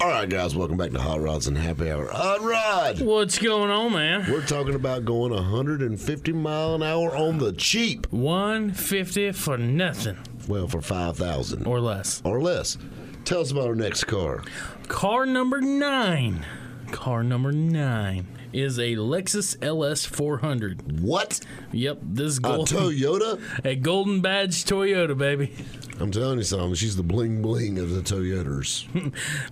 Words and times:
All 0.00 0.08
right, 0.08 0.28
guys, 0.28 0.56
welcome 0.56 0.76
back 0.76 0.90
to 0.90 0.98
Hot 1.00 1.20
Rods 1.20 1.46
and 1.46 1.56
Happy 1.56 1.88
Hour. 1.90 2.08
Hot 2.10 2.40
Rod! 2.40 3.00
What's 3.02 3.38
going 3.38 3.70
on, 3.70 3.92
man? 3.92 4.28
We're 4.30 4.44
talking 4.44 4.74
about 4.74 5.04
going 5.04 5.32
150 5.32 6.32
mile 6.32 6.74
an 6.74 6.82
hour 6.82 7.14
on 7.16 7.38
the 7.38 7.52
cheap. 7.52 8.10
150 8.12 9.30
for 9.32 9.56
nothing 9.58 10.16
Well, 10.48 10.66
for 10.66 10.80
5000 10.80 11.66
or 11.66 11.78
less. 11.80 12.20
or 12.24 12.40
less. 12.40 12.76
Tell 13.24 13.40
us 13.40 13.52
about 13.52 13.68
our 13.68 13.74
next 13.76 14.04
car. 14.04 14.42
Car 14.88 15.26
number 15.26 15.60
nine. 15.60 16.44
Car 16.90 17.22
number 17.22 17.52
nine 17.52 18.26
is 18.52 18.78
a 18.78 18.96
Lexus 18.96 19.56
LS 19.62 20.04
400. 20.04 21.00
What? 21.00 21.40
Yep, 21.72 21.98
this 22.02 22.32
is 22.32 22.38
A 22.38 22.40
Toyota? 22.42 23.40
a 23.64 23.74
golden 23.76 24.20
badge 24.20 24.64
Toyota, 24.64 25.16
baby. 25.16 25.52
I'm 26.00 26.10
telling 26.10 26.38
you 26.38 26.44
something. 26.44 26.74
She's 26.74 26.96
the 26.96 27.02
bling 27.02 27.42
bling 27.42 27.78
of 27.78 27.90
the 27.90 28.00
Toyotas. 28.00 28.86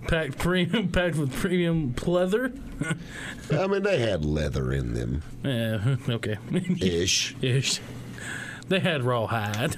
Packed 0.07 0.37
premium, 0.37 0.89
packed 0.89 1.15
with 1.15 1.33
premium 1.33 1.93
pleather. 1.93 2.57
I 3.51 3.67
mean, 3.67 3.83
they 3.83 3.99
had 3.99 4.25
leather 4.25 4.71
in 4.73 4.93
them 4.93 5.21
Yeah, 5.43 5.95
okay. 6.09 6.37
ish. 6.81 7.35
ish. 7.41 7.79
They 8.67 8.79
had 8.79 9.03
raw 9.03 9.27
hide. 9.27 9.75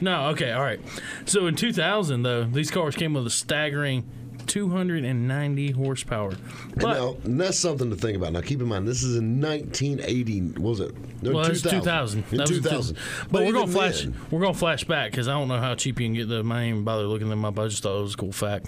no, 0.00 0.28
okay, 0.28 0.52
all 0.52 0.62
right. 0.62 0.80
So 1.26 1.46
in 1.46 1.54
2000, 1.56 2.22
though, 2.22 2.44
these 2.44 2.70
cars 2.70 2.94
came 2.96 3.14
with 3.14 3.26
a 3.26 3.30
staggering 3.30 4.08
290 4.46 5.70
horsepower. 5.72 6.32
But 6.76 6.92
now, 6.94 7.16
that's 7.24 7.58
something 7.58 7.90
to 7.90 7.96
think 7.96 8.16
about. 8.16 8.32
Now, 8.32 8.40
keep 8.40 8.60
in 8.60 8.68
mind, 8.68 8.86
this 8.88 9.02
is 9.02 9.16
in 9.16 9.40
1980. 9.40 10.60
Was 10.60 10.80
it? 10.80 10.94
No, 11.22 11.32
well, 11.32 11.46
it's 11.46 11.62
2000. 11.62 12.24
In 12.30 12.38
That 12.38 12.48
was 12.48 12.58
2000. 12.60 12.96
But, 13.30 13.44
we're 13.44 13.52
gonna 13.52 13.66
flash. 13.66 14.02
then- 14.02 14.14
We're 14.30 14.40
gonna 14.40 14.54
flash 14.54 14.84
back 14.84 15.10
because 15.10 15.28
I 15.28 15.32
don't 15.32 15.48
know 15.48 15.58
how 15.58 15.74
cheap 15.74 16.00
you 16.00 16.06
can 16.06 16.14
get 16.14 16.28
them. 16.28 16.50
I 16.52 16.62
ain't 16.62 16.70
even 16.74 16.84
bother 16.84 17.04
looking 17.04 17.28
them 17.28 17.44
up. 17.44 17.58
I 17.58 17.68
just 17.68 17.82
thought 17.82 17.98
it 17.98 18.02
was 18.02 18.14
a 18.14 18.16
cool 18.16 18.32
fact. 18.32 18.66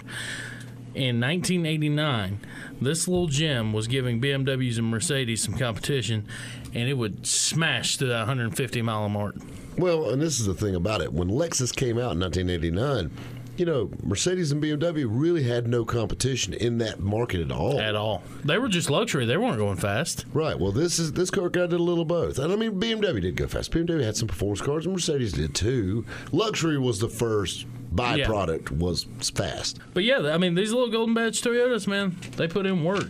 In 0.93 1.21
1989, 1.21 2.39
this 2.81 3.07
little 3.07 3.27
gem 3.27 3.71
was 3.71 3.87
giving 3.87 4.19
BMWs 4.19 4.77
and 4.77 4.87
Mercedes 4.87 5.41
some 5.41 5.53
competition, 5.57 6.25
and 6.73 6.89
it 6.89 6.95
would 6.95 7.25
smash 7.25 7.95
to 7.97 8.05
that 8.07 8.19
150 8.27 8.81
mile 8.81 9.07
mark. 9.07 9.35
Well, 9.77 10.09
and 10.09 10.21
this 10.21 10.41
is 10.41 10.47
the 10.47 10.53
thing 10.53 10.75
about 10.75 10.99
it. 11.01 11.13
When 11.13 11.29
Lexus 11.29 11.73
came 11.73 11.97
out 11.97 12.11
in 12.11 12.19
1989, 12.19 13.09
you 13.57 13.65
know, 13.65 13.91
Mercedes 14.03 14.51
and 14.51 14.61
BMW 14.63 15.05
really 15.07 15.43
had 15.43 15.67
no 15.67 15.85
competition 15.85 16.53
in 16.53 16.77
that 16.79 16.99
market 16.99 17.41
at 17.41 17.51
all. 17.51 17.79
At 17.79 17.95
all, 17.95 18.23
they 18.43 18.57
were 18.57 18.69
just 18.69 18.89
luxury. 18.89 19.25
They 19.25 19.37
weren't 19.37 19.57
going 19.57 19.77
fast. 19.77 20.25
Right. 20.33 20.59
Well, 20.59 20.71
this 20.71 20.99
is 20.99 21.13
this 21.13 21.29
car 21.29 21.49
guy 21.49 21.61
did 21.61 21.73
a 21.73 21.77
little 21.83 22.05
both. 22.05 22.39
And 22.39 22.51
I 22.51 22.55
mean, 22.55 22.79
BMW 22.79 23.21
did 23.21 23.35
go 23.35 23.47
fast. 23.47 23.71
BMW 23.71 24.03
had 24.03 24.15
some 24.15 24.27
performance 24.27 24.61
cars, 24.61 24.85
and 24.85 24.93
Mercedes 24.93 25.33
did 25.33 25.53
too. 25.53 26.05
Luxury 26.31 26.79
was 26.79 26.99
the 26.99 27.09
first 27.09 27.65
byproduct 27.93 28.71
was 28.71 29.05
fast. 29.33 29.79
But 29.93 30.03
yeah, 30.03 30.31
I 30.31 30.37
mean, 30.37 30.55
these 30.55 30.71
little 30.71 30.89
golden 30.89 31.13
badge 31.13 31.41
Toyotas, 31.41 31.87
man, 31.87 32.15
they 32.37 32.47
put 32.47 32.65
in 32.65 32.83
work. 32.83 33.09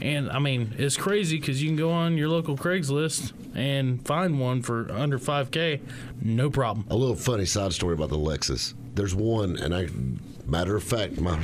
And 0.00 0.30
I 0.30 0.38
mean, 0.38 0.74
it's 0.78 0.96
crazy 0.96 1.38
because 1.38 1.62
you 1.62 1.68
can 1.68 1.76
go 1.76 1.90
on 1.90 2.16
your 2.16 2.28
local 2.28 2.56
Craigslist 2.56 3.32
and 3.54 4.04
find 4.06 4.40
one 4.40 4.62
for 4.62 4.90
under 4.90 5.18
5K, 5.18 5.80
no 6.22 6.50
problem. 6.50 6.86
A 6.90 6.96
little 6.96 7.14
funny 7.14 7.44
side 7.44 7.72
story 7.72 7.94
about 7.94 8.08
the 8.08 8.18
Lexus. 8.18 8.74
There's 8.94 9.14
one, 9.14 9.56
and 9.56 9.74
I, 9.74 9.88
matter 10.46 10.76
of 10.76 10.82
fact, 10.82 11.20
my 11.20 11.38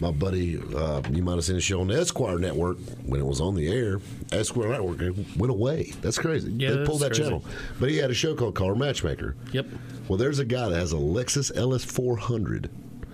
my 0.00 0.10
buddy, 0.10 0.60
uh, 0.74 1.02
you 1.10 1.22
might 1.22 1.36
have 1.36 1.44
seen 1.44 1.56
a 1.56 1.60
show 1.60 1.80
on 1.80 1.88
the 1.88 1.98
Esquire 1.98 2.38
Network 2.38 2.78
when 3.06 3.20
it 3.20 3.24
was 3.24 3.40
on 3.40 3.54
the 3.54 3.68
air. 3.68 4.00
Esquire 4.30 4.68
Network 4.68 5.00
went 5.36 5.50
away. 5.50 5.92
That's 6.02 6.18
crazy. 6.18 6.52
Yeah, 6.52 6.72
they 6.72 6.84
pulled 6.84 7.00
that 7.00 7.12
crazy. 7.12 7.22
channel, 7.22 7.44
but 7.80 7.88
he 7.88 7.96
had 7.96 8.10
a 8.10 8.14
show 8.14 8.34
called 8.34 8.54
Car 8.54 8.74
Matchmaker. 8.74 9.36
Yep. 9.52 9.66
Well, 10.08 10.18
there's 10.18 10.38
a 10.38 10.44
guy 10.44 10.68
that 10.68 10.76
has 10.76 10.92
a 10.92 10.96
Lexus 10.96 11.50
LS 11.56 11.84
400, 11.84 12.70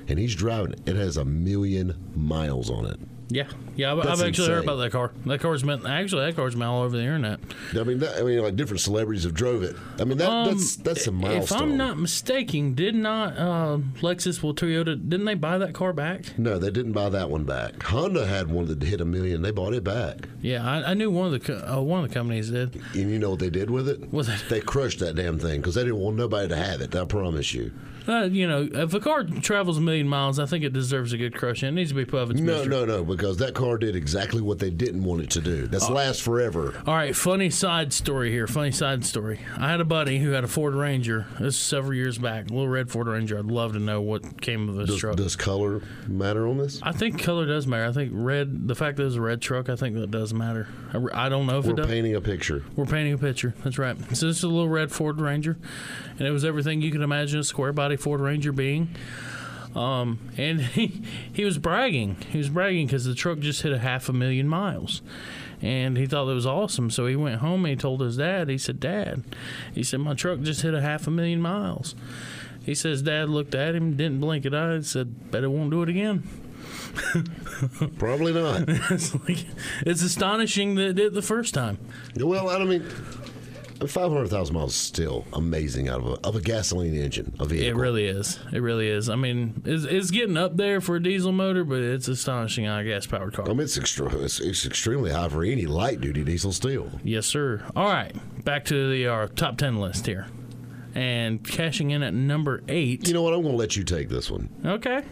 and 0.09 0.19
he's 0.19 0.35
driving 0.35 0.73
it. 0.73 0.81
It 0.87 0.97
has 0.97 1.17
a 1.17 1.25
million 1.25 1.95
miles 2.17 2.69
on 2.69 2.87
it. 2.87 2.99
Yeah. 3.33 3.49
Yeah, 3.75 3.93
I've, 3.93 4.07
I've 4.07 4.23
actually 4.23 4.49
heard 4.49 4.65
about 4.65 4.77
that 4.77 4.93
car. 4.93 5.13
That 5.25 5.41
car's 5.41 5.63
been, 5.63 5.87
actually, 5.87 6.27
that 6.27 6.37
car's 6.37 6.55
been 6.55 6.63
all 6.65 6.83
over 6.83 6.95
the 6.95 7.03
internet. 7.03 7.41
I 7.73 7.83
mean, 7.85 8.01
that, 8.01 8.19
I 8.19 8.23
mean, 8.23 8.41
like 8.43 8.55
different 8.55 8.81
celebrities 8.81 9.25
have 9.25 9.33
drove 9.33 9.63
it. 9.63 9.75
I 9.99 10.05
mean, 10.05 10.19
that, 10.19 10.45
that's 10.51 10.77
that's 10.77 11.07
a 11.07 11.11
Um, 11.11 11.25
If. 11.25 11.51
I'm 11.53 11.79
not 11.79 11.99
mistaken, 11.99 12.75
did 12.75 12.95
not 12.95 13.39
uh, 13.39 13.79
Lexus, 14.03 14.43
well, 14.43 14.53
Toyota, 14.53 14.97
didn't 15.09 15.25
they 15.25 15.35
buy 15.35 15.57
that 15.57 15.73
car 15.73 15.93
back? 15.95 16.39
no, 16.39 16.59
they 16.59 16.71
didn't 16.71 16.93
buy 16.93 17.09
that 17.09 17.31
one 17.31 17.45
back. 17.45 17.83
Honda 17.85 18.27
had 18.27 18.51
one 18.51 18.67
that 18.67 18.83
hit 18.83 19.01
a 19.01 19.07
million. 19.07 19.41
They 19.41 19.51
bought 19.51 19.73
it 19.73 19.85
back. 19.85 20.29
Yeah, 20.43 20.69
I, 20.69 20.91
I 20.91 20.95
knew 20.95 21.11
one 21.11 21.27
of 21.27 21.33
the 21.33 21.41
co- 21.41 21.77
uh, 21.79 21.81
one 21.81 22.05
of 22.05 22.09
the 22.11 22.15
companies 22.15 22.51
did. 22.51 22.75
And 22.95 23.11
you 23.11 23.19
know 23.19 23.31
what 23.31 23.39
they 23.39 23.51
did 23.51 23.71
with 23.71 23.89
it? 23.89 24.13
What's 24.13 24.29
that? 24.29 24.45
They 24.51 24.61
crushed 24.61 24.99
that 24.99 25.17
damn 25.17 25.39
thing 25.39 25.61
because 25.63 25.77
they 25.77 25.83
didn't 25.83 25.99
want 26.01 26.17
nobody 26.17 26.49
to 26.49 26.57
have 26.57 26.83
it. 26.83 26.95
I 26.95 27.07
promise 27.07 27.55
you. 27.55 27.73
Uh, 28.09 28.25
you 28.25 28.49
know, 28.49 28.69
if 28.73 28.93
a 28.95 28.99
car 28.99 29.23
travels 29.23 29.79
a 29.79 29.81
million 29.81 30.09
miles, 30.09 30.41
I 30.41 30.47
think 30.47 30.65
it 30.65 30.73
deserves 30.73 31.13
a 31.13 31.17
good 31.17 31.37
crush. 31.37 31.63
It 31.63 31.71
needs 31.71 31.91
to 31.91 31.95
be 31.95 32.05
put 32.05 32.33
its 32.33 32.41
No, 32.41 32.57
misery. 32.59 32.69
no, 32.69 32.85
no, 32.85 33.05
because 33.05 33.22
that 33.31 33.55
car 33.55 33.79
did 33.79 33.95
exactly 33.97 34.41
what 34.41 34.59
they 34.59 34.71
didn't 34.71 35.05
want 35.05 35.23
it 35.23 35.31
to 35.31 35.41
do. 35.41 35.67
That's 35.67 35.89
Uh, 35.89 35.93
last 35.95 36.23
forever. 36.23 36.75
All 36.87 36.95
right, 36.95 37.15
funny 37.15 37.51
side 37.51 37.93
story 37.93 38.31
here. 38.31 38.47
Funny 38.47 38.71
side 38.73 39.05
story. 39.05 39.41
I 39.59 39.69
had 39.71 39.81
a 39.81 39.85
buddy 39.85 40.19
who 40.19 40.31
had 40.31 40.45
a 40.45 40.49
Ford 40.49 40.75
Ranger. 40.75 41.27
This 41.39 41.55
is 41.55 41.61
several 41.61 41.95
years 41.95 42.19
back. 42.19 42.51
A 42.51 42.53
little 42.53 42.69
red 42.69 42.91
Ford 42.91 43.07
Ranger. 43.07 43.39
I'd 43.39 43.45
love 43.47 43.73
to 43.75 43.79
know 43.79 44.01
what 44.01 44.41
came 44.41 44.69
of 44.69 44.75
this 44.77 44.89
Does, 44.89 44.99
truck. 44.99 45.17
does 45.17 45.37
color 45.37 45.83
matter 46.09 46.47
on 46.49 46.59
this? 46.59 46.81
I 46.83 46.93
think 46.93 47.23
color 47.23 47.47
does 47.47 47.67
matter. 47.67 47.87
I 47.87 47.93
think 47.93 48.11
red. 48.15 48.67
The 48.69 48.75
fact 48.75 48.97
that 48.97 49.07
it's 49.07 49.17
a 49.17 49.21
red 49.21 49.41
truck, 49.41 49.69
I 49.69 49.77
think 49.77 49.95
that 49.97 50.11
does 50.11 50.35
matter. 50.35 50.69
I, 50.93 51.27
I 51.27 51.29
don't 51.29 51.47
know 51.47 51.59
if 51.59 51.67
We're 51.67 51.73
it 51.73 51.77
does. 51.77 51.87
painting 51.87 52.15
a 52.15 52.21
picture. 52.21 52.65
We're 52.77 52.87
painting 52.87 53.13
a 53.13 53.19
picture. 53.19 53.55
That's 53.63 53.79
right. 53.79 53.97
So 54.17 54.27
this 54.27 54.39
is 54.39 54.43
a 54.45 54.49
little 54.49 54.69
red 54.69 54.91
Ford 54.93 55.21
Ranger, 55.21 55.57
and 56.19 56.27
it 56.27 56.31
was 56.31 56.45
everything 56.45 56.83
you 56.83 56.91
could 56.91 57.03
imagine 57.03 57.39
a 57.41 57.45
square 57.45 57.73
body 57.73 57.97
Ford 57.97 58.21
Ranger 58.21 58.53
being. 58.53 58.89
Um, 59.75 60.19
and 60.37 60.61
he 60.77 61.03
he 61.33 61.45
was 61.45 61.59
bragging. 61.59 62.17
He 62.31 62.39
was 62.39 62.49
bragging 62.49 62.87
because 62.87 63.05
the 63.05 63.15
truck 63.15 63.39
just 63.39 63.63
hit 63.63 63.73
a 63.73 63.79
half 63.79 64.09
a 64.09 64.13
million 64.13 64.49
miles, 64.49 65.03
and 65.61 65.97
he 65.97 66.07
thought 66.07 66.27
that 66.27 66.35
was 66.35 66.47
awesome. 66.47 66.91
So 66.91 67.07
he 67.07 67.17
went 67.17 67.41
home 67.41 67.65
and 67.65 67.71
he 67.71 67.77
told 67.77 68.01
his 68.01 68.17
dad. 68.17 68.49
He 68.49 68.59
said, 68.59 68.81
"Dad," 68.81 69.25
he 69.75 69.83
said, 69.83 70.01
"my 70.01 70.15
truck 70.15 70.41
just 70.41 70.63
hit 70.63 70.75
a 70.75 70.81
half 70.81 71.07
a 71.07 71.11
million 71.11 71.41
miles." 71.41 71.95
He 72.65 72.75
says, 72.75 73.03
"Dad 73.03 73.29
looked 73.29 73.55
at 73.55 73.75
him, 73.75 73.97
didn't 73.97 74.21
blink 74.21 74.45
an 74.45 74.55
eye, 74.55 74.75
and 74.75 74.87
said, 74.87 75.31
bet 75.33 75.43
it 75.43 75.49
won't 75.49 75.71
do 75.71 75.83
it 75.83 75.89
again." 75.89 76.23
Probably 77.99 78.33
not. 78.33 78.65
it's 78.69 79.15
like 79.15 79.47
it's 79.87 80.03
astonishing 80.03 80.75
that 80.77 80.89
it 80.89 80.93
did 80.95 81.15
the 81.15 81.23
first 81.23 81.55
time. 81.55 81.79
well, 82.17 82.51
I 82.51 82.59
don't 82.59 82.69
mean. 82.69 82.87
500,000 83.91 84.55
miles 84.55 84.71
is 84.73 84.77
still 84.77 85.25
amazing 85.33 85.89
out 85.89 86.01
of 86.01 86.07
a, 86.07 86.27
of 86.27 86.37
a 86.37 86.41
gasoline 86.41 86.95
engine, 86.95 87.35
a 87.39 87.45
vehicle. 87.45 87.79
It 87.79 87.81
really 87.81 88.07
is. 88.07 88.39
It 88.53 88.61
really 88.61 88.89
is. 88.89 89.09
I 89.09 89.17
mean, 89.17 89.63
it's, 89.65 89.85
it's 89.85 90.11
getting 90.11 90.37
up 90.37 90.57
there 90.57 90.81
for 90.81 90.97
a 90.97 91.03
diesel 91.03 91.33
motor, 91.33 91.65
but 91.65 91.79
it's 91.81 92.09
astonishing 92.09 92.67
on 92.67 92.81
a 92.81 92.85
gas 92.85 93.07
powered 93.07 93.35
car. 93.35 93.47
I 93.47 93.51
mean, 93.51 93.61
it's, 93.61 93.79
extra, 93.79 94.15
it's, 94.17 94.41
it's 94.41 94.67
extremely 94.67 95.11
high 95.11 95.29
for 95.29 95.45
any 95.45 95.67
light 95.67 96.01
duty 96.01 96.25
diesel 96.25 96.53
still. 96.53 96.91
Yes, 97.03 97.27
sir. 97.27 97.63
All 97.75 97.89
right, 97.89 98.15
back 98.45 98.65
to 98.67 98.91
the 98.91 99.07
our 99.07 99.29
top 99.29 99.59
ten 99.59 99.79
list 99.81 100.07
here, 100.07 100.27
and 100.95 101.43
cashing 101.43 101.91
in 101.91 102.03
at 102.03 102.15
number 102.15 102.63
eight. 102.69 103.07
You 103.09 103.15
know 103.15 103.23
what? 103.23 103.35
I'm 103.35 103.43
going 103.43 103.55
to 103.55 103.59
let 103.59 103.77
you 103.77 103.85
take 103.85 104.09
this 104.09 104.31
one. 104.31 104.49
Okay. 104.65 105.03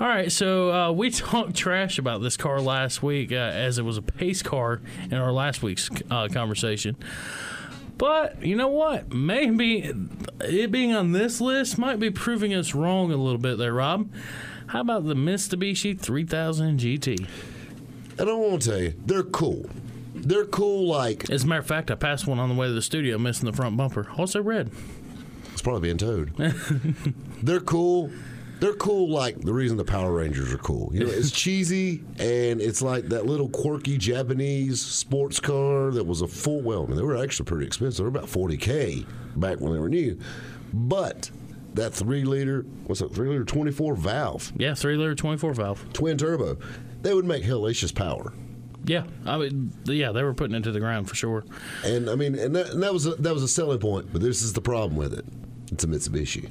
All 0.00 0.06
right. 0.06 0.30
So 0.32 0.72
uh, 0.72 0.92
we 0.92 1.10
talked 1.10 1.54
trash 1.54 1.98
about 1.98 2.22
this 2.22 2.36
car 2.36 2.60
last 2.60 3.02
week 3.02 3.32
uh, 3.32 3.36
as 3.36 3.78
it 3.78 3.82
was 3.82 3.96
a 3.96 4.02
pace 4.02 4.42
car 4.42 4.80
in 5.04 5.14
our 5.14 5.32
last 5.32 5.62
week's 5.62 5.90
uh, 6.10 6.28
conversation. 6.28 6.96
But 7.98 8.44
you 8.44 8.56
know 8.56 8.68
what? 8.68 9.12
Maybe 9.12 9.92
it 10.40 10.70
being 10.70 10.94
on 10.94 11.12
this 11.12 11.40
list 11.40 11.78
might 11.78 11.98
be 11.98 12.10
proving 12.10 12.54
us 12.54 12.74
wrong 12.74 13.12
a 13.12 13.16
little 13.16 13.40
bit 13.40 13.58
there, 13.58 13.74
Rob. 13.74 14.08
How 14.68 14.80
about 14.80 15.06
the 15.06 15.14
Mitsubishi 15.14 15.98
3000 15.98 16.78
GT? 16.78 17.26
And 18.18 18.30
I 18.30 18.32
want 18.32 18.62
to 18.62 18.70
tell 18.70 18.78
you, 18.80 18.94
they're 19.04 19.22
cool. 19.24 19.68
They're 20.14 20.44
cool 20.44 20.88
like 20.88 21.28
As 21.30 21.44
a 21.44 21.46
matter 21.46 21.60
of 21.60 21.66
fact, 21.66 21.90
I 21.90 21.94
passed 21.94 22.26
one 22.26 22.38
on 22.38 22.48
the 22.48 22.54
way 22.54 22.66
to 22.66 22.72
the 22.72 22.82
studio, 22.82 23.18
missing 23.18 23.50
the 23.50 23.56
front 23.56 23.76
bumper. 23.76 24.08
Also 24.16 24.42
red. 24.42 24.70
it's 25.52 25.62
probably 25.62 25.82
being 25.82 25.98
towed. 25.98 26.32
they're 27.42 27.60
cool. 27.60 28.10
They're 28.60 28.74
cool 28.74 29.08
like 29.08 29.40
the 29.40 29.52
reason 29.54 29.76
the 29.76 29.84
Power 29.84 30.12
Rangers 30.12 30.52
are 30.52 30.58
cool. 30.58 30.90
You 30.92 31.00
know, 31.04 31.10
it's 31.10 31.30
cheesy 31.42 32.02
and 32.18 32.60
it's 32.60 32.82
like 32.82 33.04
that 33.10 33.24
little 33.26 33.48
quirky 33.48 33.96
Japanese 33.98 34.80
sports 34.80 35.38
car 35.38 35.90
that 35.92 36.04
was 36.04 36.22
a 36.22 36.28
full 36.28 36.60
well, 36.60 36.84
I 36.84 36.86
mean, 36.88 36.96
they 36.96 37.02
were 37.04 37.16
actually 37.16 37.46
pretty 37.46 37.66
expensive. 37.66 37.98
They 37.98 38.02
were 38.10 38.16
about 38.18 38.28
40k 38.28 39.06
back 39.36 39.60
when 39.60 39.72
they 39.72 39.78
were 39.78 39.88
new. 39.88 40.18
But 40.72 41.30
that 41.74 41.94
three 41.94 42.24
liter, 42.24 42.62
what's 42.86 43.00
it, 43.00 43.14
three 43.14 43.28
liter 43.28 43.44
24 43.44 43.94
valve, 43.94 44.52
Yeah, 44.56 44.74
three 44.74 44.96
liter, 44.96 45.14
twenty 45.14 45.38
four 45.38 45.54
valve. 45.54 45.84
twin 45.92 46.18
turbo, 46.18 46.58
they 47.02 47.14
would 47.14 47.24
make 47.24 47.44
hellacious 47.44 47.94
power. 47.94 48.32
Yeah, 48.84 49.04
I 49.26 49.36
mean, 49.38 49.72
yeah, 49.84 50.12
they 50.12 50.22
were 50.22 50.34
putting 50.34 50.56
it 50.56 50.62
to 50.64 50.72
the 50.72 50.80
ground 50.80 51.08
for 51.08 51.14
sure. 51.14 51.44
And 51.84 52.08
I 52.08 52.14
mean, 52.16 52.34
and 52.38 52.56
that, 52.56 52.70
and 52.70 52.82
that 52.82 52.92
was 52.92 53.06
a, 53.06 53.10
that 53.16 53.34
was 53.34 53.42
a 53.42 53.48
selling 53.48 53.78
point. 53.78 54.12
But 54.12 54.22
this 54.22 54.40
is 54.42 54.54
the 54.54 54.62
problem 54.62 54.96
with 54.96 55.12
it. 55.12 55.26
It's 55.70 55.84
a 55.84 55.86
Mitsubishi. 55.86 56.50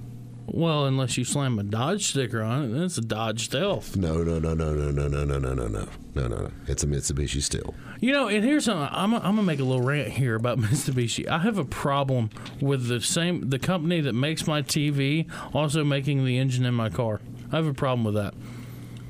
Well, 0.50 0.86
unless 0.86 1.18
you 1.18 1.26
slam 1.26 1.60
a 1.60 1.64
Dodge 1.64 2.08
sticker 2.08 2.42
on 2.42 2.64
it, 2.64 2.68
then 2.74 2.84
it's 2.84 2.98
a 2.98 3.02
Dodge 3.02 3.46
Stealth. 3.46 3.98
No, 3.98 4.24
no, 4.24 4.40
no, 4.40 4.54
no, 4.54 4.74
no, 4.74 4.92
no, 4.92 5.08
no, 5.08 5.24
no, 5.26 5.40
no, 5.40 5.54
no, 5.54 5.68
no, 5.68 5.88
no, 6.16 6.28
no. 6.28 6.52
It's 6.68 6.84
a 6.84 6.88
Mitsubishi 6.88 7.42
still. 7.42 7.76
You 8.00 8.14
know, 8.14 8.30
and 8.30 8.46
here's 8.46 8.64
something. 8.66 8.88
I'm, 8.90 9.14
I'm 9.14 9.22
gonna 9.22 9.44
make 9.44 9.60
a 9.60 9.66
little 9.66 9.86
rant 9.86 10.08
here 10.08 10.36
about 10.36 10.58
Mitsubishi. 10.60 11.28
I 11.28 11.40
have 11.40 11.58
a 11.58 11.66
problem 11.66 12.30
with 12.62 12.88
the 12.88 13.02
same 13.02 13.50
the 13.50 13.60
company 13.60 14.00
that 14.02 14.14
makes 14.14 14.48
my 14.48 14.62
TV 14.62 15.30
also 15.54 15.84
making 15.84 16.24
the 16.24 16.38
engine 16.38 16.66
in 16.66 16.74
my 16.74 16.90
car. 16.90 17.20
I 17.52 17.58
have 17.58 17.68
a 17.68 17.74
problem 17.74 18.06
with 18.06 18.16
that. 18.16 18.34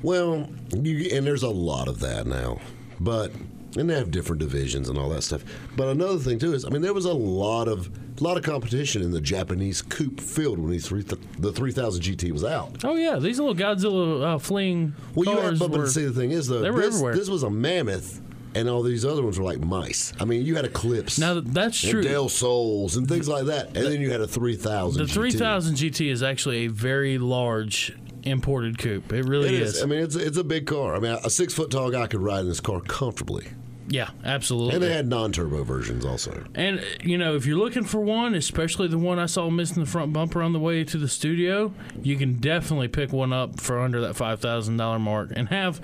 Well, 0.02 0.48
you, 0.72 1.16
and 1.16 1.24
there's 1.24 1.44
a 1.44 1.50
lot 1.50 1.86
of 1.86 2.00
that 2.00 2.26
now, 2.26 2.58
but 2.98 3.30
and 3.78 3.88
they 3.88 3.94
have 3.94 4.10
different 4.10 4.40
divisions 4.40 4.88
and 4.88 4.98
all 4.98 5.08
that 5.10 5.22
stuff. 5.22 5.44
But 5.76 5.88
another 5.88 6.18
thing 6.18 6.38
too 6.38 6.52
is, 6.54 6.64
I 6.64 6.68
mean, 6.70 6.82
there 6.82 6.94
was 6.94 7.04
a 7.04 7.12
lot 7.12 7.68
of 7.68 7.88
a 8.20 8.24
lot 8.24 8.36
of 8.36 8.42
competition 8.42 9.02
in 9.02 9.12
the 9.12 9.20
Japanese 9.20 9.80
coupe 9.80 10.20
field 10.20 10.58
when 10.58 10.70
these 10.70 10.88
three 10.88 11.04
th- 11.04 11.20
the 11.38 11.52
3000 11.52 12.02
GT 12.02 12.32
was 12.32 12.44
out. 12.44 12.84
Oh 12.84 12.96
yeah, 12.96 13.18
these 13.18 13.38
little 13.38 13.54
Godzilla 13.54 14.34
uh, 14.34 14.38
fleeing 14.38 14.94
Well, 15.14 15.32
you 15.34 15.40
had, 15.40 15.58
but, 15.58 15.70
were, 15.70 15.78
but 15.78 15.88
see, 15.88 16.04
the 16.04 16.12
thing 16.12 16.32
is 16.32 16.48
though, 16.48 16.60
they 16.60 16.70
were 16.70 16.80
this, 16.80 16.94
everywhere. 16.96 17.14
this 17.14 17.28
was 17.28 17.44
a 17.44 17.50
mammoth, 17.50 18.20
and 18.56 18.68
all 18.68 18.82
these 18.82 19.04
other 19.04 19.22
ones 19.22 19.38
were 19.38 19.44
like 19.44 19.60
mice. 19.60 20.12
I 20.18 20.24
mean, 20.24 20.44
you 20.44 20.56
had 20.56 20.64
Eclipse. 20.64 21.18
now 21.18 21.38
that's 21.40 21.82
and 21.84 21.92
true. 21.92 22.02
Del 22.02 22.28
Sols 22.28 22.96
and 22.96 23.08
things 23.08 23.28
like 23.28 23.44
that, 23.46 23.66
and 23.68 23.86
then 23.86 24.00
you 24.00 24.10
had 24.10 24.20
a 24.20 24.26
3000. 24.26 25.00
the 25.00 25.04
GT. 25.08 25.14
3000 25.14 25.74
GT 25.76 26.10
is 26.10 26.22
actually 26.22 26.64
a 26.64 26.68
very 26.68 27.18
large 27.18 27.96
imported 28.24 28.78
coupe. 28.78 29.12
It 29.12 29.24
really 29.26 29.54
It 29.54 29.62
is. 29.62 29.76
is. 29.76 29.82
I 29.82 29.86
mean, 29.86 30.00
it's 30.00 30.16
it's 30.16 30.36
a 30.36 30.44
big 30.44 30.66
car. 30.66 30.96
I 30.96 30.98
mean, 30.98 31.16
a 31.24 31.30
six 31.30 31.54
foot 31.54 31.70
tall 31.70 31.90
guy 31.92 32.08
could 32.08 32.20
ride 32.20 32.40
in 32.40 32.48
this 32.48 32.60
car 32.60 32.80
comfortably. 32.80 33.46
Yeah, 33.90 34.10
absolutely. 34.24 34.74
And 34.74 34.82
they 34.82 34.92
had 34.92 35.06
non 35.08 35.32
turbo 35.32 35.64
versions 35.64 36.04
also. 36.04 36.44
And 36.54 36.82
you 37.02 37.16
know, 37.18 37.34
if 37.34 37.46
you're 37.46 37.58
looking 37.58 37.84
for 37.84 38.00
one, 38.00 38.34
especially 38.34 38.88
the 38.88 38.98
one 38.98 39.18
I 39.18 39.26
saw 39.26 39.48
missing 39.50 39.82
the 39.82 39.88
front 39.90 40.12
bumper 40.12 40.42
on 40.42 40.52
the 40.52 40.60
way 40.60 40.84
to 40.84 40.98
the 40.98 41.08
studio, 41.08 41.72
you 42.02 42.16
can 42.16 42.34
definitely 42.34 42.88
pick 42.88 43.12
one 43.12 43.32
up 43.32 43.60
for 43.60 43.80
under 43.80 44.00
that 44.02 44.14
five 44.14 44.40
thousand 44.40 44.76
dollar 44.76 44.98
mark, 44.98 45.30
and 45.34 45.48
have, 45.48 45.80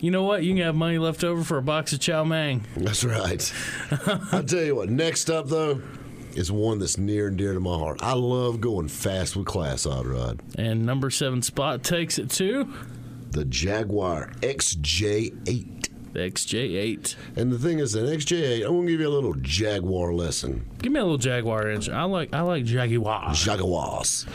you 0.00 0.10
know 0.10 0.24
what, 0.24 0.42
you 0.42 0.54
can 0.54 0.62
have 0.64 0.74
money 0.74 0.98
left 0.98 1.22
over 1.22 1.44
for 1.44 1.58
a 1.58 1.62
box 1.62 1.92
of 1.92 2.00
chow 2.00 2.24
mein. 2.24 2.62
That's 2.76 3.04
right. 3.04 3.52
I'll 4.32 4.42
tell 4.42 4.62
you 4.62 4.74
what, 4.76 4.88
next 4.88 5.30
up, 5.30 5.48
though, 5.48 5.80
is 6.34 6.50
one 6.50 6.78
that's 6.80 6.98
near 6.98 7.28
and 7.28 7.36
dear 7.36 7.54
to 7.54 7.60
my 7.60 7.78
heart. 7.78 8.00
I 8.02 8.14
love 8.14 8.60
going 8.60 8.88
fast 8.88 9.36
with 9.36 9.46
class, 9.46 9.86
Odd 9.86 10.06
Rod. 10.06 10.40
And 10.56 10.84
number 10.84 11.10
seven 11.10 11.42
spot 11.42 11.84
takes 11.84 12.18
it 12.18 12.30
to 12.32 12.72
The 13.30 13.44
Jaguar 13.44 14.32
XJ8. 14.40 15.83
The 16.14 16.20
XJ8. 16.20 17.14
And 17.36 17.52
the 17.52 17.58
thing 17.58 17.78
is, 17.80 17.94
an 17.94 18.06
XJ8, 18.06 18.62
I'm 18.64 18.68
going 18.72 18.86
to 18.86 18.92
give 18.92 19.00
you 19.00 19.08
a 19.08 19.10
little 19.10 19.34
Jaguar 19.34 20.14
lesson. 20.14 20.64
Give 20.80 20.92
me 20.92 21.00
a 21.00 21.02
little 21.04 21.18
Jaguar 21.18 21.68
engine. 21.70 21.94
I 21.94 22.04
like 22.04 22.32
I 22.32 22.40
like 22.40 22.64
Jaguar. 22.64 23.32
Jaguars. 23.34 24.26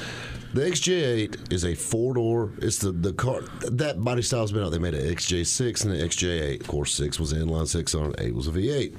The 0.53 0.61
XJ8 0.61 1.53
is 1.53 1.63
a 1.63 1.75
four 1.75 2.15
door. 2.15 2.51
It's 2.59 2.79
the, 2.79 2.91
the 2.91 3.13
car 3.13 3.41
that 3.71 4.03
body 4.03 4.21
style's 4.23 4.51
been 4.51 4.63
out. 4.63 4.71
They 4.71 4.79
made 4.79 4.95
an 4.95 5.05
XJ6 5.15 5.85
and 5.85 5.93
an 5.93 5.99
XJ8. 6.07 6.61
Of 6.61 6.67
course, 6.67 6.93
six 6.93 7.19
was 7.19 7.33
inline 7.33 7.67
six 7.67 7.93
on, 7.95 8.13
eight 8.17 8.33
was 8.33 8.47
a 8.47 8.51
V8. 8.51 8.95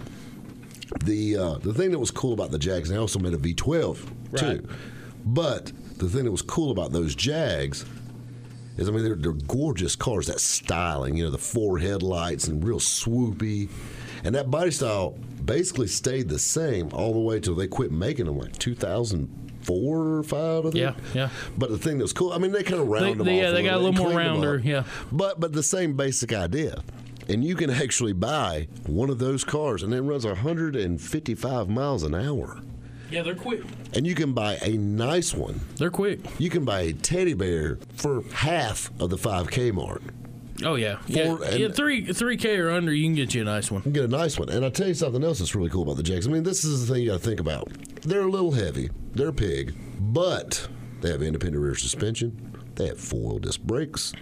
The 1.04 1.36
uh, 1.36 1.54
the 1.58 1.74
thing 1.74 1.90
that 1.92 1.98
was 1.98 2.10
cool 2.10 2.32
about 2.32 2.50
the 2.50 2.58
Jags, 2.58 2.88
they 2.88 2.96
also 2.96 3.18
made 3.18 3.34
a 3.34 3.38
V12 3.38 3.98
Right. 4.30 4.40
too. 4.62 4.68
But 5.24 5.72
the 5.98 6.08
thing 6.08 6.24
that 6.24 6.30
was 6.30 6.42
cool 6.42 6.70
about 6.70 6.92
those 6.92 7.14
Jags 7.14 7.84
is, 8.80 8.88
I 8.88 8.92
mean, 8.92 9.04
they're, 9.04 9.14
they're 9.14 9.32
gorgeous 9.32 9.94
cars. 9.96 10.26
That 10.26 10.40
styling, 10.40 11.16
you 11.16 11.24
know, 11.24 11.30
the 11.30 11.38
four 11.38 11.78
headlights 11.78 12.48
and 12.48 12.64
real 12.64 12.78
swoopy, 12.80 13.68
and 14.24 14.34
that 14.34 14.50
body 14.50 14.70
style 14.70 15.16
basically 15.44 15.86
stayed 15.86 16.28
the 16.28 16.38
same 16.38 16.88
all 16.92 17.12
the 17.12 17.18
way 17.20 17.40
till 17.40 17.54
they 17.54 17.66
quit 17.68 17.92
making 17.92 18.26
them, 18.26 18.38
like 18.38 18.56
2004 18.58 19.96
or 20.18 20.22
five. 20.22 20.60
I 20.66 20.70
think. 20.70 20.74
Yeah, 20.74 20.94
yeah. 21.14 21.28
But 21.58 21.70
the 21.70 21.78
thing 21.78 21.98
that 21.98 22.04
was 22.04 22.12
cool, 22.12 22.32
I 22.32 22.38
mean, 22.38 22.52
they 22.52 22.62
kind 22.62 22.80
of 22.80 22.88
round 22.88 23.04
They- 23.04 23.14
them 23.14 23.26
they- 23.26 23.38
off. 23.38 23.44
yeah, 23.44 23.50
they 23.52 23.62
got 23.62 23.74
a 23.76 23.78
little 23.78 24.04
more 24.04 24.16
rounder, 24.16 24.60
yeah. 24.64 24.84
But 25.12 25.40
but 25.40 25.52
the 25.52 25.62
same 25.62 25.94
basic 25.96 26.32
idea. 26.32 26.82
And 27.28 27.44
you 27.44 27.54
can 27.54 27.70
actually 27.70 28.12
buy 28.12 28.66
one 28.86 29.08
of 29.08 29.18
those 29.20 29.44
cars, 29.44 29.84
and 29.84 29.94
it 29.94 30.00
runs 30.02 30.24
155 30.26 31.68
miles 31.68 32.02
an 32.02 32.14
hour. 32.14 32.60
Yeah, 33.10 33.22
they're 33.22 33.34
quick. 33.34 33.62
And 33.94 34.06
you 34.06 34.14
can 34.14 34.32
buy 34.32 34.56
a 34.62 34.76
nice 34.76 35.34
one. 35.34 35.60
They're 35.76 35.90
quick. 35.90 36.20
You 36.38 36.48
can 36.50 36.64
buy 36.64 36.80
a 36.82 36.92
teddy 36.92 37.34
bear 37.34 37.78
for 37.94 38.22
half 38.32 38.90
of 39.00 39.10
the 39.10 39.16
5K 39.16 39.72
mark. 39.72 40.02
Oh 40.62 40.74
yeah, 40.74 40.98
yeah, 41.06 41.36
and- 41.42 41.58
yeah. 41.58 41.68
Three 41.68 42.12
three 42.12 42.36
K 42.36 42.58
or 42.58 42.70
under, 42.70 42.92
you 42.92 43.06
can 43.06 43.14
get 43.14 43.34
you 43.34 43.40
a 43.40 43.44
nice 43.46 43.70
one. 43.70 43.80
You 43.86 43.92
get 43.92 44.04
a 44.04 44.08
nice 44.08 44.38
one. 44.38 44.50
And 44.50 44.62
I'll 44.62 44.70
tell 44.70 44.88
you 44.88 44.92
something 44.94 45.24
else 45.24 45.38
that's 45.38 45.54
really 45.54 45.70
cool 45.70 45.82
about 45.84 45.96
the 45.96 46.02
Jags. 46.02 46.26
I 46.26 46.30
mean, 46.30 46.42
this 46.42 46.64
is 46.64 46.86
the 46.86 46.92
thing 46.94 47.02
you 47.02 47.10
got 47.12 47.20
to 47.22 47.26
think 47.26 47.40
about. 47.40 47.68
They're 48.02 48.20
a 48.22 48.30
little 48.30 48.52
heavy, 48.52 48.90
they're 49.14 49.32
pig, 49.32 49.74
but 49.98 50.68
they 51.00 51.10
have 51.10 51.22
independent 51.22 51.62
rear 51.64 51.74
suspension, 51.74 52.58
they 52.74 52.88
have 52.88 53.00
four 53.00 53.30
wheel 53.30 53.38
disc 53.38 53.62
brakes, 53.62 54.12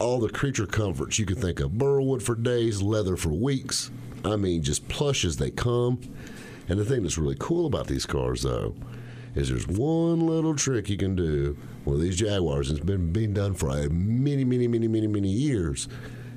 all 0.00 0.18
the 0.18 0.28
creature 0.28 0.66
comforts 0.66 1.20
you 1.20 1.24
can 1.26 1.36
think 1.36 1.60
of 1.60 1.70
Burlwood 1.72 2.20
for 2.22 2.34
days, 2.34 2.82
leather 2.82 3.16
for 3.16 3.28
weeks. 3.30 3.92
I 4.24 4.34
mean, 4.34 4.64
just 4.64 4.88
plush 4.88 5.24
as 5.24 5.36
they 5.36 5.52
come. 5.52 6.00
And 6.68 6.78
the 6.78 6.84
thing 6.84 7.02
that's 7.02 7.18
really 7.18 7.36
cool 7.38 7.66
about 7.66 7.86
these 7.86 8.06
cars, 8.06 8.42
though, 8.42 8.74
is 9.34 9.48
there's 9.48 9.66
one 9.68 10.26
little 10.26 10.54
trick 10.54 10.88
you 10.88 10.96
can 10.96 11.14
do 11.14 11.56
with 11.84 12.00
these 12.00 12.16
Jaguars. 12.16 12.70
and 12.70 12.78
It's 12.78 12.86
been 12.86 13.12
being 13.12 13.32
done 13.34 13.54
for 13.54 13.68
many, 13.90 14.44
many, 14.44 14.66
many, 14.66 14.88
many, 14.88 15.06
many 15.06 15.28
years. 15.28 15.88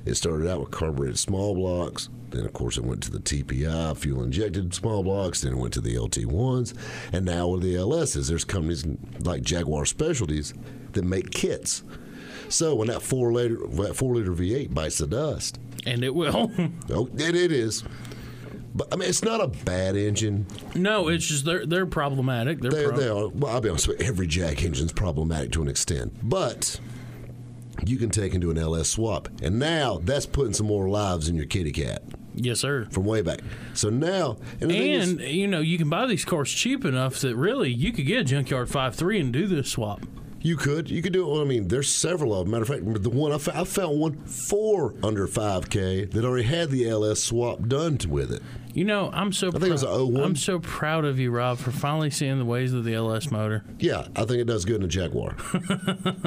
It 0.04 0.14
started 0.14 0.48
out 0.48 0.60
with 0.60 0.70
carbureted 0.70 1.18
small 1.18 1.54
blocks. 1.54 2.08
Then, 2.30 2.44
of 2.44 2.52
course, 2.52 2.78
it 2.78 2.84
went 2.84 3.02
to 3.02 3.10
the 3.10 3.18
TPI, 3.18 3.96
fuel 3.96 4.22
injected 4.22 4.72
small 4.72 5.02
blocks. 5.02 5.40
Then 5.40 5.52
it 5.54 5.58
went 5.58 5.72
to 5.74 5.80
the 5.80 5.96
LT1s. 5.96 6.74
And 7.12 7.24
now 7.26 7.48
with 7.48 7.62
the 7.62 7.74
LSs, 7.74 8.28
there's 8.28 8.44
companies 8.44 8.86
like 9.20 9.42
Jaguar 9.42 9.84
Specialties 9.84 10.54
that 10.92 11.04
make 11.04 11.30
kits. 11.30 11.82
So 12.48 12.74
when 12.76 12.88
that 12.88 13.02
four 13.02 13.32
liter, 13.32 13.58
that 13.66 13.94
four 13.96 14.14
liter 14.14 14.32
V8 14.32 14.72
bites 14.72 14.98
the 14.98 15.06
dust, 15.06 15.58
And 15.86 16.02
it 16.04 16.14
will. 16.14 16.50
oh, 16.90 17.08
it, 17.16 17.34
it 17.34 17.52
is. 17.52 17.82
But 18.74 18.88
I 18.92 18.96
mean, 18.96 19.08
it's 19.08 19.24
not 19.24 19.40
a 19.40 19.48
bad 19.48 19.96
engine. 19.96 20.46
no, 20.74 21.08
it's 21.08 21.26
just 21.26 21.44
they're 21.44 21.66
they're 21.66 21.86
problematic. 21.86 22.60
They're 22.60 22.70
They, 22.70 22.84
pro- 22.84 22.96
they 22.96 23.08
are. 23.08 23.28
Well, 23.28 23.52
I'll 23.52 23.60
be 23.60 23.68
honest 23.68 23.88
with 23.88 24.00
you, 24.00 24.06
every 24.06 24.26
Jag 24.26 24.62
engine's 24.62 24.92
problematic 24.92 25.52
to 25.52 25.62
an 25.62 25.68
extent, 25.68 26.12
but 26.22 26.78
you 27.84 27.96
can 27.96 28.10
take 28.10 28.34
into 28.34 28.50
an 28.50 28.58
LS 28.58 28.88
swap, 28.88 29.28
and 29.42 29.58
now 29.58 30.00
that's 30.02 30.26
putting 30.26 30.52
some 30.52 30.66
more 30.66 30.88
lives 30.88 31.28
in 31.28 31.34
your 31.34 31.46
kitty 31.46 31.72
cat 31.72 32.02
yes, 32.34 32.60
sir. 32.60 32.86
from 32.90 33.04
way 33.04 33.22
back. 33.22 33.40
So 33.74 33.90
now, 33.90 34.36
and, 34.60 34.70
thing 34.70 34.92
is- 34.92 35.10
And 35.10 35.20
you 35.20 35.46
know 35.48 35.60
you 35.60 35.78
can 35.78 35.88
buy 35.88 36.06
these 36.06 36.24
cars 36.24 36.50
cheap 36.52 36.84
enough 36.84 37.18
that 37.20 37.36
really 37.36 37.72
you 37.72 37.92
could 37.92 38.06
get 38.06 38.20
a 38.20 38.24
junkyard 38.24 38.68
five 38.68 38.94
three 38.94 39.18
and 39.20 39.32
do 39.32 39.46
this 39.46 39.70
swap. 39.70 40.02
You 40.42 40.56
could, 40.56 40.90
you 40.90 41.02
could 41.02 41.12
do 41.12 41.26
it. 41.28 41.30
Well, 41.30 41.42
I 41.42 41.44
mean, 41.44 41.68
there's 41.68 41.92
several 41.92 42.32
of 42.34 42.46
them. 42.46 42.52
Matter 42.52 42.62
of 42.62 42.68
fact, 42.68 43.02
the 43.02 43.10
one 43.10 43.30
I 43.30 43.36
found, 43.36 43.58
I 43.58 43.64
found 43.64 44.00
one 44.00 44.16
for 44.24 44.94
under 45.02 45.28
5K 45.28 46.10
that 46.12 46.24
already 46.24 46.44
had 46.44 46.70
the 46.70 46.88
LS 46.88 47.22
swap 47.22 47.68
done 47.68 47.98
to, 47.98 48.08
with 48.08 48.32
it. 48.32 48.42
You 48.72 48.84
know 48.84 49.10
I'm 49.12 49.32
so. 49.32 49.48
I 49.48 49.52
think 49.52 49.64
it 49.64 49.72
was 49.72 49.82
a 49.82 50.04
01. 50.04 50.22
I'm 50.22 50.36
so 50.36 50.60
proud 50.60 51.04
of 51.04 51.18
you, 51.18 51.30
Rob, 51.30 51.58
for 51.58 51.70
finally 51.70 52.10
seeing 52.10 52.38
the 52.38 52.44
ways 52.44 52.72
of 52.72 52.84
the 52.84 52.94
LS 52.94 53.30
motor. 53.30 53.64
Yeah, 53.78 54.06
I 54.14 54.24
think 54.24 54.40
it 54.40 54.46
does 54.46 54.64
good 54.64 54.76
in 54.76 54.84
a 54.84 54.88
Jaguar. 54.88 55.36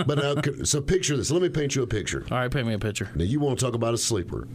but 0.05 0.23
uh, 0.23 0.33
now, 0.35 0.63
so 0.63 0.81
picture 0.81 1.15
this. 1.15 1.31
Let 1.31 1.41
me 1.41 1.49
paint 1.49 1.75
you 1.75 1.83
a 1.83 1.87
picture. 1.87 2.25
All 2.29 2.37
right, 2.37 2.51
paint 2.51 2.67
me 2.67 2.73
a 2.73 2.79
picture. 2.79 3.09
Now 3.15 3.23
you 3.23 3.39
want 3.39 3.59
to 3.59 3.65
talk 3.65 3.75
about 3.75 3.93
a 3.93 3.97
sleeper? 3.97 4.47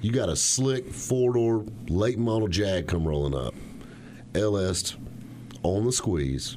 You 0.00 0.12
got 0.12 0.28
a 0.28 0.36
slick 0.36 0.92
four 0.92 1.32
door 1.32 1.64
late 1.88 2.18
model 2.18 2.48
Jag 2.48 2.86
come 2.86 3.06
rolling 3.06 3.34
up, 3.34 3.54
LS 4.34 4.96
on 5.62 5.84
the 5.84 5.92
squeeze, 5.92 6.56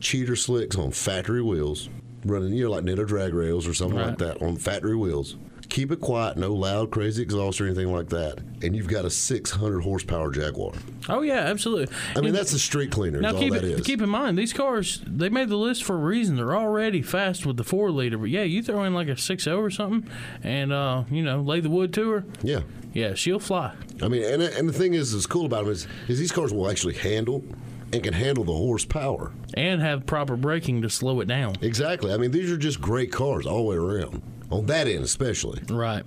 cheater 0.00 0.36
slicks 0.36 0.76
on 0.76 0.90
factory 0.90 1.42
wheels, 1.42 1.88
running 2.24 2.52
you 2.52 2.64
know 2.64 2.70
like 2.70 2.84
Nitto 2.84 3.06
drag 3.06 3.32
radials 3.32 3.68
or 3.68 3.74
something 3.74 3.98
like 3.98 4.18
that 4.18 4.42
on 4.42 4.56
factory 4.56 4.96
wheels. 4.96 5.36
Keep 5.70 5.92
it 5.92 6.00
quiet, 6.00 6.36
no 6.36 6.52
loud, 6.52 6.90
crazy 6.90 7.22
exhaust 7.22 7.60
or 7.60 7.66
anything 7.66 7.92
like 7.92 8.08
that, 8.08 8.40
and 8.62 8.74
you've 8.76 8.88
got 8.88 9.04
a 9.04 9.10
600 9.10 9.80
horsepower 9.80 10.30
Jaguar. 10.32 10.72
Oh 11.08 11.22
yeah, 11.22 11.38
absolutely. 11.46 11.94
I 12.14 12.18
mean 12.18 12.26
And- 12.28 12.34
that's 12.36 12.52
a 12.52 12.58
street 12.58 12.90
cleaner. 12.90 13.18
Is 13.18 13.22
Now 13.22 13.32
all 13.34 13.38
keep 13.40 13.52
that 13.52 13.64
it, 13.64 13.78
is. 13.78 13.86
keep 13.86 14.02
in 14.02 14.08
mind 14.08 14.36
these 14.36 14.52
cars 14.52 15.00
they 15.06 15.28
made 15.28 15.48
the 15.48 15.56
list 15.56 15.84
for 15.84 15.94
a 15.94 16.00
reason. 16.00 16.36
They're 16.36 16.54
already 16.56 17.02
fast 17.02 17.46
with 17.46 17.56
the 17.56 17.64
four 17.64 17.90
liter, 17.90 18.18
but 18.18 18.30
yeah, 18.30 18.42
you 18.42 18.62
throw 18.62 18.84
in 18.84 18.92
like 18.94 19.08
a 19.08 19.16
six 19.16 19.44
zero 19.44 19.60
or 19.60 19.70
something, 19.70 20.10
and 20.42 20.72
uh, 20.72 21.04
you 21.10 21.22
know 21.22 21.40
lay 21.40 21.60
the 21.60 21.70
wood 21.70 21.94
to 21.94 22.10
her. 22.10 22.24
yeah. 22.42 22.60
Yeah, 22.92 23.14
she'll 23.14 23.38
fly. 23.38 23.72
I 24.02 24.08
mean, 24.08 24.24
and, 24.24 24.42
and 24.42 24.68
the 24.68 24.72
thing 24.72 24.94
is, 24.94 25.14
is 25.14 25.24
cool 25.24 25.46
about 25.46 25.62
them 25.62 25.72
is, 25.72 25.86
is 26.08 26.18
these 26.18 26.32
cars 26.32 26.52
will 26.52 26.68
actually 26.68 26.94
handle 26.94 27.44
and 27.92 28.02
can 28.02 28.14
handle 28.14 28.42
the 28.42 28.52
horsepower. 28.52 29.30
and 29.54 29.80
have 29.80 30.06
proper 30.06 30.34
braking 30.36 30.82
to 30.82 30.90
slow 30.90 31.20
it 31.20 31.28
down. 31.28 31.54
Exactly. 31.62 32.12
I 32.12 32.16
mean, 32.16 32.32
these 32.32 32.50
are 32.50 32.56
just 32.56 32.80
great 32.80 33.12
cars 33.12 33.46
all 33.46 33.58
the 33.58 33.62
way 33.62 33.76
around. 33.76 34.22
On 34.50 34.66
that 34.66 34.86
end, 34.88 35.04
especially. 35.04 35.60
Right. 35.68 36.02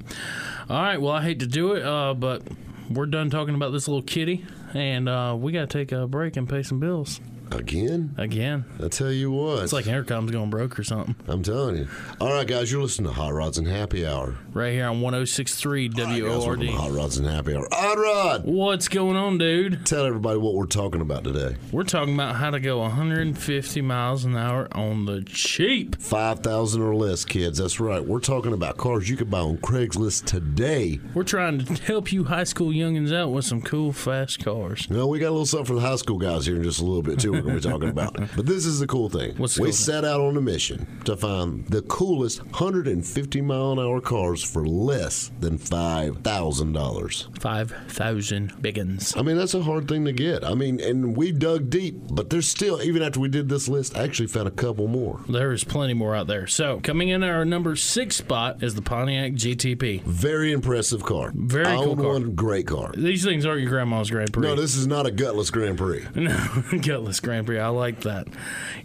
All 0.70 0.82
right. 0.82 1.02
Well, 1.02 1.14
I 1.14 1.24
hate 1.24 1.40
to 1.40 1.48
do 1.48 1.74
it, 1.74 1.84
uh, 1.84 2.14
but 2.14 2.42
we're 2.90 3.06
done 3.06 3.30
talking 3.30 3.56
about 3.56 3.72
this 3.72 3.88
little 3.88 4.02
kitty, 4.02 4.46
and 4.74 5.08
uh, 5.08 5.36
we 5.38 5.52
got 5.52 5.70
to 5.70 5.78
take 5.78 5.92
a 5.92 6.08
break 6.08 6.36
and 6.36 6.48
pay 6.48 6.64
some 6.64 6.80
bills. 6.80 7.20
Again? 7.58 8.16
again. 8.18 8.66
I 8.84 8.88
tell 8.88 9.12
you 9.12 9.32
what. 9.32 9.64
It's 9.64 9.74
like 9.74 9.88
intercom's 9.88 10.32
going 10.32 10.50
broke 10.50 10.78
or 10.80 10.84
something. 10.84 11.16
I'm 11.28 11.44
telling 11.44 11.78
you. 11.78 11.88
All 12.20 12.32
right, 12.34 12.48
guys, 12.48 12.72
you're 12.72 12.82
listening 12.82 13.10
to 13.10 13.14
Hot 13.14 13.34
Rods 13.34 13.58
and 13.58 13.68
Happy 13.68 14.06
Hour. 14.06 14.36
Right 14.54 14.74
here 14.74 14.86
on 14.88 15.02
1063 15.02 15.92
All 15.98 16.06
right, 16.06 16.22
guys, 16.22 16.46
WORD. 16.46 16.66
Hot 16.70 16.92
Rods 16.92 17.18
and 17.18 17.28
Happy 17.28 17.56
Hour. 17.56 17.68
Hot 17.72 17.98
Rod, 17.98 18.44
What's 18.46 18.88
going 18.88 19.16
on, 19.16 19.38
dude? 19.38 19.86
tell 19.86 20.06
everybody 20.06 20.38
what 20.40 20.54
we're 20.56 20.66
talking 20.66 21.02
about 21.02 21.24
today. 21.24 21.56
We're 21.72 21.84
talking 21.84 22.14
about 22.14 22.36
how 22.36 22.50
to 22.52 22.60
go 22.60 22.80
150 22.80 23.82
miles 23.82 24.26
an 24.26 24.36
hour 24.36 24.68
on 24.72 25.06
the 25.06 25.22
cheap. 25.24 25.96
5,000 26.02 26.82
or 26.82 26.96
less, 26.96 27.24
kids. 27.26 27.60
That's 27.60 27.80
right. 27.80 28.04
We're 28.06 28.20
talking 28.20 28.54
about 28.54 28.78
cars 28.78 29.10
you 29.10 29.16
could 29.18 29.30
buy 29.30 29.40
on 29.40 29.58
Craigslist 29.58 30.26
today. 30.26 31.00
We're 31.14 31.24
trying 31.24 31.64
to 31.66 31.74
help 31.84 32.12
you 32.12 32.26
high 32.26 32.44
school 32.46 32.70
youngins 32.70 33.14
out 33.16 33.32
with 33.32 33.46
some 33.46 33.62
cool, 33.62 33.94
fast 33.94 34.44
cars. 34.44 34.90
No, 34.90 35.08
we 35.08 35.20
got 35.20 35.30
a 35.30 35.32
little 35.32 35.46
something 35.46 35.66
for 35.66 35.74
the 35.76 35.82
high 35.82 35.96
school 35.96 36.18
guys 36.18 36.46
here 36.46 36.56
in 36.56 36.64
just 36.64 36.80
a 36.80 36.86
little 36.86 37.02
bit, 37.04 37.20
too, 37.20 37.34
we're 37.44 37.52
going 37.52 37.62
to 37.62 37.68
be 37.68 37.72
talking 37.74 37.90
about. 37.90 38.14
But 38.36 38.46
this 38.46 38.66
is 38.66 38.80
the 38.80 38.88
cool 38.88 39.10
thing. 39.10 39.36
What's 39.38 39.60
we 39.60 39.66
cool 39.68 39.74
set 39.74 40.06
out 40.06 40.22
on 40.22 40.38
a 40.38 40.42
mission 40.42 40.88
to 41.06 41.16
find 41.18 41.66
the 41.68 41.82
coolest 41.84 42.44
150 42.44 43.42
mile 43.42 43.72
an 43.74 43.80
hour 43.80 44.02
cars 44.02 44.44
for 44.44 44.66
less 44.66 45.32
than 45.40 45.58
$5,000. 45.58 47.40
5,000 47.42 48.54
biggins. 48.62 49.18
I 49.18 49.22
mean, 49.22 49.38
that's 49.38 49.54
a 49.54 49.62
hard 49.62 49.88
thing 49.88 50.06
to 50.06 50.12
get. 50.14 50.44
I 50.44 50.54
mean, 50.54 50.80
and 50.80 51.16
we 51.16 51.32
dug 51.32 51.70
deep, 51.70 51.96
but 52.12 52.30
there's 52.30 52.48
still, 52.48 52.82
even 52.82 53.02
after 53.04 53.20
we 53.20 53.30
did 53.30 53.50
this 53.50 53.68
list, 53.68 53.96
I 53.98 54.04
actually 54.04 54.28
found 54.28 54.48
a 54.48 54.52
couple 54.52 54.88
more. 54.88 55.22
There 55.28 55.52
is 55.52 55.64
plenty 55.64 55.94
more 55.94 56.16
out 56.16 56.28
there. 56.28 56.48
So, 56.48 56.80
coming 56.84 57.10
in 57.10 57.24
our 57.24 57.46
number 57.46 57.76
six 57.76 58.16
spot 58.16 58.64
is 58.64 58.76
the 58.76 58.82
Pontiac 58.82 59.34
GTP. 59.34 60.02
Very 60.04 60.52
impressive 60.52 61.04
car. 61.04 61.32
Very 61.36 61.66
I 61.66 61.76
cool 61.76 61.92
own 61.92 61.98
car. 61.98 62.08
one 62.08 62.36
great 62.36 62.68
car. 62.68 62.92
These 62.96 63.24
things 63.24 63.46
aren't 63.46 63.62
your 63.62 63.70
grandma's 63.70 64.10
Grand 64.10 64.32
Prix. 64.34 64.48
No, 64.48 64.56
this 64.56 64.76
is 64.76 64.88
not 64.88 65.06
a 65.06 65.12
gutless 65.12 65.50
Grand 65.52 65.78
Prix. 65.78 66.06
No, 66.24 66.38
gutless 66.82 67.20
Grand 67.20 67.33
Prix. 67.42 67.60
I 67.60 67.68
like 67.70 68.02
that. 68.02 68.28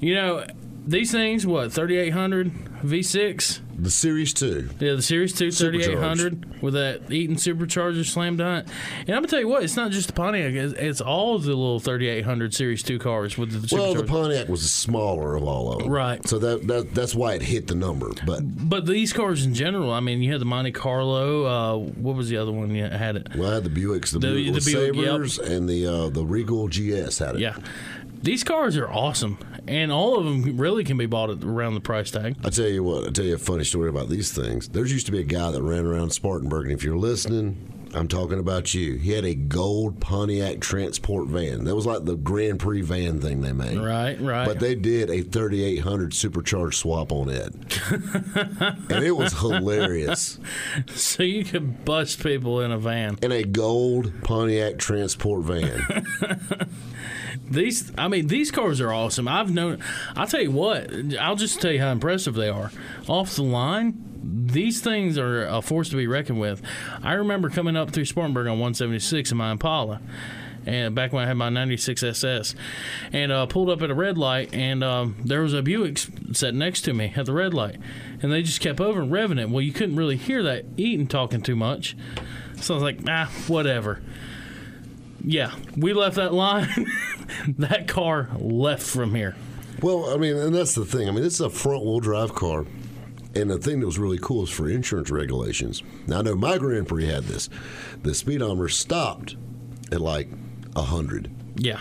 You 0.01 0.15
know, 0.15 0.47
these 0.87 1.13
things, 1.13 1.47
what, 1.47 1.73
3800 1.73 2.51
V6? 2.83 3.61
The 3.81 3.91
Series 3.91 4.35
2. 4.35 4.71
Yeah, 4.81 4.95
the 4.95 5.03
Series 5.03 5.33
2 5.35 5.53
3800 5.53 6.63
with 6.63 6.75
that 6.75 7.13
Eaton 7.13 7.37
supercharger 7.37 8.05
slammed 8.05 8.41
on 8.41 8.59
it. 8.61 8.69
And 9.07 9.11
I'm 9.11 9.17
going 9.17 9.25
to 9.25 9.29
tell 9.29 9.39
you 9.39 9.47
what, 9.47 9.63
it's 9.63 9.77
not 9.77 9.93
just 9.93 10.09
the 10.09 10.15
Pontiac, 10.15 10.53
it's, 10.53 10.73
it's 10.73 11.01
all 11.01 11.39
the 11.39 11.49
little 11.49 11.79
3800 11.79 12.55
Series 12.55 12.83
2 12.83 12.99
cars 12.99 13.39
with 13.39 13.53
the 13.53 13.59
supercharger. 13.59 13.79
Well, 13.79 13.95
the. 13.95 14.05
Pontiac 14.05 14.49
was 14.49 14.63
the 14.63 14.69
smaller 14.69 15.37
of 15.37 15.45
all 15.45 15.73
of 15.73 15.79
them. 15.81 15.91
Right. 15.91 16.27
So 16.27 16.41
that, 16.41 16.67
that 16.67 16.93
that's 16.93 17.15
why 17.15 17.35
it 17.35 17.43
hit 17.43 17.69
the 17.69 17.77
number. 17.77 18.11
But, 18.27 18.41
but 18.69 18.85
these 18.85 19.13
cars 19.13 19.45
in 19.45 19.55
general, 19.55 19.93
I 19.93 20.01
mean, 20.01 20.23
you 20.23 20.33
had 20.33 20.41
the 20.41 20.47
Monte 20.47 20.73
Carlo. 20.73 21.45
Uh, 21.45 21.77
what 21.77 22.17
was 22.17 22.29
the 22.29 22.39
other 22.39 22.51
one 22.51 22.75
you 22.75 22.85
had 22.85 23.15
it? 23.15 23.29
well, 23.37 23.51
I 23.51 23.55
had 23.55 23.65
the 23.65 23.71
Buicks, 23.71 24.11
the, 24.11 24.19
The- 24.19 24.33
Buick 24.33 24.55
the 24.65 24.73
Buick, 24.73 24.97
yep. 24.97 25.05
Sabres, 25.05 25.39
and 25.39 25.69
the 25.69 25.87
uh, 25.87 26.09
the 26.09 26.25
Regal 26.25 26.67
GS 26.67 27.19
had 27.19 27.37
it. 27.37 27.41
Yeah. 27.43 27.57
These 28.21 28.43
cars 28.43 28.77
are 28.77 28.89
awesome, 28.89 29.39
and 29.69 29.93
all 29.93 30.19
of 30.19 30.25
them 30.25 30.59
really 30.59 30.83
can 30.83 30.99
be 30.99 31.07
bought 31.07 31.31
at 31.31 31.45
around 31.45 31.75
the 31.75 31.81
price 31.81 32.11
tag. 32.11 32.37
I 32.45 32.51
tell 32.51 32.67
you 32.67 32.83
what, 32.83 33.07
I 33.07 33.11
tell 33.11 33.25
you 33.25 33.37
a 33.37 33.39
funny 33.39 33.65
story 33.65 33.89
about 33.89 34.09
these 34.09 34.33
things. 34.33 34.69
There 34.69 34.85
used 34.85 35.07
to 35.07 35.13
be 35.13 35.21
a 35.21 35.25
guy 35.25 35.53
that 35.53 35.63
ran 35.63 35.87
around 35.87 36.11
Spartanburg, 36.11 36.65
and 36.67 36.75
if 36.75 36.83
you're 36.83 36.97
listening, 36.97 37.78
I'm 37.95 38.09
talking 38.09 38.39
about 38.39 38.75
you. 38.75 38.95
He 38.95 39.13
had 39.13 39.25
a 39.25 39.35
gold 39.35 40.01
Pontiac 40.01 40.61
Trans 40.61 40.97
Sport 40.97 41.29
van. 41.29 41.65
That 41.65 41.75
was 41.75 41.87
like 41.87 42.05
the 42.05 42.17
Grand 42.17 42.61
Prix 42.61 42.83
van 42.83 43.21
thing 43.21 43.41
they 43.41 43.53
made. 43.53 43.79
Right, 43.79 44.21
right. 44.21 44.47
But 44.47 44.61
they 44.61 44.75
did 44.75 45.11
a 45.11 45.23
3800 45.23 46.13
supercharged 46.15 46.79
swap 46.79 47.13
on 47.13 47.31
it. 47.31 47.55
and 48.91 49.05
it 49.05 49.17
was 49.17 49.33
hilarious. 49.41 50.39
so 50.95 51.23
you 51.23 51.45
could 51.45 51.85
bust 51.85 52.23
people 52.23 52.61
in 52.61 52.73
a 52.73 52.79
van. 52.79 53.19
In 53.23 53.33
a 53.33 53.43
gold 53.43 54.13
Pontiac 54.23 54.79
Trans 54.79 55.13
Sport 55.13 55.45
van. 55.45 56.07
These, 57.51 57.93
I 57.97 58.09
mean, 58.09 58.27
these 58.27 58.51
cars 58.51 58.79
are 58.81 58.93
awesome. 58.93 59.27
I've 59.27 59.51
known. 59.51 59.83
I'll 60.15 60.27
tell 60.27 60.43
you 60.43 60.51
what. 60.51 60.91
I'll 61.19 61.37
just 61.37 61.63
tell 61.63 61.73
you 61.73 61.81
how 61.81 61.91
impressive 61.93 62.35
they 62.35 62.49
are. 62.49 62.71
Off 63.07 63.37
the 63.37 63.43
line, 63.43 64.18
these 64.29 64.81
things 64.81 65.19
are 65.19 65.47
a 65.47 65.63
force 65.63 65.89
to 65.91 65.97
be 65.97 66.07
reckoned 66.07 66.41
with. 66.41 66.63
I 67.03 67.15
remember 67.15 67.49
coming 67.49 67.77
up 67.77 67.91
through 67.91 68.05
Spartanburg 68.05 68.47
on 68.47 68.53
176 68.55 69.31
in 69.31 69.39
my 69.39 69.51
Impala. 69.51 70.01
And 70.67 70.95
back 70.95 71.15
when 71.15 71.25
I 71.25 71.27
had 71.27 71.37
my 71.37 71.49
96 71.49 72.03
SS, 72.03 72.55
and 73.13 73.33
uh, 73.33 73.47
pulled 73.47 73.71
up 73.71 73.81
at 73.81 73.91
a 73.91 73.95
red 73.95 74.19
light, 74.19 74.53
and 74.53 74.85
um, 74.85 75.17
there 75.25 75.41
was 75.41 75.55
a 75.55 75.63
Buick 75.63 75.99
sitting 76.33 76.59
next 76.59 76.83
to 76.83 76.93
me 76.93 77.15
at 77.17 77.25
the 77.25 77.33
red 77.33 77.55
light, 77.55 77.77
and 78.21 78.31
they 78.31 78.43
just 78.43 78.61
kept 78.61 78.79
over 78.79 79.01
revving 79.01 79.41
it. 79.41 79.49
Well, 79.49 79.63
you 79.63 79.73
couldn't 79.73 79.97
really 79.97 80.17
hear 80.17 80.43
that 80.43 80.67
Eaton 80.77 81.07
talking 81.07 81.41
too 81.41 81.57
much, 81.57 81.97
so 82.61 82.75
I 82.75 82.77
was 82.77 82.83
like, 82.83 82.99
ah, 83.09 83.33
whatever. 83.47 84.03
Yeah, 85.25 85.55
we 85.75 85.95
left 85.95 86.17
that 86.17 86.35
line. 86.35 86.69
that 87.59 87.89
car 87.89 88.29
left 88.39 88.83
from 88.83 89.15
here. 89.15 89.37
Well, 89.81 90.13
I 90.13 90.19
mean, 90.19 90.37
and 90.37 90.55
that's 90.55 90.75
the 90.75 90.85
thing. 90.85 91.09
I 91.09 91.13
mean, 91.13 91.23
this 91.23 91.35
is 91.35 91.41
a 91.41 91.51
front 91.51 91.85
wheel 91.85 92.01
drive 92.01 92.35
car. 92.35 92.67
And 93.41 93.51
the 93.51 93.59
thing 93.59 93.81
that 93.81 93.87
was 93.87 93.99
really 93.99 94.19
cool 94.19 94.43
is 94.45 94.51
for 94.51 94.69
insurance 94.69 95.11
regulations. 95.11 95.83
Now, 96.07 96.19
I 96.19 96.23
know 96.23 96.35
my 96.35 96.59
Grand 96.59 96.89
Prix 96.89 97.07
had 97.07 97.25
this. 97.25 97.49
The 98.03 98.15
speedometer 98.15 98.69
stopped 98.69 99.37
at 99.93 100.01
like 100.01 100.29
100, 100.75 101.31
Yeah. 101.57 101.81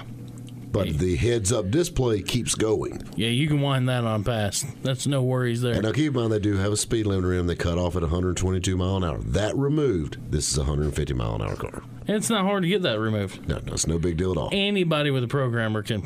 but 0.72 1.00
the 1.00 1.16
heads 1.16 1.52
up 1.52 1.72
display 1.72 2.22
keeps 2.22 2.54
going. 2.56 3.02
Yeah, 3.16 3.30
you 3.30 3.48
can 3.48 3.60
wind 3.62 3.90
that 3.90 4.04
on 4.04 4.24
past. 4.24 4.66
That's 4.84 5.08
no 5.08 5.24
worries 5.24 5.62
there. 5.62 5.74
And 5.74 5.84
now 5.84 5.92
keep 5.94 6.08
in 6.08 6.14
mind, 6.14 6.32
they 6.32 6.40
do 6.40 6.58
have 6.58 6.72
a 6.72 6.78
speed 6.78 7.06
limiter 7.08 7.38
in. 7.40 7.48
They 7.48 7.56
cut 7.56 7.78
off 7.78 7.96
at 7.96 8.02
122 8.04 8.78
mile 8.78 8.98
an 8.98 9.04
hour. 9.04 9.18
That 9.20 9.56
removed, 9.58 10.32
this 10.32 10.52
is 10.52 10.58
a 10.58 10.62
150 10.62 11.14
mile 11.16 11.36
an 11.36 11.42
hour 11.42 11.56
car. 11.56 11.82
And 12.08 12.16
it's 12.18 12.30
not 12.30 12.44
hard 12.44 12.64
to 12.64 12.70
get 12.70 12.84
that 12.84 13.00
removed. 13.00 13.48
No, 13.48 13.56
no, 13.66 13.74
it's 13.74 13.88
no 13.88 13.98
big 14.00 14.16
deal 14.18 14.32
at 14.32 14.38
all. 14.38 14.50
Anybody 14.52 15.10
with 15.12 15.24
a 15.24 15.28
programmer 15.28 15.82
can 15.84 16.04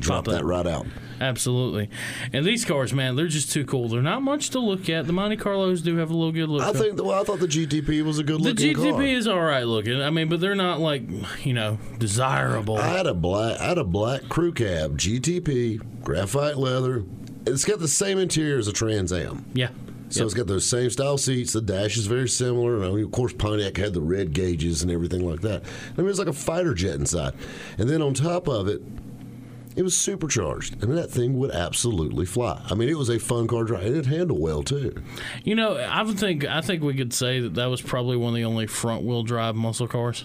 Drop 0.00 0.24
that 0.26 0.44
right 0.44 0.66
out. 0.66 0.86
Absolutely. 1.20 1.88
And 2.32 2.44
these 2.44 2.64
cars, 2.64 2.92
man, 2.92 3.14
they're 3.16 3.28
just 3.28 3.50
too 3.52 3.64
cool. 3.64 3.88
They're 3.88 4.02
not 4.02 4.22
much 4.22 4.50
to 4.50 4.58
look 4.58 4.88
at. 4.90 5.06
The 5.06 5.12
Monte 5.12 5.36
Carlos 5.36 5.80
do 5.80 5.96
have 5.96 6.10
a 6.10 6.14
little 6.14 6.32
good 6.32 6.48
look. 6.48 6.62
I 6.62 6.72
think. 6.72 7.00
Well, 7.02 7.18
I 7.18 7.22
thought 7.24 7.38
the 7.38 7.46
GTP 7.46 8.02
was 8.02 8.18
a 8.18 8.24
good 8.24 8.40
the 8.40 8.48
looking 8.50 8.72
The 8.74 8.74
GTP 8.80 8.92
car. 8.92 9.02
is 9.02 9.26
all 9.28 9.40
right 9.40 9.62
looking. 9.66 10.02
I 10.02 10.10
mean, 10.10 10.28
but 10.28 10.40
they're 10.40 10.54
not 10.56 10.80
like 10.80 11.02
you 11.46 11.54
know 11.54 11.78
desirable. 11.98 12.76
I 12.76 12.88
had 12.88 13.06
a 13.06 13.14
black, 13.14 13.60
I 13.60 13.64
had 13.68 13.78
a 13.78 13.84
black 13.84 14.28
crew 14.28 14.52
cab 14.52 14.98
GTP, 14.98 15.80
graphite 16.02 16.56
leather. 16.58 17.04
It's 17.46 17.64
got 17.64 17.78
the 17.78 17.88
same 17.88 18.18
interior 18.18 18.58
as 18.58 18.68
a 18.68 18.72
Trans 18.72 19.12
Am. 19.12 19.44
yeah. 19.54 19.68
So 20.10 20.20
Yep. 20.20 20.24
it's 20.26 20.34
got 20.34 20.46
those 20.46 20.68
same 20.68 20.90
style 20.90 21.18
seats. 21.18 21.54
The 21.54 21.60
dash 21.62 21.96
is 21.96 22.06
very 22.06 22.28
similar. 22.28 22.84
I 22.84 22.90
mean, 22.90 23.04
of 23.04 23.10
course, 23.10 23.32
Pontiac 23.32 23.76
had 23.78 23.94
the 23.94 24.00
red 24.02 24.32
gauges 24.32 24.82
and 24.82 24.92
everything 24.92 25.28
like 25.28 25.40
that. 25.40 25.64
I 25.96 26.00
mean, 26.00 26.08
it's 26.10 26.18
like 26.20 26.28
a 26.28 26.32
fighter 26.32 26.72
jet 26.74 26.94
inside. 26.96 27.32
And 27.78 27.88
then 27.88 28.00
on 28.00 28.14
top 28.14 28.46
of 28.46 28.68
it, 28.68 28.80
it 29.76 29.82
was 29.82 29.96
supercharged. 29.96 30.82
I 30.82 30.86
mean, 30.86 30.96
that 30.96 31.10
thing 31.10 31.38
would 31.38 31.50
absolutely 31.50 32.26
fly. 32.26 32.62
I 32.70 32.74
mean, 32.74 32.88
it 32.88 32.96
was 32.96 33.08
a 33.08 33.18
fun 33.18 33.46
car 33.46 33.64
drive. 33.64 33.84
And 33.86 33.96
it 33.96 34.06
handled 34.06 34.40
well, 34.40 34.62
too. 34.62 35.02
You 35.42 35.54
know, 35.54 35.76
I 35.76 36.02
would 36.02 36.18
think 36.18 36.44
I 36.44 36.60
think 36.60 36.82
we 36.82 36.94
could 36.94 37.12
say 37.12 37.40
that 37.40 37.54
that 37.54 37.66
was 37.66 37.82
probably 37.82 38.16
one 38.16 38.30
of 38.30 38.36
the 38.36 38.44
only 38.44 38.66
front 38.66 39.04
wheel 39.04 39.22
drive 39.22 39.56
muscle 39.56 39.88
cars. 39.88 40.24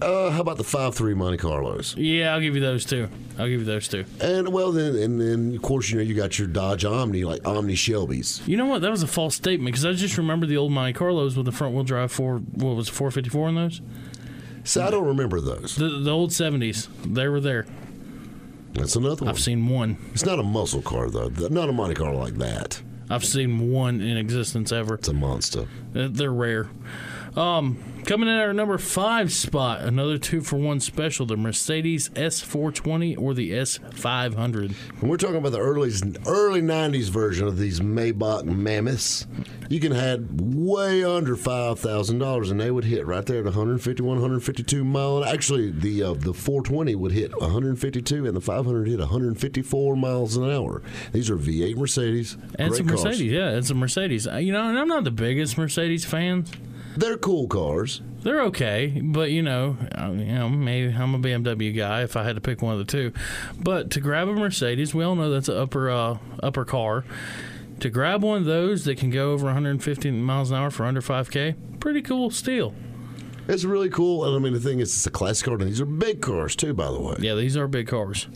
Uh, 0.00 0.30
how 0.30 0.40
about 0.40 0.58
the 0.58 0.64
five 0.64 0.94
three 0.94 1.14
Monte 1.14 1.38
Carlos? 1.38 1.96
Yeah, 1.96 2.32
I'll 2.32 2.40
give 2.40 2.54
you 2.54 2.60
those 2.60 2.84
two. 2.84 3.08
I'll 3.36 3.48
give 3.48 3.60
you 3.60 3.66
those 3.66 3.88
two. 3.88 4.04
And, 4.20 4.48
well, 4.52 4.70
then, 4.70 4.94
and 4.96 5.20
then, 5.20 5.54
of 5.56 5.62
course, 5.62 5.90
you 5.90 5.96
know, 5.96 6.02
you 6.02 6.14
got 6.14 6.38
your 6.38 6.46
Dodge 6.46 6.84
Omni, 6.84 7.24
like 7.24 7.46
Omni 7.46 7.74
Shelby's. 7.74 8.40
You 8.46 8.56
know 8.56 8.66
what? 8.66 8.82
That 8.82 8.90
was 8.90 9.02
a 9.02 9.08
false 9.08 9.34
statement 9.34 9.72
because 9.72 9.84
I 9.84 9.92
just 9.92 10.16
remember 10.16 10.46
the 10.46 10.56
old 10.56 10.70
Monte 10.70 10.92
Carlos 10.92 11.34
with 11.34 11.46
the 11.46 11.52
front 11.52 11.74
wheel 11.74 11.84
drive 11.84 12.12
four. 12.12 12.38
What 12.38 12.76
was 12.76 12.88
it, 12.88 12.92
454 12.92 13.48
in 13.48 13.54
those? 13.56 13.80
So 14.62 14.84
I 14.84 14.90
don't 14.90 15.06
remember 15.06 15.40
those. 15.40 15.76
The, 15.76 15.88
the 15.88 16.10
old 16.10 16.30
70s. 16.30 16.88
They 17.02 17.26
were 17.26 17.40
there. 17.40 17.66
That's 18.78 18.96
another 18.96 19.24
one. 19.24 19.28
I've 19.34 19.40
seen 19.40 19.68
one. 19.68 19.96
It's 20.12 20.24
not 20.24 20.38
a 20.38 20.42
muscle 20.42 20.82
car, 20.82 21.10
though. 21.10 21.28
Not 21.28 21.68
a 21.68 21.72
Monte 21.72 21.94
Carlo 21.94 22.18
like 22.18 22.34
that. 22.34 22.80
I've 23.10 23.24
seen 23.24 23.70
one 23.72 24.00
in 24.00 24.16
existence 24.16 24.70
ever. 24.72 24.94
It's 24.94 25.08
a 25.08 25.12
monster. 25.14 25.62
Uh, 25.94 26.08
They're 26.10 26.32
rare. 26.32 26.68
Um, 27.36 27.78
coming 28.06 28.28
in 28.28 28.34
at 28.36 28.40
our 28.46 28.52
number 28.52 28.78
five 28.78 29.32
spot, 29.32 29.82
another 29.82 30.18
two 30.18 30.40
for 30.40 30.56
one 30.56 30.80
special: 30.80 31.26
the 31.26 31.36
Mercedes 31.36 32.08
S420 32.10 33.18
or 33.18 33.34
the 33.34 33.52
S500. 33.52 34.72
When 35.00 35.10
we're 35.10 35.16
talking 35.16 35.36
about 35.36 35.52
the 35.52 35.58
early 35.60 35.90
early 36.26 36.62
'90s 36.62 37.08
version 37.10 37.46
of 37.46 37.58
these 37.58 37.80
Maybach 37.80 38.44
mammoths, 38.44 39.26
you 39.68 39.78
can 39.80 39.92
had 39.92 40.40
way 40.40 41.04
under 41.04 41.36
five 41.36 41.78
thousand 41.78 42.18
dollars, 42.18 42.50
and 42.50 42.60
they 42.60 42.70
would 42.70 42.84
hit 42.84 43.06
right 43.06 43.24
there 43.24 43.38
at 43.38 43.44
151, 43.44 44.16
152 44.16 44.84
mile. 44.84 45.24
Actually, 45.24 45.70
the 45.70 46.02
uh, 46.02 46.14
the 46.14 46.32
420 46.34 46.94
would 46.94 47.12
hit 47.12 47.38
152, 47.40 48.26
and 48.26 48.34
the 48.36 48.40
500 48.40 48.88
hit 48.88 48.98
154 48.98 49.96
miles 49.96 50.36
an 50.36 50.50
hour. 50.50 50.82
These 51.12 51.30
are 51.30 51.36
V8 51.36 51.76
Mercedes. 51.76 52.36
And 52.58 52.70
it's 52.70 52.80
a. 52.80 52.84
Mercedes, 52.84 53.20
yeah, 53.32 53.50
it's 53.50 53.70
a 53.70 53.74
Mercedes. 53.74 54.26
Uh, 54.26 54.36
You 54.36 54.52
know, 54.52 54.68
and 54.68 54.78
I'm 54.78 54.88
not 54.88 55.04
the 55.04 55.10
biggest 55.10 55.58
Mercedes 55.58 56.04
fan. 56.04 56.46
They're 56.98 57.16
cool 57.16 57.46
cars. 57.46 58.02
They're 58.22 58.42
okay, 58.46 59.00
but 59.04 59.30
you 59.30 59.40
know, 59.40 59.76
uh, 59.96 60.10
you 60.10 60.34
know, 60.34 60.48
maybe 60.48 60.92
I'm 60.92 61.14
a 61.14 61.18
BMW 61.20 61.76
guy 61.76 62.02
if 62.02 62.16
I 62.16 62.24
had 62.24 62.34
to 62.34 62.40
pick 62.40 62.60
one 62.60 62.72
of 62.72 62.78
the 62.80 62.84
two. 62.84 63.12
But 63.56 63.92
to 63.92 64.00
grab 64.00 64.26
a 64.26 64.32
Mercedes, 64.32 64.96
we 64.96 65.04
all 65.04 65.14
know 65.14 65.30
that's 65.30 65.48
an 65.48 65.56
upper 65.56 65.90
uh, 65.90 66.18
upper 66.42 66.64
car. 66.64 67.04
To 67.78 67.88
grab 67.88 68.24
one 68.24 68.38
of 68.38 68.46
those 68.46 68.84
that 68.86 68.98
can 68.98 69.10
go 69.10 69.30
over 69.30 69.44
150 69.44 70.10
miles 70.10 70.50
an 70.50 70.56
hour 70.56 70.72
for 70.72 70.86
under 70.86 71.00
5K, 71.00 71.78
pretty 71.78 72.02
cool 72.02 72.30
steal. 72.30 72.74
It's 73.46 73.62
really 73.62 73.90
cool, 73.90 74.24
and 74.24 74.34
I 74.34 74.40
mean 74.40 74.52
the 74.52 74.58
thing 74.58 74.80
is, 74.80 74.92
it's 74.92 75.06
a 75.06 75.10
classic 75.12 75.44
car, 75.44 75.54
and 75.54 75.68
these 75.68 75.80
are 75.80 75.86
big 75.86 76.20
cars 76.20 76.56
too, 76.56 76.74
by 76.74 76.90
the 76.90 77.00
way. 77.00 77.14
Yeah, 77.20 77.36
these 77.36 77.56
are 77.56 77.68
big 77.68 77.86
cars. 77.86 78.26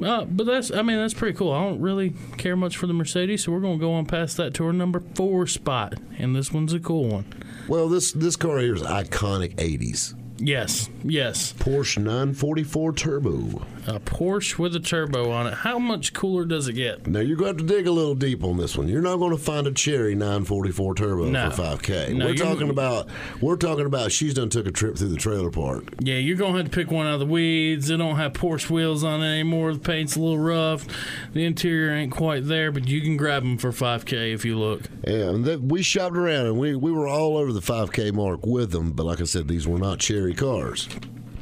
Uh, 0.00 0.24
but 0.24 0.46
that's, 0.46 0.70
I 0.70 0.82
mean, 0.82 0.98
that's 0.98 1.14
pretty 1.14 1.36
cool. 1.36 1.50
I 1.50 1.64
don't 1.64 1.80
really 1.80 2.14
care 2.36 2.54
much 2.54 2.76
for 2.76 2.86
the 2.86 2.92
Mercedes, 2.92 3.42
so 3.42 3.50
we're 3.50 3.58
going 3.58 3.80
to 3.80 3.84
go 3.84 3.92
on 3.92 4.06
past 4.06 4.36
that 4.36 4.54
to 4.54 4.66
our 4.66 4.72
number 4.72 5.02
four 5.16 5.48
spot. 5.48 5.94
And 6.16 6.36
this 6.36 6.52
one's 6.52 6.72
a 6.72 6.78
cool 6.78 7.08
one. 7.08 7.24
Well, 7.68 7.90
this 7.90 8.12
this 8.12 8.34
car 8.34 8.58
here 8.60 8.74
is 8.74 8.82
iconic 8.82 9.56
'80s. 9.56 10.14
Yes, 10.40 10.88
yes. 11.02 11.52
Porsche 11.58 11.98
944 11.98 12.92
Turbo. 12.92 13.62
A 13.88 13.98
Porsche 13.98 14.58
with 14.58 14.76
a 14.76 14.80
turbo 14.80 15.30
on 15.30 15.46
it. 15.46 15.54
How 15.54 15.78
much 15.78 16.12
cooler 16.12 16.44
does 16.44 16.68
it 16.68 16.74
get? 16.74 17.06
Now 17.06 17.20
you're 17.20 17.38
going 17.38 17.56
to 17.56 17.62
have 17.62 17.68
to 17.68 17.74
dig 17.76 17.86
a 17.86 17.90
little 17.90 18.14
deep 18.14 18.44
on 18.44 18.58
this 18.58 18.76
one. 18.76 18.86
You're 18.86 19.00
not 19.00 19.16
going 19.16 19.30
to 19.30 19.38
find 19.42 19.66
a 19.66 19.72
Cherry 19.72 20.14
944 20.14 20.94
Turbo 20.94 21.24
No. 21.30 21.50
for 21.50 21.62
5K. 21.62 22.14
No, 22.14 22.26
we're 22.26 22.34
talking 22.34 22.68
about 22.68 23.08
we're 23.40 23.56
talking 23.56 23.86
about 23.86 24.12
she's 24.12 24.34
done 24.34 24.50
took 24.50 24.66
a 24.66 24.70
trip 24.70 24.98
through 24.98 25.08
the 25.08 25.16
trailer 25.16 25.50
park. 25.50 25.84
Yeah, 26.00 26.16
you're 26.16 26.36
going 26.36 26.52
to 26.52 26.58
have 26.58 26.70
to 26.70 26.74
pick 26.74 26.90
one 26.90 27.06
out 27.06 27.14
of 27.14 27.20
the 27.20 27.26
weeds. 27.26 27.88
They 27.88 27.96
don't 27.96 28.16
have 28.16 28.34
Porsche 28.34 28.68
wheels 28.68 29.02
on 29.02 29.22
it 29.22 29.32
anymore. 29.32 29.72
The 29.72 29.78
paint's 29.80 30.16
a 30.16 30.20
little 30.20 30.38
rough. 30.38 30.84
The 31.32 31.44
interior 31.46 31.90
ain't 31.92 32.12
quite 32.12 32.46
there, 32.46 32.70
but 32.70 32.86
you 32.86 33.00
can 33.00 33.16
grab 33.16 33.42
them 33.42 33.56
for 33.56 33.70
5K 33.72 34.34
if 34.34 34.44
you 34.44 34.58
look. 34.58 34.82
Yeah, 35.06 35.30
and 35.30 35.70
we 35.70 35.82
shopped 35.82 36.14
around 36.16 36.46
and 36.46 36.58
we, 36.58 36.76
we 36.76 36.92
were 36.92 37.08
all 37.08 37.38
over 37.38 37.52
the 37.54 37.60
5K 37.60 38.12
mark 38.12 38.44
with 38.46 38.70
them. 38.70 38.92
But 38.92 39.06
like 39.06 39.22
I 39.22 39.24
said, 39.24 39.48
these 39.48 39.66
were 39.66 39.78
not 39.78 39.98
Cherry 39.98 40.27
cars. 40.34 40.88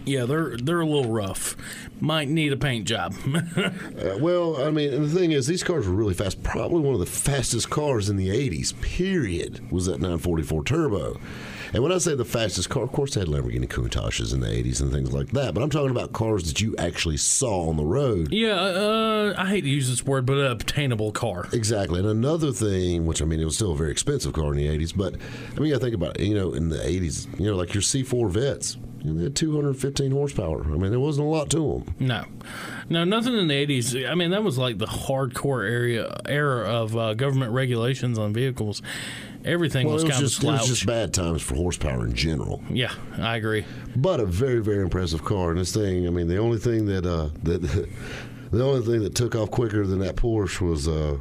Yeah, 0.05 0.25
they're 0.25 0.57
they're 0.57 0.81
a 0.81 0.87
little 0.87 1.11
rough. 1.11 1.57
Might 2.00 2.28
need 2.28 2.52
a 2.52 2.57
paint 2.57 2.87
job. 2.87 3.14
Uh, 3.97 4.19
well, 4.19 4.62
I 4.62 4.71
mean, 4.71 4.90
the 4.90 5.09
thing 5.09 5.33
is, 5.33 5.47
these 5.47 5.64
cars 5.64 5.88
were 5.88 5.95
really 5.95 6.12
fast. 6.12 6.43
Probably 6.43 6.81
one 6.81 6.93
of 6.93 7.00
the 7.00 7.07
fastest 7.07 7.71
cars 7.71 8.11
in 8.11 8.16
the 8.16 8.28
80s, 8.28 8.78
period, 8.83 9.73
was 9.73 9.87
that 9.87 10.00
944 10.00 10.64
Turbo. 10.64 11.19
And 11.73 11.83
when 11.83 11.93
I 11.93 11.99
say 11.99 12.15
the 12.15 12.25
fastest 12.25 12.71
car, 12.71 12.83
of 12.83 12.93
course, 12.93 13.15
they 13.15 13.21
had 13.21 13.29
Lamborghini 13.29 13.69
Countachs 13.69 14.33
in 14.33 14.41
the 14.41 14.47
80s 14.47 14.81
and 14.81 14.93
things 14.93 15.13
like 15.13 15.29
that. 15.29 15.55
But 15.55 15.63
I'm 15.63 15.71
talking 15.71 15.91
about 15.91 16.13
cars 16.13 16.45
that 16.45 16.61
you 16.61 16.75
actually 16.79 17.17
saw 17.17 17.69
on 17.69 17.77
the 17.77 17.85
road. 17.85 18.33
yeah, 18.33 18.55
uh, 18.55 19.35
I 19.37 19.47
hate 19.47 19.63
to 19.63 19.69
use 19.69 19.89
this 19.89 20.05
word, 20.05 20.27
but 20.27 20.35
a 20.35 20.51
obtainable 20.51 21.13
car. 21.13 21.49
Exactly. 21.53 21.99
And 22.01 22.09
another 22.09 22.53
thing, 22.53 23.07
which 23.07 23.21
I 23.23 23.25
mean, 23.25 23.41
it 23.41 23.45
was 23.45 23.57
still 23.57 23.73
a 23.73 23.77
very 23.77 23.91
expensive 23.91 24.33
car 24.33 24.53
in 24.53 24.57
the 24.59 24.67
80s, 24.67 24.97
but 24.97 25.17
I 25.57 25.61
mean, 25.61 25.75
I 25.75 25.79
think 25.79 25.95
about 25.95 26.21
it, 26.21 26.27
you 26.27 26.35
know, 26.35 26.53
in 26.53 26.69
the 26.69 26.79
80s, 26.79 27.39
you 27.39 27.47
know, 27.47 27.57
like 27.57 27.75
your 27.75 27.83
C4 27.83 28.31
Vets, 28.31 28.77
you 29.03 29.13
know, 29.13 29.19
they 29.19 29.25
had 29.25 29.37
215 29.37 30.11
horsepower. 30.11 30.65
I 30.65 30.69
mean, 30.69 30.91
there 30.91 30.99
wasn't 31.01 31.27
a 31.27 31.31
lot 31.31 31.51
to 31.51 31.59
them. 31.85 31.95
No, 32.01 32.25
no, 32.89 33.05
nothing 33.05 33.37
in 33.37 33.47
the 33.47 33.55
'80s. 33.67 34.09
I 34.11 34.15
mean, 34.17 34.31
that 34.31 34.43
was 34.43 34.59
like 34.59 34.79
the 34.79 34.87
hardcore 34.87 35.69
area 35.69 36.17
era 36.27 36.65
of 36.69 36.97
uh, 36.97 37.15
government 37.15 37.53
regulations 37.53 38.19
on 38.19 38.33
vehicles. 38.33 38.83
Everything 39.47 39.87
Well, 39.87 39.95
was 39.95 40.05
was, 40.05 40.12
kind 40.12 40.23
just, 40.25 40.38
of 40.38 40.45
it 40.45 40.53
was 40.53 40.67
just 40.69 40.87
bad 40.87 41.15
times 41.15 41.41
for 41.43 41.55
horsepower 41.55 42.05
in 42.05 42.15
general. 42.15 42.62
yeah, 42.69 42.93
I 43.19 43.37
agree. 43.37 43.65
But 43.95 44.21
a 44.21 44.26
very, 44.26 44.61
very 44.61 44.83
impressive 44.83 45.25
car. 45.25 45.50
And 45.50 45.61
this 45.61 45.73
thing, 45.73 46.07
I 46.07 46.11
mean, 46.11 46.26
the 46.29 46.38
only 46.38 46.59
thing 46.59 46.87
that 46.87 47.07
uh, 47.07 47.29
that 47.45 47.62
the 48.50 48.65
only 48.65 48.85
thing 48.85 49.03
that 49.03 49.15
took 49.15 49.35
off 49.35 49.50
quicker 49.50 49.87
than 49.87 50.00
that 50.00 50.17
Porsche 50.17 50.61
was 50.62 50.88
uh, 50.88 51.17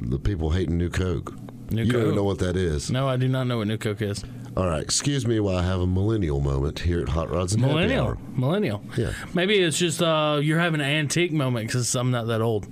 the 0.00 0.18
people 0.18 0.50
hating 0.50 0.76
New 0.76 0.90
Coke. 0.90 1.32
New 1.70 1.84
you 1.84 1.92
don't 1.92 2.02
even 2.02 2.14
know 2.16 2.24
what 2.24 2.40
that 2.40 2.56
is. 2.56 2.90
No, 2.90 3.08
I 3.08 3.16
do 3.16 3.28
not 3.28 3.46
know 3.46 3.58
what 3.58 3.66
New 3.68 3.78
Coke 3.78 4.02
is. 4.02 4.22
All 4.54 4.66
right, 4.66 4.82
excuse 4.82 5.26
me 5.26 5.40
while 5.40 5.56
I 5.56 5.62
have 5.62 5.80
a 5.80 5.86
millennial 5.86 6.40
moment 6.40 6.80
here 6.80 7.00
at 7.00 7.08
Hot 7.08 7.30
Rods 7.30 7.54
and 7.54 7.62
Happy 7.62 7.74
Millennial, 7.74 8.06
Hour. 8.08 8.18
millennial. 8.34 8.82
Yeah. 8.98 9.12
Maybe 9.32 9.58
it's 9.58 9.78
just 9.78 10.02
uh, 10.02 10.40
you're 10.42 10.58
having 10.58 10.82
an 10.82 10.86
antique 10.88 11.32
moment 11.32 11.68
because 11.68 11.94
I'm 11.94 12.10
not 12.10 12.26
that 12.26 12.42
old. 12.42 12.66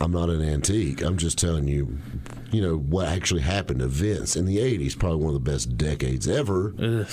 I'm 0.00 0.10
not 0.12 0.30
an 0.30 0.40
antique. 0.40 1.02
I'm 1.02 1.18
just 1.18 1.36
telling 1.36 1.68
you, 1.68 1.98
you 2.50 2.60
know, 2.62 2.76
what 2.76 3.06
actually 3.08 3.42
happened. 3.42 3.82
Events 3.82 4.36
in 4.36 4.46
the 4.46 4.58
80s, 4.58 4.98
probably 4.98 5.18
one 5.18 5.34
of 5.34 5.44
the 5.44 5.50
best 5.50 5.76
decades 5.76 6.28
ever. 6.28 6.74
Ugh. 6.78 7.08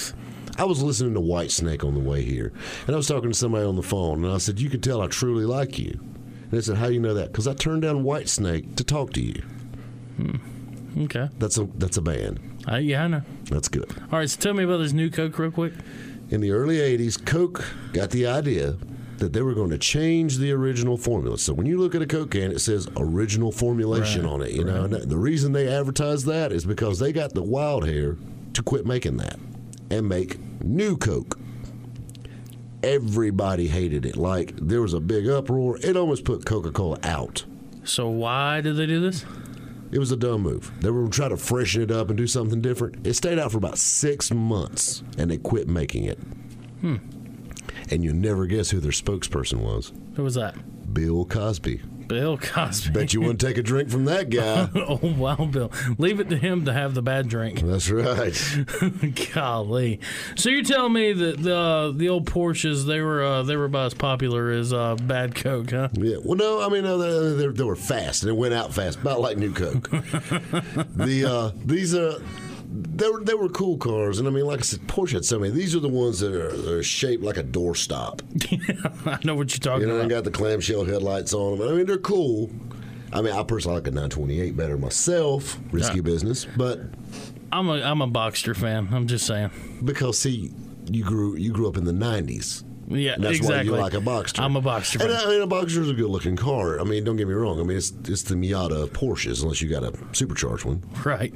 I 0.58 0.66
was 0.66 0.84
listening 0.84 1.16
to 1.16 1.20
Whitesnake 1.20 1.84
on 1.84 1.96
the 1.96 2.00
way 2.00 2.24
here, 2.24 2.54
and 2.86 2.94
I 2.94 2.98
was 2.98 3.08
talking 3.08 3.32
to 3.32 3.38
somebody 3.38 3.66
on 3.66 3.76
the 3.76 3.82
phone, 3.82 4.24
and 4.24 4.34
I 4.34 4.38
said, 4.38 4.60
You 4.60 4.70
can 4.70 4.82
tell 4.82 5.02
I 5.02 5.08
truly 5.08 5.46
like 5.46 5.80
you. 5.80 6.00
And 6.00 6.52
they 6.52 6.62
said, 6.62 6.78
How 6.78 6.88
do 6.88 6.94
you 6.94 7.00
know 7.00 7.16
that? 7.16 7.32
Because 7.32 7.48
I 7.48 7.54
turned 7.56 7.82
down 7.82 8.04
Whitesnake 8.04 8.76
to 8.76 8.84
talk 8.84 9.14
to 9.14 9.22
you. 9.22 9.42
Okay. 10.98 11.30
That's 11.40 11.58
a 11.58 11.66
that's 11.76 11.98
a 11.98 12.02
band. 12.02 12.40
Uh, 12.72 12.78
yeah, 12.78 13.04
I 13.04 13.08
know. 13.08 13.22
That's 13.46 13.68
good. 13.68 13.92
All 14.12 14.20
right, 14.20 14.30
so 14.30 14.40
tell 14.40 14.54
me 14.54 14.64
about 14.64 14.78
this 14.78 14.94
New 14.94 15.10
Coke 15.10 15.38
real 15.40 15.52
quick. 15.52 15.74
In 16.30 16.40
the 16.40 16.52
early 16.52 16.78
80s, 16.78 17.24
Coke 17.26 17.66
got 17.92 18.12
the 18.12 18.26
idea 18.28 18.78
that 19.24 19.32
they 19.34 19.42
were 19.42 19.54
going 19.54 19.70
to 19.70 19.78
change 19.78 20.38
the 20.38 20.52
original 20.52 20.98
formula. 20.98 21.38
So 21.38 21.54
when 21.54 21.66
you 21.66 21.80
look 21.80 21.96
at 21.96 22.02
a 22.02 22.06
Coke 22.06 22.32
can, 22.32 22.52
it 22.52 22.60
says 22.60 22.88
original 22.98 23.52
formulation 23.52 24.24
Right, 24.24 24.32
on 24.32 24.42
it. 24.42 24.52
You 24.52 24.66
know, 24.66 24.84
and 24.84 24.94
the 24.94 25.18
reason 25.18 25.54
they 25.54 25.68
advertise 25.74 26.26
that 26.26 26.52
is 26.52 26.66
because 26.66 27.00
they 27.00 27.14
got 27.14 27.34
the 27.34 27.42
wild 27.44 27.88
hair 27.88 28.18
to 28.54 28.62
quit 28.62 28.86
making 28.86 29.18
that 29.18 29.40
and 29.90 30.08
make 30.08 30.38
new 30.64 30.98
Coke. 30.98 31.40
Everybody 32.84 33.68
hated 33.68 34.06
it. 34.06 34.18
Like 34.18 34.56
there 34.58 34.82
was 34.82 34.94
a 34.94 35.00
big 35.00 35.28
uproar. 35.28 35.78
It 35.82 35.96
almost 35.96 36.26
put 36.26 36.46
Coca 36.46 36.72
Cola 36.72 37.00
out. 37.04 37.46
So 37.86 38.10
why 38.10 38.60
did 38.62 38.76
they 38.76 38.86
do 38.86 39.00
this? 39.00 39.26
It 39.92 40.00
was 40.00 40.12
a 40.12 40.18
dumb 40.18 40.42
move. 40.42 40.72
They 40.82 40.90
were 40.90 41.08
trying 41.08 41.30
to 41.30 41.38
freshen 41.38 41.82
it 41.82 41.92
up 41.92 42.10
and 42.10 42.18
do 42.18 42.28
something 42.28 42.62
different. 42.62 43.06
It 43.08 43.14
stayed 43.14 43.40
out 43.40 43.52
for 43.52 43.58
about 43.58 43.78
six 43.78 44.32
months 44.32 45.04
and 45.18 45.32
they 45.32 45.38
quit 45.38 45.68
making 45.70 46.06
it. 46.06 46.18
Hmm. 46.82 46.98
And 47.92 48.04
you 48.04 48.14
never 48.14 48.46
guess 48.46 48.70
who 48.70 48.80
their 48.80 48.92
spokesperson 48.92 49.60
was 49.60 49.92
Who 50.16 50.24
was 50.24 50.36
that? 50.36 50.56
Bill 50.94 51.26
Cosby. 51.26 51.82
Bill 52.08 52.38
Cosby. 52.38 52.92
Bet 52.92 53.14
you 53.14 53.22
wouldn't 53.22 53.42
take 53.42 53.58
a 53.58 53.64
drink 53.64 53.90
from 53.90 54.06
that 54.06 54.30
guy. 54.30 54.70
oh 54.76 55.00
wow, 55.18 55.36
Bill. 55.46 55.72
Leave 55.98 56.20
it 56.20 56.30
to 56.30 56.38
him 56.38 56.66
to 56.66 56.74
have 56.74 56.94
the 56.94 57.02
bad 57.02 57.28
drink. 57.28 57.62
That's 57.62 57.90
right. 57.90 58.38
Golly. 59.34 60.00
So 60.36 60.50
you're 60.50 60.64
telling 60.64 60.94
me 60.94 61.14
that 61.14 61.42
the 61.42 61.94
the 61.96 62.10
old 62.10 62.28
Porsches 62.28 62.86
they 62.86 63.02
were 63.02 63.24
uh, 63.24 63.44
they 63.44 63.56
were 63.56 63.66
about 63.66 63.88
as 63.88 63.94
popular 63.94 64.52
as 64.52 64.74
uh, 64.74 64.96
bad 64.96 65.34
Coke, 65.36 65.72
huh? 65.72 65.90
Yeah. 65.94 66.18
Well, 66.24 66.38
no, 66.38 66.62
I 66.62 66.70
mean, 66.70 66.84
they, 66.84 67.46
they, 67.46 67.52
they 67.52 67.64
were 67.64 67.76
fast 67.76 68.24
and 68.24 68.30
it 68.30 68.36
went 68.36 68.54
out 68.54 68.74
fast, 68.74 69.00
about 69.00 69.22
like 69.22 69.38
New 69.38 69.54
Coke. 69.54 69.90
the 69.90 71.26
uh, 71.28 71.52
these 71.66 71.96
are. 71.96 72.20
They 72.76 73.08
were, 73.08 73.24
they 73.24 73.36
were 73.36 73.50
cool 73.50 73.78
cars, 73.78 74.18
and 74.18 74.28
I 74.28 74.32
mean, 74.32 74.46
like 74.46 74.60
I 74.60 74.64
said, 74.64 74.80
Porsche 74.88 75.12
had 75.14 75.26
so 75.26 75.38
many. 75.38 75.54
These 75.54 75.76
are 75.76 75.80
the 75.80 75.90
ones 75.90 76.20
that 76.22 76.34
are, 76.34 76.78
are 76.80 76.82
shaped 76.84 77.24
like 77.24 77.38
a 77.38 77.44
doorstop. 77.44 78.22
I 79.08 79.20
know 79.24 79.36
what 79.36 79.52
you're 79.54 79.60
talking 79.60 79.84
about. 79.84 79.94
You 79.94 80.00
know, 80.00 80.00
about. 80.00 80.10
got 80.10 80.24
the 80.24 80.32
clamshell 80.32 80.84
headlights 80.86 81.34
on 81.36 81.60
them. 81.60 81.68
I 81.70 81.72
mean, 81.74 81.86
they're 81.86 81.98
cool. 82.00 82.50
I 83.12 83.22
mean, 83.22 83.32
I 83.34 83.44
personally 83.44 83.76
like 83.78 83.86
a 83.88 83.92
928 83.92 84.58
better 84.58 84.76
myself. 84.78 85.60
Risky 85.72 85.98
Yeah. 85.98 86.02
business, 86.02 86.48
but 86.58 86.80
I'm 87.52 87.70
a 87.70 87.74
I'm 87.84 88.02
a 88.02 88.08
Boxster 88.08 88.56
fan. 88.56 88.88
I'm 88.92 89.06
just 89.06 89.28
saying. 89.28 89.52
because 89.86 90.18
see, 90.18 90.52
you 90.90 91.04
grew 91.04 91.36
you 91.36 91.52
grew 91.52 91.68
up 91.70 91.78
in 91.78 91.84
the 91.86 91.92
90s. 91.92 92.64
Yeah, 92.88 93.14
And 93.14 93.24
that's 93.24 93.38
exactly. 93.38 93.70
why 93.72 93.78
you 93.78 93.82
like 93.84 93.94
a 93.94 93.98
Boxster. 93.98 94.40
I'm 94.44 94.56
a 94.56 94.62
Boxster 94.62 95.02
And. 95.02 95.14
I 95.14 95.26
mean, 95.26 95.42
uh, 95.42 95.46
a 95.46 95.48
Boxster 95.48 95.78
is 95.80 95.90
a 95.90 95.94
good 95.94 96.10
looking 96.10 96.36
car. 96.36 96.80
I 96.80 96.84
mean, 96.84 97.04
don't 97.04 97.16
get 97.16 97.28
me 97.28 97.34
wrong. 97.34 97.60
I 97.60 97.64
mean, 97.64 97.78
it's 97.78 97.94
it's 98.08 98.24
the 98.24 98.36
Miata 98.36 98.84
of 98.84 98.94
Porsches, 98.94 99.42
unless 99.42 99.62
you 99.62 99.70
got 99.70 99.84
a 99.84 99.94
supercharged 100.12 100.66
one. 100.66 100.84
Right. 101.06 101.34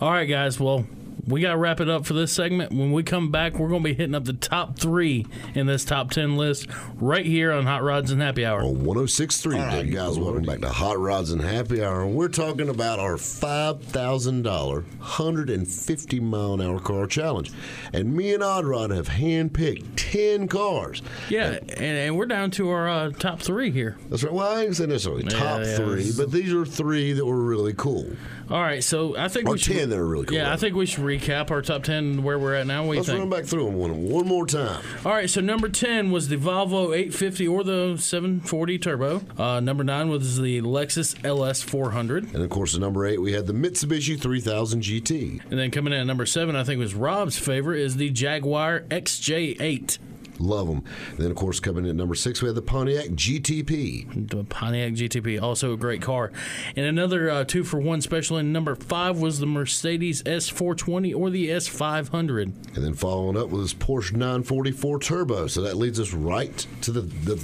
All 0.00 0.10
right, 0.10 0.26
guys. 0.26 0.60
Well, 0.60 0.86
we 1.26 1.40
got 1.40 1.52
to 1.52 1.56
wrap 1.56 1.80
it 1.80 1.88
up 1.88 2.04
for 2.06 2.14
this 2.14 2.32
segment. 2.32 2.72
When 2.72 2.92
we 2.92 3.02
come 3.02 3.30
back, 3.30 3.54
we're 3.58 3.68
going 3.68 3.82
to 3.82 3.88
be 3.88 3.94
hitting 3.94 4.14
up 4.14 4.24
the 4.24 4.32
top 4.32 4.78
three 4.78 5.26
in 5.54 5.66
this 5.66 5.84
top 5.84 6.10
10 6.10 6.36
list 6.36 6.66
right 6.96 7.24
here 7.24 7.52
on 7.52 7.64
Hot 7.66 7.82
Rods 7.82 8.10
and 8.10 8.20
Happy 8.20 8.44
Hour. 8.44 8.60
On 8.62 8.84
1063, 8.84 9.58
All 9.58 9.66
right, 9.66 9.90
guys, 9.90 10.18
welcome 10.18 10.42
back 10.42 10.60
to 10.60 10.68
Hot 10.68 10.98
Rods 10.98 11.30
and 11.32 11.40
Happy 11.42 11.82
Hour. 11.82 12.02
And 12.02 12.14
we're 12.14 12.28
talking 12.28 12.68
about 12.68 12.98
our 12.98 13.16
$5,000, 13.16 14.44
150 14.44 16.20
mile 16.20 16.54
an 16.54 16.60
hour 16.62 16.80
car 16.80 17.06
challenge. 17.06 17.52
And 17.92 18.14
me 18.14 18.34
and 18.34 18.42
Odd 18.42 18.64
Rod 18.64 18.90
have 18.90 19.08
handpicked 19.08 19.84
10 19.96 20.48
cars. 20.48 21.02
Yeah, 21.28 21.58
and, 21.68 21.80
and 21.80 22.16
we're 22.16 22.26
down 22.26 22.50
to 22.52 22.70
our 22.70 22.88
uh, 22.88 23.10
top 23.10 23.40
three 23.40 23.70
here. 23.70 23.96
That's 24.08 24.22
right. 24.24 24.32
Well, 24.32 24.50
I 24.56 24.62
didn't 24.62 24.76
say 24.76 24.86
necessarily 24.86 25.24
top 25.24 25.60
yeah, 25.62 25.76
three, 25.76 26.00
it's- 26.00 26.16
but 26.16 26.30
these 26.32 26.52
are 26.52 26.64
three 26.64 27.12
that 27.12 27.24
were 27.24 27.40
really 27.42 27.74
cool. 27.74 28.06
All 28.50 28.60
right, 28.60 28.82
so 28.82 29.16
I 29.16 29.28
think 29.28 29.48
Or 29.48 29.52
we 29.52 29.58
should, 29.58 29.76
10 29.76 29.88
that 29.90 29.98
are 29.98 30.06
really 30.06 30.26
cool. 30.26 30.36
Yeah, 30.36 30.52
I 30.52 30.56
think 30.56 30.74
we 30.74 30.86
should 30.86 31.04
recap 31.04 31.50
our 31.50 31.62
top 31.62 31.84
10 31.84 32.22
where 32.22 32.38
we're 32.38 32.54
at 32.54 32.66
now. 32.66 32.84
What 32.84 32.96
Let's 32.96 33.08
run 33.08 33.30
back 33.30 33.44
through 33.44 33.64
them 33.66 33.74
one, 33.74 34.04
one 34.04 34.26
more 34.26 34.46
time. 34.46 34.82
All 35.04 35.12
right, 35.12 35.28
so 35.30 35.40
number 35.40 35.68
10 35.68 36.10
was 36.10 36.28
the 36.28 36.36
Volvo 36.36 36.94
850 36.94 37.48
or 37.48 37.64
the 37.64 37.96
740 37.96 38.78
Turbo. 38.78 39.22
Uh, 39.38 39.60
number 39.60 39.84
9 39.84 40.08
was 40.08 40.38
the 40.40 40.60
Lexus 40.62 41.22
LS 41.24 41.62
400. 41.62 42.34
And 42.34 42.42
of 42.42 42.50
course, 42.50 42.74
at 42.74 42.80
number 42.80 43.06
eight, 43.06 43.20
we 43.20 43.32
had 43.32 43.46
the 43.46 43.52
Mitsubishi 43.52 44.20
3000 44.20 44.82
GT. 44.82 45.40
And 45.50 45.58
then 45.58 45.70
coming 45.70 45.92
in 45.92 46.00
at 46.00 46.06
number 46.06 46.26
7, 46.26 46.54
I 46.56 46.64
think 46.64 46.78
was 46.78 46.94
Rob's 46.94 47.38
favorite, 47.38 47.80
is 47.80 47.96
the 47.96 48.10
Jaguar 48.10 48.80
XJ8. 48.90 49.98
Love 50.42 50.66
them. 50.66 50.84
And 51.10 51.18
then, 51.18 51.30
of 51.30 51.36
course, 51.36 51.60
coming 51.60 51.84
in 51.84 51.90
at 51.90 51.96
number 51.96 52.14
six, 52.14 52.42
we 52.42 52.48
have 52.48 52.54
the 52.54 52.62
Pontiac 52.62 53.10
GTP. 53.10 54.28
The 54.30 54.44
Pontiac 54.44 54.94
GTP, 54.94 55.40
also 55.40 55.72
a 55.72 55.76
great 55.76 56.02
car. 56.02 56.32
And 56.76 56.84
another 56.84 57.30
uh, 57.30 57.44
two 57.44 57.62
for 57.64 57.80
one 57.80 58.00
special 58.00 58.38
in 58.38 58.52
number 58.52 58.74
5 58.74 59.18
was 59.18 59.38
the 59.38 59.46
Mercedes 59.46 60.22
S420 60.24 61.14
or 61.14 61.30
the 61.30 61.48
S500. 61.50 62.42
And 62.42 62.84
then 62.84 62.94
following 62.94 63.36
up 63.36 63.50
was 63.50 63.74
Porsche 63.74 64.12
944 64.12 64.98
Turbo. 64.98 65.46
So 65.46 65.62
that 65.62 65.76
leads 65.76 66.00
us 66.00 66.12
right 66.12 66.66
to 66.82 66.90
the 66.90 67.02
the, 67.02 67.34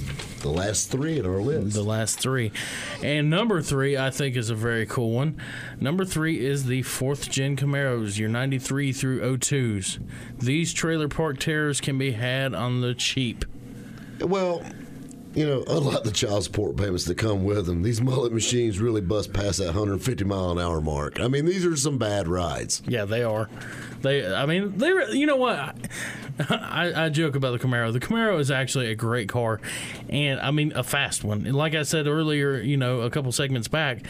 the 0.41 0.49
last 0.49 0.91
three 0.91 1.19
in 1.19 1.25
our 1.25 1.41
list. 1.41 1.75
the 1.75 1.83
last 1.83 2.19
three. 2.19 2.51
And 3.03 3.29
number 3.29 3.61
three, 3.61 3.97
I 3.97 4.09
think, 4.09 4.35
is 4.35 4.49
a 4.49 4.55
very 4.55 4.85
cool 4.85 5.11
one. 5.11 5.37
Number 5.79 6.05
three 6.05 6.45
is 6.45 6.65
the 6.65 6.81
fourth 6.83 7.29
gen 7.29 7.55
Camaros, 7.55 8.17
your 8.17 8.29
93 8.29 8.91
through 8.91 9.37
02s. 9.37 9.99
These 10.37 10.73
trailer 10.73 11.07
park 11.07 11.39
terrors 11.39 11.79
can 11.81 11.97
be 11.97 12.11
had 12.11 12.53
on 12.53 12.81
the 12.81 12.88
cheap. 12.93 13.45
Well, 14.21 14.63
You 15.35 15.45
know, 15.47 15.63
unlike 15.67 16.03
the 16.03 16.11
child 16.11 16.43
support 16.43 16.75
payments 16.75 17.05
that 17.05 17.15
come 17.19 17.43
with 17.45 17.67
them, 17.67 17.83
these 17.83 18.01
mullet 18.01 18.33
machines 18.33 18.79
really 18.79 18.99
bust 18.99 19.31
past 19.31 19.59
that 19.59 19.67
150 19.67 20.23
mile 20.25 20.51
an 20.51 20.57
hour 20.59 20.81
mark. 20.81 21.19
I 21.19 21.27
mean, 21.27 21.45
these 21.45 21.65
are 21.65 21.75
some 21.75 21.99
bad 21.99 22.27
rides. 22.27 22.81
Yeah, 22.87 23.05
they 23.05 23.23
are. 23.23 23.47
They, 24.01 24.25
I 24.25 24.45
mean, 24.47 24.77
they. 24.79 24.87
You 25.11 25.27
know 25.27 25.35
what? 25.35 25.59
I, 25.59 25.75
I, 26.49 27.05
I 27.05 27.09
joke 27.09 27.35
about 27.35 27.51
the 27.51 27.65
Camaro. 27.65 27.93
The 27.93 27.99
Camaro 27.99 28.39
is 28.39 28.49
actually 28.49 28.87
a 28.87 28.95
great 28.95 29.29
car, 29.29 29.61
and 30.09 30.39
I 30.39 30.49
mean 30.51 30.73
a 30.75 30.83
fast 30.83 31.23
one. 31.23 31.43
Like 31.43 31.75
I 31.75 31.83
said 31.83 32.07
earlier, 32.07 32.57
you 32.59 32.77
know, 32.77 33.01
a 33.01 33.09
couple 33.11 33.31
segments 33.31 33.67
back, 33.67 34.03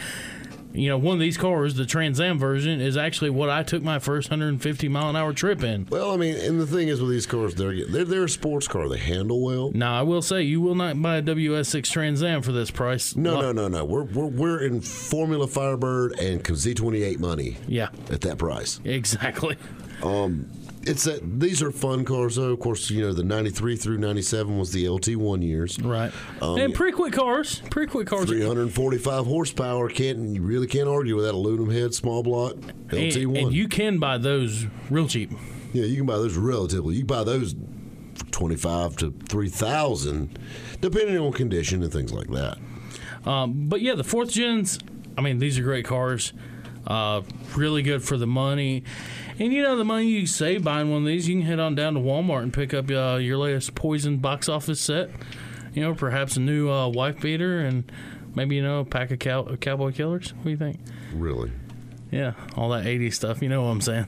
you 0.72 0.88
know, 0.88 0.98
one 0.98 1.14
of 1.14 1.20
these 1.20 1.36
cars, 1.36 1.74
the 1.74 1.86
Trans 1.86 2.20
Am 2.20 2.38
version, 2.38 2.80
is 2.80 2.96
actually 2.96 3.30
what 3.30 3.50
I 3.50 3.62
took 3.62 3.82
my 3.82 3.98
first 3.98 4.30
150 4.30 4.88
mile 4.88 5.10
an 5.10 5.16
hour 5.16 5.32
trip 5.32 5.62
in. 5.64 5.86
Well, 5.90 6.12
I 6.12 6.16
mean, 6.16 6.36
and 6.36 6.60
the 6.60 6.66
thing 6.66 6.88
is 6.88 7.00
with 7.00 7.10
these 7.10 7.26
cars, 7.26 7.54
they're 7.56 7.86
they're, 7.86 8.04
they're 8.04 8.24
a 8.24 8.28
sports 8.28 8.68
car. 8.68 8.88
They 8.88 8.98
handle 8.98 9.40
well. 9.42 9.70
Now, 9.74 9.98
I 9.98 10.02
will 10.02 10.22
say, 10.22 10.42
you 10.42 10.60
will 10.60 10.74
not 10.74 11.00
buy 11.00 11.16
a 11.16 11.22
WS6 11.22 11.84
Trans 11.90 12.22
Am 12.22 12.42
for 12.42 12.52
this 12.52 12.70
price. 12.70 13.16
No, 13.16 13.40
no, 13.40 13.52
no, 13.52 13.68
no. 13.68 13.84
We're, 13.84 14.04
we're 14.04 14.26
we're 14.26 14.60
in 14.64 14.80
Formula 14.80 15.46
Firebird 15.46 16.18
and 16.20 16.42
Z28 16.42 17.18
money 17.18 17.56
Yeah, 17.66 17.88
at 18.10 18.20
that 18.22 18.38
price. 18.38 18.80
exactly. 18.84 19.56
Um, 20.02 20.48
It's 20.82 21.04
that 21.04 21.40
these 21.40 21.62
are 21.62 21.70
fun 21.70 22.04
cars, 22.06 22.36
though. 22.36 22.52
Of 22.52 22.60
course, 22.60 22.88
you 22.90 23.02
know 23.02 23.12
the 23.12 23.22
'93 23.22 23.76
through 23.76 23.98
'97 23.98 24.58
was 24.58 24.72
the 24.72 24.86
LT1 24.86 25.42
years. 25.42 25.78
Right. 25.78 26.10
Um, 26.40 26.58
and 26.58 26.74
pretty 26.74 26.96
quick 26.96 27.12
cars. 27.12 27.60
Pretty 27.70 27.90
quick 27.90 28.06
cars. 28.06 28.26
345 28.30 29.26
horsepower. 29.26 29.88
Can't 29.90 30.34
you 30.34 30.40
really 30.42 30.66
can't 30.66 30.88
argue 30.88 31.16
with 31.16 31.26
that 31.26 31.34
aluminum 31.34 31.70
head 31.70 31.92
small 31.94 32.22
block 32.22 32.54
LT1? 32.88 33.38
and 33.42 33.52
you 33.52 33.68
can 33.68 33.98
buy 33.98 34.16
those 34.16 34.66
real 34.88 35.06
cheap. 35.06 35.30
yeah, 35.74 35.84
you 35.84 35.96
can 35.98 36.06
buy 36.06 36.16
those 36.16 36.36
relatively. 36.36 36.94
You 36.94 37.00
can 37.00 37.06
buy 37.08 37.24
those 37.24 37.54
for 38.14 38.24
25 38.30 38.96
to 38.96 39.14
3,000, 39.28 40.38
depending 40.80 41.18
on 41.18 41.32
condition 41.32 41.82
and 41.82 41.92
things 41.92 42.12
like 42.12 42.28
that. 42.28 42.58
Um, 43.26 43.68
but 43.68 43.82
yeah, 43.82 43.94
the 43.94 44.04
fourth 44.04 44.30
gens, 44.32 44.78
I 45.18 45.20
mean, 45.20 45.38
these 45.38 45.58
are 45.58 45.62
great 45.62 45.84
cars. 45.84 46.32
Uh, 46.86 47.22
really 47.56 47.82
good 47.82 48.02
for 48.02 48.16
the 48.16 48.26
money. 48.26 48.82
And 49.38 49.52
you 49.52 49.62
know, 49.62 49.76
the 49.76 49.84
money 49.84 50.06
you 50.06 50.26
save 50.26 50.64
buying 50.64 50.90
one 50.90 51.02
of 51.02 51.06
these, 51.06 51.28
you 51.28 51.36
can 51.36 51.46
head 51.46 51.60
on 51.60 51.74
down 51.74 51.94
to 51.94 52.00
Walmart 52.00 52.42
and 52.42 52.52
pick 52.52 52.74
up 52.74 52.90
uh, 52.90 53.16
your 53.20 53.38
latest 53.38 53.74
Poison 53.74 54.18
box 54.18 54.48
office 54.48 54.80
set. 54.80 55.10
You 55.74 55.82
know, 55.82 55.94
perhaps 55.94 56.36
a 56.36 56.40
new 56.40 56.70
uh, 56.70 56.88
wife 56.88 57.20
beater 57.20 57.60
and 57.60 57.90
maybe, 58.34 58.56
you 58.56 58.62
know, 58.62 58.80
a 58.80 58.84
pack 58.84 59.10
of 59.10 59.18
cow- 59.18 59.56
cowboy 59.60 59.92
killers. 59.92 60.34
What 60.34 60.44
do 60.44 60.50
you 60.50 60.56
think? 60.56 60.80
Really, 61.12 61.52
Yeah, 62.10 62.32
all 62.56 62.70
that 62.70 62.84
80s 62.84 63.14
stuff. 63.14 63.40
You 63.42 63.48
know 63.48 63.62
what 63.62 63.70
I'm 63.70 63.80
saying. 63.80 64.06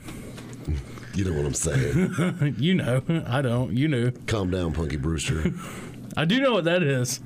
you 1.15 1.25
know 1.25 1.33
what 1.33 1.45
I'm 1.45 1.53
saying? 1.53 2.55
you 2.59 2.73
know. 2.75 3.01
I 3.27 3.41
don't. 3.41 3.75
You 3.75 3.87
knew. 3.87 4.11
Calm 4.27 4.49
down, 4.51 4.73
Punky 4.73 4.97
Brewster. 4.97 5.53
I 6.17 6.25
do 6.25 6.39
know 6.39 6.51
what 6.53 6.65
that 6.65 6.83
is. 6.83 7.21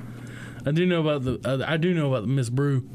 I 0.66 0.72
do 0.72 0.86
know 0.86 1.02
about 1.02 1.24
the. 1.24 1.40
Uh, 1.44 1.66
I 1.68 1.78
do 1.78 1.94
know 1.94 2.08
about 2.08 2.22
the 2.22 2.28
Miss 2.28 2.50
Brew. 2.50 2.88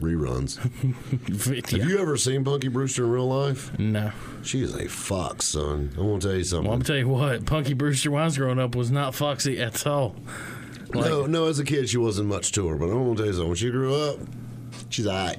Reruns. 0.00 0.58
Yeah. 1.72 1.78
Have 1.80 1.88
you 1.90 1.98
ever 1.98 2.16
seen 2.16 2.44
Punky 2.44 2.68
Brewster 2.68 3.04
in 3.04 3.10
real 3.10 3.28
life? 3.28 3.76
No. 3.78 4.12
She 4.42 4.62
is 4.62 4.74
a 4.74 4.88
fox, 4.88 5.46
son. 5.46 5.90
I'm 5.96 6.06
gonna 6.06 6.20
tell 6.20 6.34
you 6.34 6.44
something. 6.44 6.64
Well, 6.66 6.74
I'm 6.74 6.78
gonna 6.80 6.84
tell 6.86 6.96
you 6.96 7.08
what, 7.08 7.46
Punky 7.46 7.74
Brewster 7.74 8.10
when 8.10 8.22
I 8.22 8.24
was 8.26 8.36
growing 8.38 8.58
up 8.58 8.74
was 8.74 8.90
not 8.90 9.14
foxy 9.14 9.60
at 9.60 9.86
all. 9.86 10.16
no, 10.92 11.26
no. 11.26 11.46
As 11.46 11.58
a 11.58 11.64
kid, 11.64 11.88
she 11.88 11.96
wasn't 11.98 12.28
much 12.28 12.52
to 12.52 12.66
her, 12.68 12.76
but 12.76 12.86
I'm 12.86 13.04
gonna 13.04 13.16
tell 13.16 13.26
you 13.26 13.32
something. 13.32 13.48
When 13.48 13.56
she 13.56 13.70
grew 13.70 13.94
up, 13.94 14.18
she's 14.90 15.06
alright. 15.06 15.38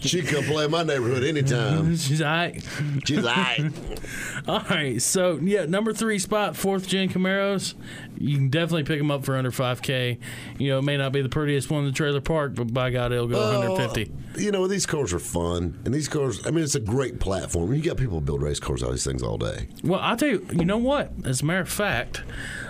She 0.00 0.22
could 0.22 0.34
come 0.34 0.44
play 0.44 0.64
in 0.66 0.70
my 0.70 0.82
neighborhood 0.84 1.22
anytime. 1.24 1.96
She's 1.96 2.22
all 2.22 2.28
right. 2.28 2.64
She's 3.04 3.18
alright. 3.24 3.72
All 4.46 4.60
right, 4.68 5.00
so 5.00 5.38
yeah, 5.42 5.64
number 5.64 5.92
three 5.94 6.18
spot, 6.18 6.54
fourth 6.54 6.86
gen 6.86 7.08
Camaros. 7.08 7.74
You 8.16 8.36
can 8.36 8.48
definitely 8.48 8.84
pick 8.84 8.98
them 8.98 9.10
up 9.10 9.24
for 9.24 9.36
under 9.36 9.50
5K. 9.50 10.18
You 10.58 10.70
know, 10.70 10.78
it 10.78 10.82
may 10.82 10.96
not 10.96 11.12
be 11.12 11.22
the 11.22 11.28
prettiest 11.28 11.70
one 11.70 11.80
in 11.80 11.86
the 11.86 11.92
trailer 11.92 12.20
park, 12.20 12.54
but 12.54 12.72
by 12.72 12.90
God, 12.90 13.12
it'll 13.12 13.26
go 13.26 13.40
150. 13.40 14.04
Uh, 14.04 14.38
you 14.38 14.50
know, 14.50 14.66
these 14.66 14.86
cars 14.86 15.12
are 15.12 15.18
fun, 15.18 15.80
and 15.84 15.94
these 15.94 16.08
cars. 16.08 16.46
I 16.46 16.50
mean, 16.50 16.64
it's 16.64 16.74
a 16.74 16.80
great 16.80 17.20
platform. 17.20 17.72
You 17.72 17.82
got 17.82 17.96
people 17.96 18.18
who 18.18 18.24
build 18.24 18.42
race 18.42 18.60
cars 18.60 18.82
out 18.82 18.88
of 18.88 18.94
these 18.94 19.04
things 19.04 19.22
all 19.22 19.38
day. 19.38 19.68
Well, 19.82 20.00
I'll 20.00 20.16
tell 20.16 20.28
you, 20.28 20.46
you 20.52 20.64
know 20.64 20.78
what? 20.78 21.12
As 21.24 21.42
a 21.42 21.44
matter 21.44 21.60
of 21.60 21.68
fact, 21.68 22.22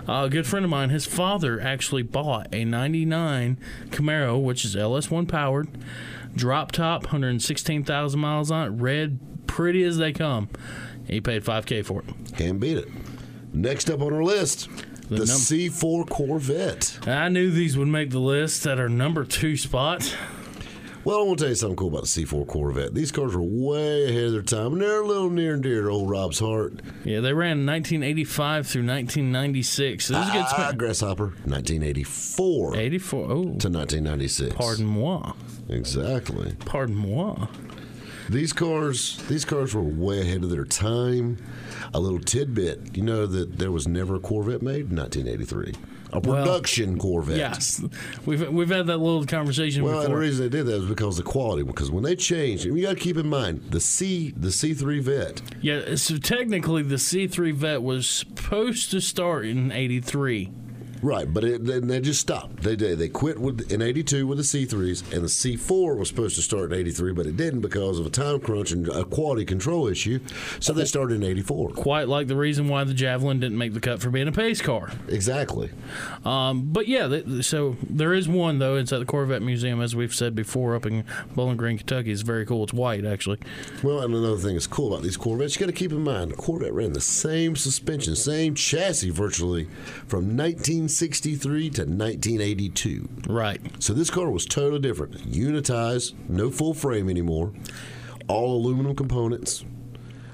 a 0.09 0.28
good 0.28 0.46
friend 0.46 0.64
of 0.64 0.70
mine, 0.70 0.90
his 0.90 1.07
father 1.07 1.61
actually 1.61 2.02
bought 2.02 2.52
a 2.52 2.64
99 2.64 3.59
Camaro, 3.90 4.42
which 4.42 4.64
is 4.64 4.76
LS1 4.76 5.28
powered, 5.28 5.68
drop 6.35 6.72
top, 6.72 7.04
116,000 7.04 8.20
miles 8.20 8.50
on 8.50 8.66
it, 8.66 8.70
red, 8.70 9.18
pretty 9.46 9.83
as 9.85 9.98
they 9.98 10.12
come. 10.12 10.48
He 11.07 11.20
paid 11.20 11.44
5K 11.44 11.85
for 11.85 12.02
it. 12.02 12.37
Can't 12.37 12.59
beat 12.59 12.78
it. 12.78 12.88
Next 13.52 13.88
up 13.88 14.00
on 14.00 14.12
our 14.12 14.24
list, 14.24 14.68
the, 15.08 15.16
num- 15.18 15.26
C4 15.26 16.08
Corvette. 16.08 16.98
I 17.06 17.28
knew 17.28 17.50
these 17.50 17.76
would 17.76 17.88
make 17.88 18.10
the 18.10 18.18
list 18.20 18.66
at 18.66 18.78
our 18.78 18.88
number 18.88 19.24
two 19.24 19.56
spot. 19.56 20.16
Well, 21.04 21.18
I 21.18 21.22
want 21.24 21.38
to 21.40 21.44
tell 21.44 21.50
you 21.50 21.54
something 21.54 21.76
cool 21.76 21.88
about 21.88 22.02
the 22.04 22.06
C4 22.24 22.46
Corvette. 22.46 22.94
These 22.94 23.12
cars 23.12 23.34
were 23.36 23.42
way 23.42 24.08
ahead 24.08 24.24
of 24.24 24.32
their 24.32 24.40
time, 24.42 24.72
and 24.72 24.80
they're 24.80 25.02
a 25.02 25.06
little 25.06 25.28
near 25.28 25.52
and 25.52 25.62
dear 25.62 25.82
to 25.82 25.90
old 25.90 26.08
Rob's 26.08 26.38
heart. 26.38 26.80
Yeah, 27.04 27.20
they 27.20 27.34
ran 27.34 27.66
1985 27.66 28.66
through 28.66 28.86
1996. 28.86 30.06
So 30.06 30.14
this 30.14 30.22
is 30.22 30.30
a 30.30 30.32
good 30.32 30.44
Ah. 30.48 30.72
Grasshopper, 30.74 31.34
1984 31.44 32.72
to 32.72 32.80
84. 32.80 33.20
Oh, 33.24 33.42
To 33.42 33.68
1996. 33.68 34.54
pardon 34.54 34.86
moi. 34.86 35.32
Exactly. 35.68 36.54
Pardon 36.64 36.94
moi. 36.96 37.48
These 38.30 38.54
cars, 38.54 39.18
these 39.28 39.44
cars 39.44 39.74
were 39.74 39.82
way 39.82 40.22
ahead 40.22 40.42
of 40.44 40.48
their 40.50 40.64
time. 40.64 41.36
A 41.92 42.01
little 42.01 42.18
tidbit, 42.20 42.97
you 42.97 43.03
know 43.03 43.27
that 43.27 43.59
there 43.59 43.70
was 43.73 43.87
never 43.87 44.16
a 44.16 44.20
Corvette 44.20 44.62
made 44.62 44.90
in 44.90 44.97
1983. 44.97 45.75
A 46.12 46.20
Well, 46.20 46.44
production 46.44 46.97
Corvette. 46.99 47.37
Yes, 47.37 47.83
we've 48.27 48.49
we've 48.53 48.68
had 48.68 48.87
that 48.87 48.99
little 48.99 49.27
conversation 49.27 49.83
Well, 49.83 49.94
and 49.94 50.03
the 50.05 50.09
before. 50.09 50.20
reason 50.20 50.44
they 50.49 50.57
did 50.57 50.66
that 50.66 50.81
was 50.81 50.87
because 50.88 51.18
of 51.18 51.25
the 51.25 51.31
quality. 51.31 51.64
Because 51.64 51.90
when 51.90 52.05
they 52.05 52.14
changed, 52.14 52.66
and 52.66 52.77
you 52.79 52.85
got 52.85 52.94
to 52.94 53.01
keep 53.01 53.16
in 53.16 53.27
mind 53.29 53.62
the 53.70 53.81
C, 53.81 54.33
the 54.37 54.49
C3 54.49 55.01
Vet. 55.01 55.42
Yeah, 55.61 55.97
so 55.97 56.16
technically 56.18 56.83
the 56.85 56.97
C3 56.97 57.53
vet 57.53 57.83
was 57.83 58.09
supposed 58.09 58.92
to 58.92 59.01
start 59.01 59.44
in 59.47 59.73
83. 59.73 60.51
Right, 61.04 61.30
but 61.30 61.44
it, 61.44 61.66
then 61.66 61.88
they 61.88 62.00
just 62.00 62.18
stopped. 62.18 62.62
They 62.62 62.76
did. 62.76 62.98
They 62.98 63.10
quit 63.10 63.38
with 63.38 63.70
in 63.70 63.82
'82 63.82 64.26
with 64.26 64.38
the 64.38 64.42
C3s, 64.42 65.12
and 65.12 65.22
the 65.22 65.28
C4 65.28 65.98
was 65.98 66.08
supposed 66.08 66.34
to 66.36 66.42
start 66.42 66.72
in 66.72 66.78
'83, 66.78 67.12
but 67.12 67.26
it 67.26 67.36
didn't 67.36 67.60
because 67.60 67.98
of 67.98 68.06
a 68.06 68.10
time 68.10 68.40
crunch 68.40 68.72
and 68.72 68.88
a 68.88 69.04
quality 69.04 69.44
control 69.44 69.86
issue. 69.86 70.18
So 70.60 70.72
they 70.72 70.86
started 70.86 71.16
in 71.16 71.22
'84. 71.22 71.72
Quite 71.72 72.08
like 72.08 72.28
the 72.28 72.36
reason 72.36 72.68
why 72.68 72.84
the 72.84 72.94
Javelin 72.94 73.38
didn't 73.38 73.58
make 73.58 73.74
the 73.74 73.80
cut 73.80 74.00
for 74.00 74.08
being 74.08 74.28
a 74.28 74.32
pace 74.32 74.62
car. 74.62 74.92
Exactly. 75.08 75.68
Um, 76.24 76.72
but 76.72 76.88
yeah, 76.88 77.06
th- 77.06 77.44
so 77.44 77.76
there 77.86 78.14
is 78.14 78.26
one 78.26 78.58
though. 78.58 78.76
It's 78.76 78.90
at 78.90 79.00
the 79.00 79.04
Corvette 79.04 79.42
Museum, 79.42 79.82
as 79.82 79.94
we've 79.94 80.14
said 80.14 80.34
before, 80.34 80.74
up 80.74 80.86
in 80.86 81.04
Bowling 81.34 81.58
Green, 81.58 81.76
Kentucky. 81.76 82.12
It's 82.12 82.22
very 82.22 82.46
cool. 82.46 82.64
It's 82.64 82.72
white 82.72 83.04
actually. 83.04 83.40
Well, 83.82 84.00
and 84.00 84.14
another 84.14 84.38
thing 84.38 84.54
that's 84.54 84.66
cool 84.66 84.94
about 84.94 85.02
these 85.02 85.18
Corvettes, 85.18 85.54
you 85.54 85.60
got 85.60 85.66
to 85.66 85.72
keep 85.72 85.92
in 85.92 86.02
mind, 86.02 86.30
the 86.30 86.36
Corvette 86.36 86.72
ran 86.72 86.94
the 86.94 87.00
same 87.02 87.56
suspension, 87.56 88.16
same 88.16 88.54
chassis 88.54 89.10
virtually 89.10 89.68
from 90.06 90.34
1963 91.00 91.70
to 91.70 91.83
1982. 91.83 93.09
Right. 93.28 93.61
So 93.83 93.92
this 93.94 94.11
car 94.11 94.30
was 94.30 94.46
totally 94.46 94.80
different. 94.80 95.30
Unitized, 95.30 96.14
no 96.28 96.50
full 96.50 96.74
frame 96.74 97.09
anymore, 97.11 97.52
all 98.28 98.57
aluminum 98.57 98.94
components, 98.94 99.64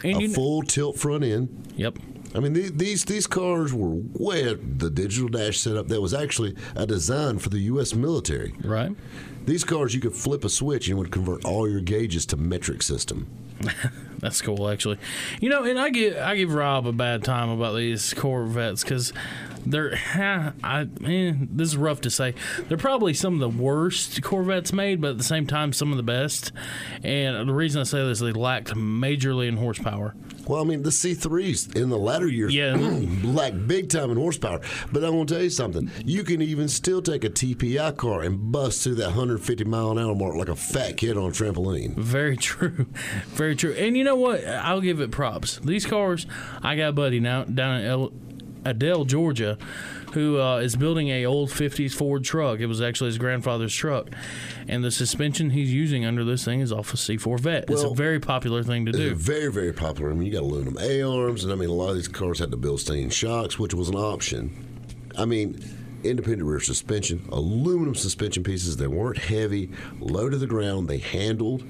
And 0.04 0.18
a 0.18 0.22
you, 0.22 0.28
full 0.32 0.62
tilt 0.62 0.98
front 0.98 1.24
end. 1.24 1.72
yep. 1.76 1.96
I 2.34 2.38
mean, 2.38 2.52
the- 2.52 2.70
these 2.70 3.04
these 3.06 3.26
cars 3.26 3.72
were 3.74 3.90
way 4.12 4.54
the 4.54 4.88
digital 4.90 5.28
dash 5.28 5.58
setup 5.58 5.88
that 5.88 6.00
was 6.00 6.14
actually 6.14 6.54
a 6.76 6.86
design 6.86 7.38
for 7.40 7.48
the 7.48 7.58
U.S. 7.72 7.92
military. 7.94 8.54
Right. 8.62 8.92
These 9.46 9.64
cars, 9.64 9.94
you 9.94 10.00
could 10.00 10.14
flip 10.14 10.44
a 10.44 10.48
switch 10.48 10.86
and 10.88 10.96
it 10.96 11.00
would 11.00 11.10
convert 11.10 11.44
all 11.44 11.68
your 11.68 11.80
gauges 11.80 12.26
to 12.26 12.36
metric 12.36 12.82
system. 12.82 13.26
That's 14.20 14.40
cool, 14.42 14.68
actually. 14.68 14.98
You 15.40 15.48
know, 15.48 15.64
and 15.64 15.78
I 15.80 15.90
give 15.90 16.16
I 16.18 16.36
give 16.36 16.52
Rob 16.54 16.86
a 16.86 16.92
bad 16.92 17.24
time 17.24 17.48
about 17.48 17.74
these 17.74 18.14
Corvettes 18.14 18.84
because 18.84 19.12
they're. 19.66 19.94
I 20.62 20.86
man, 21.00 21.48
this 21.52 21.68
is 21.68 21.76
rough 21.76 22.00
to 22.02 22.10
say. 22.10 22.34
They're 22.68 22.78
probably 22.78 23.14
some 23.14 23.34
of 23.34 23.40
the 23.40 23.48
worst 23.62 24.22
Corvettes 24.22 24.72
made, 24.72 25.00
but 25.00 25.12
at 25.12 25.18
the 25.18 25.24
same 25.24 25.46
time, 25.46 25.72
some 25.72 25.90
of 25.90 25.96
the 25.96 26.02
best. 26.02 26.52
And 27.02 27.48
the 27.48 27.54
reason 27.54 27.80
I 27.80 27.84
say 27.84 28.04
this, 28.04 28.20
they 28.20 28.32
lacked 28.32 28.74
majorly 28.74 29.48
in 29.48 29.56
horsepower. 29.56 30.14
Well, 30.46 30.60
I 30.60 30.64
mean, 30.64 30.82
the 30.82 30.90
C3s 30.90 31.76
in 31.76 31.90
the 31.90 31.98
latter 31.98 32.26
years 32.26 32.52
Yeah. 32.52 32.74
lack 33.24 33.52
big 33.66 33.88
time 33.88 34.10
in 34.10 34.16
horsepower. 34.16 34.60
But 34.90 35.04
I'm 35.04 35.12
going 35.12 35.26
to 35.26 35.34
tell 35.34 35.42
you 35.44 35.50
something. 35.50 35.90
You 36.04 36.24
can 36.24 36.42
even 36.42 36.66
still 36.66 37.00
take 37.02 37.22
a 37.22 37.30
TPI 37.30 37.96
car 37.96 38.22
and 38.22 38.50
bust 38.50 38.82
through 38.82 38.96
that 38.96 39.06
150 39.08 39.64
mile 39.64 39.92
an 39.92 39.98
hour 39.98 40.14
mark 40.14 40.34
like 40.34 40.48
a 40.48 40.56
fat 40.56 40.96
kid 40.96 41.16
on 41.16 41.24
a 41.24 41.32
trampoline. 41.32 41.94
Very 41.96 42.36
true, 42.36 42.86
very 43.28 43.54
true. 43.54 43.72
And 43.74 43.96
you 43.96 44.02
know 44.02 44.16
what? 44.16 44.44
I'll 44.44 44.80
give 44.80 45.00
it 45.00 45.10
props. 45.12 45.60
These 45.62 45.86
cars, 45.86 46.26
I 46.62 46.74
got 46.74 46.88
a 46.88 46.92
buddy 46.92 47.20
now 47.20 47.44
down 47.44 47.80
in 47.80 47.86
El, 47.86 48.12
Adel, 48.64 49.04
Georgia, 49.04 49.56
who 50.12 50.40
uh, 50.40 50.58
is 50.58 50.76
building 50.76 51.08
a 51.08 51.24
old 51.26 51.50
'50s 51.50 51.92
Ford 51.92 52.24
truck. 52.24 52.60
It 52.60 52.66
was 52.66 52.80
actually 52.80 53.08
his 53.08 53.18
grandfather's 53.18 53.74
truck, 53.74 54.08
and 54.68 54.84
the 54.84 54.90
suspension 54.90 55.50
he's 55.50 55.72
using 55.72 56.04
under 56.04 56.24
this 56.24 56.44
thing 56.44 56.60
is 56.60 56.72
off 56.72 56.92
a 56.92 56.96
C4 56.96 57.40
Vet. 57.40 57.64
it's 57.70 57.82
a 57.82 57.94
very 57.94 58.20
popular 58.20 58.62
thing 58.62 58.86
to 58.86 58.92
do. 58.92 59.14
very, 59.14 59.50
very 59.50 59.72
popular. 59.72 60.10
I 60.10 60.14
mean, 60.14 60.26
you 60.26 60.32
got 60.32 60.42
aluminum 60.42 60.76
A 60.80 61.02
arms, 61.02 61.44
and 61.44 61.52
I 61.52 61.56
mean, 61.56 61.70
a 61.70 61.74
lot 61.74 61.90
of 61.90 61.96
these 61.96 62.08
cars 62.08 62.38
had 62.38 62.50
the 62.50 62.58
Bilstein 62.58 63.12
shocks, 63.12 63.58
which 63.58 63.74
was 63.74 63.88
an 63.88 63.96
option. 63.96 64.66
I 65.16 65.24
mean, 65.24 65.62
independent 66.04 66.48
rear 66.48 66.60
suspension, 66.60 67.26
aluminum 67.30 67.94
suspension 67.94 68.42
pieces. 68.42 68.76
They 68.76 68.86
weren't 68.86 69.18
heavy, 69.18 69.70
low 70.00 70.28
to 70.28 70.36
the 70.36 70.46
ground. 70.46 70.88
They 70.88 70.98
handled. 70.98 71.64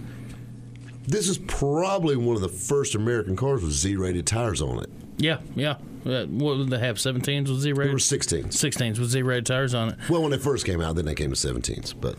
This 1.07 1.29
is 1.29 1.39
probably 1.39 2.17
one 2.17 2.37
of 2.37 2.43
the 2.43 2.49
first 2.49 2.95
American 2.95 3.35
cars 3.35 3.63
with 3.63 3.73
Z-rated 3.73 4.27
tires 4.27 4.63
on 4.63 4.83
it. 4.83 4.91
Yeah, 5.17 5.39
yeah. 5.55 5.77
Uh, 6.07 6.25
what 6.27 6.57
did 6.57 6.71
they 6.71 6.79
have? 6.79 6.97
17s 6.97 7.49
with 7.49 7.61
Z 7.61 7.73
There 7.73 7.75
were 7.77 7.83
rated? 7.85 7.97
16s. 7.99 8.47
16s 8.49 8.99
with 8.99 9.11
Z 9.11 9.23
rated 9.23 9.47
tires 9.47 9.75
on 9.75 9.91
it. 9.91 9.99
Well, 10.09 10.23
when 10.23 10.31
they 10.31 10.39
first 10.39 10.65
came 10.65 10.81
out, 10.81 10.97
then 10.97 11.05
they 11.05 11.15
came 11.15 11.31
to 11.31 11.37
17s. 11.37 11.95
But 12.01 12.17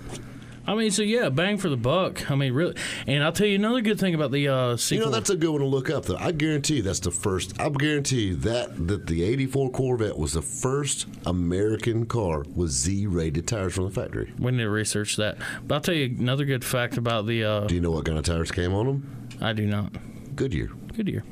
I 0.68 0.76
mean, 0.76 0.92
so 0.92 1.02
yeah, 1.02 1.30
bang 1.30 1.58
for 1.58 1.70
the 1.70 1.76
buck. 1.78 2.30
I 2.30 2.36
mean, 2.36 2.54
really. 2.54 2.76
And 3.08 3.24
I'll 3.24 3.32
tell 3.32 3.48
you 3.48 3.56
another 3.56 3.82
good 3.82 4.00
thing 4.00 4.14
about 4.14 4.32
the 4.32 4.48
uh, 4.48 4.54
C4. 4.76 4.92
you 4.92 5.00
know 5.00 5.10
that's 5.10 5.32
a 5.32 5.36
good 5.36 5.50
one 5.50 5.62
to 5.62 5.66
look 5.68 5.90
up. 5.90 6.06
Though 6.06 6.18
I 6.18 6.32
guarantee 6.32 6.76
you 6.76 6.82
that's 6.84 7.00
the 7.00 7.10
first. 7.10 7.60
I 7.60 7.70
guarantee 7.70 8.28
you 8.28 8.36
that 8.38 8.88
that 8.88 9.08
the 9.08 9.24
'84 9.24 9.72
Corvette 9.72 10.18
was 10.20 10.34
the 10.34 10.44
first 10.44 11.08
American 11.26 12.06
car 12.06 12.46
with 12.56 12.70
Z-rated 12.70 13.48
tires 13.48 13.74
from 13.74 13.86
the 13.86 13.92
factory. 13.92 14.32
we 14.38 14.52
need 14.52 14.60
to 14.60 14.70
research 14.70 15.16
that. 15.16 15.40
But 15.66 15.76
I'll 15.76 15.82
tell 15.82 15.96
you 15.96 16.16
another 16.20 16.46
good 16.46 16.64
fact 16.64 16.98
about 16.98 17.26
the. 17.26 17.44
Uh, 17.44 17.62
Do 17.62 17.74
you 17.74 17.82
know 17.82 17.92
what 17.92 18.06
kind 18.06 18.20
of 18.20 18.24
tires 18.26 18.52
came 18.52 18.76
on 18.76 18.86
them? 18.86 19.28
I 19.42 19.54
do 19.54 19.66
not. 19.66 19.92
Goodyear. 20.36 20.70
Good 20.96 21.10
year. 21.10 21.24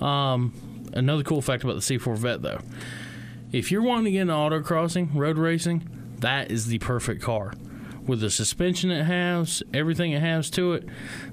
Um, 0.00 0.54
another 0.92 1.22
cool 1.22 1.42
fact 1.42 1.64
about 1.64 1.74
the 1.74 1.80
C4 1.80 2.16
Vet, 2.16 2.42
though. 2.42 2.60
If 3.52 3.70
you're 3.70 3.82
wanting 3.82 4.06
to 4.06 4.10
get 4.10 4.22
into 4.22 4.34
autocrossing, 4.34 5.14
road 5.14 5.38
racing, 5.38 5.88
that 6.18 6.50
is 6.50 6.66
the 6.66 6.78
perfect 6.78 7.22
car. 7.22 7.54
With 8.06 8.20
the 8.20 8.28
suspension 8.30 8.90
it 8.90 9.04
has, 9.04 9.62
everything 9.72 10.12
it 10.12 10.20
has 10.20 10.50
to 10.50 10.74
it, 10.74 10.86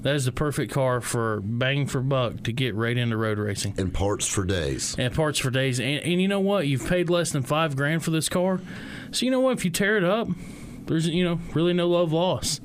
that 0.03 0.15
is 0.15 0.25
the 0.25 0.31
perfect 0.31 0.71
car 0.71 1.01
for 1.01 1.41
bang 1.41 1.85
for 1.85 1.99
buck 1.99 2.43
to 2.43 2.53
get 2.53 2.75
right 2.75 2.95
into 2.95 3.17
road 3.17 3.39
racing. 3.39 3.73
and 3.77 3.93
parts 3.93 4.25
for 4.25 4.45
days. 4.45 4.95
And 4.97 5.13
parts 5.13 5.37
for 5.39 5.49
days. 5.49 5.79
And, 5.79 5.99
and 6.01 6.21
you 6.21 6.29
know 6.29 6.39
what? 6.39 6.67
You've 6.67 6.87
paid 6.87 7.09
less 7.09 7.31
than 7.31 7.43
five 7.43 7.75
grand 7.75 8.03
for 8.03 8.11
this 8.11 8.29
car. 8.29 8.61
So 9.11 9.25
you 9.25 9.31
know 9.31 9.41
what? 9.41 9.57
If 9.57 9.65
you 9.65 9.71
tear 9.71 9.97
it 9.97 10.05
up, 10.05 10.29
there's, 10.85 11.07
you 11.07 11.25
know, 11.25 11.39
really 11.53 11.73
no 11.73 11.89
love 11.89 12.13
lost. 12.13 12.61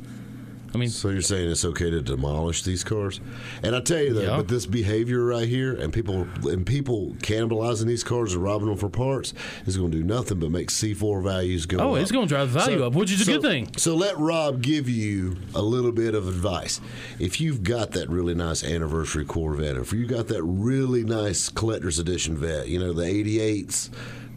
I 0.77 0.79
mean, 0.81 0.89
So 0.91 1.09
you're 1.09 1.23
saying 1.23 1.51
it's 1.51 1.65
okay 1.65 1.91
to 1.91 2.03
demolish 2.03 2.63
these 2.63 2.85
cars? 2.85 3.21
And 3.63 3.75
I 3.75 3.81
tell 3.81 4.01
you 4.03 4.13
though, 4.13 4.21
Yeah. 4.23 4.37
but 4.37 4.49
this 4.49 4.67
behavior 4.67 5.25
right 5.25 5.49
here, 5.49 5.73
and 5.73 5.93
people 5.93 6.27
and 6.45 6.67
people 6.67 7.15
cannibalizing 7.23 7.87
these 7.87 8.05
cars 8.05 8.35
and 8.35 8.43
robbing 8.43 8.69
them 8.69 8.77
for 8.77 8.89
parts, 8.89 9.33
is 9.67 9.77
going 9.77 9.91
to 9.93 9.97
do 9.99 10.05
nothing 10.05 10.39
but 10.39 10.51
make 10.51 10.71
C4 10.71 11.23
values 11.23 11.65
go 11.67 11.79
Oh, 11.79 11.95
up. 11.95 12.03
it's 12.03 12.13
gonna 12.13 12.27
drive 12.27 12.53
the 12.53 12.59
value 12.61 12.85
up, 12.85 12.95
which 12.95 13.11
is 13.11 13.23
a 13.23 13.25
so- 13.25 13.33
good 13.33 13.43
thing. 13.43 13.69
So 13.77 13.95
let 13.95 14.19
Rob 14.19 14.61
give 14.63 14.89
you 14.89 15.37
a 15.55 15.63
little 15.63 15.93
bit 15.93 16.15
of 16.15 16.29
advice. 16.29 16.81
If 17.19 17.41
you've 17.41 17.63
got 17.63 17.93
that 17.93 18.09
really 18.11 18.35
nice 18.35 18.63
anniversary 18.63 19.25
Corvette, 19.25 19.77
if 19.77 19.93
you 19.93 20.07
got 20.07 20.29
that 20.29 20.43
really 20.43 21.05
nice 21.05 21.49
collector's 21.49 21.99
edition 21.99 22.37
vet, 22.37 22.69
you 22.69 22.79
know 22.79 22.93
the 22.93 23.05
'88s, 23.05 23.89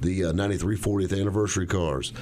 the 0.02 0.26
uh, 0.26 0.32
'93 0.32 0.78
40th 0.78 1.20
anniversary 1.20 1.68
cars. 1.68 2.14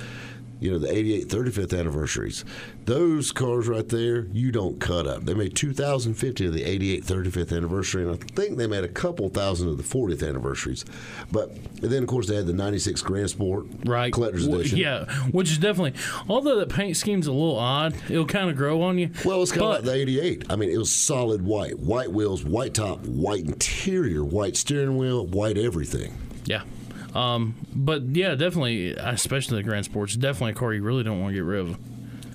You 0.59 0.71
know, 0.71 0.79
the 0.79 0.91
88 0.91 1.27
35th 1.27 1.77
anniversaries. 1.79 2.43
Those 2.85 3.31
cars 3.31 3.67
right 3.67 3.87
there, 3.87 4.25
you 4.31 4.51
don't 4.51 4.79
cut 4.79 5.05
up. 5.05 5.23
They 5.25 5.33
made 5.35 5.55
2,050 5.55 6.45
of 6.47 6.53
the 6.53 6.63
88 6.63 7.03
35th 7.05 7.55
anniversary, 7.55 8.03
and 8.03 8.11
I 8.13 8.15
think 8.33 8.57
they 8.57 8.65
made 8.65 8.83
a 8.83 8.87
couple 8.87 9.29
thousand 9.29 9.69
of 9.69 9.77
the 9.77 9.83
40th 9.83 10.27
anniversaries. 10.27 10.83
But 11.31 11.51
then, 11.81 12.01
of 12.03 12.09
course, 12.09 12.27
they 12.27 12.35
had 12.35 12.47
the 12.47 12.53
96 12.53 13.01
Grand 13.03 13.29
Sport 13.29 13.65
right? 13.85 14.11
collector's 14.11 14.45
W- 14.45 14.59
edition. 14.61 14.79
Yeah, 14.79 15.05
which 15.31 15.51
is 15.51 15.57
definitely. 15.59 15.93
Although 16.27 16.59
the 16.59 16.65
paint 16.67 16.97
scheme's 16.97 17.27
a 17.27 17.31
little 17.31 17.57
odd, 17.59 17.95
it'll 18.09 18.25
kind 18.25 18.49
of 18.49 18.55
grow 18.55 18.81
on 18.81 18.97
you. 18.97 19.11
Well, 19.25 19.43
it's 19.43 19.51
kind 19.51 19.63
of 19.63 19.69
like 19.69 19.83
the 19.83 19.93
88. 19.93 20.45
I 20.49 20.55
mean, 20.55 20.69
it 20.69 20.77
was 20.77 20.91
solid 20.91 21.43
white. 21.43 21.77
White 21.77 22.11
wheels, 22.11 22.43
white 22.43 22.73
top, 22.73 23.05
white 23.05 23.45
interior, 23.45 24.23
white 24.23 24.55
steering 24.57 24.97
wheel, 24.97 25.25
white 25.27 25.57
everything. 25.57 26.17
yeah. 26.45 26.63
Um, 27.17 27.55
but 27.73 28.03
yeah, 28.15 28.35
definitely, 28.35 28.91
especially 28.91 29.57
the 29.57 29.63
Grand 29.63 29.85
Sports, 29.85 30.15
definitely 30.15 30.51
a 30.51 30.55
car 30.55 30.73
you 30.73 30.83
really 30.83 31.03
don't 31.03 31.19
want 31.19 31.31
to 31.33 31.35
get 31.35 31.43
rid 31.45 31.61
of. 31.61 31.77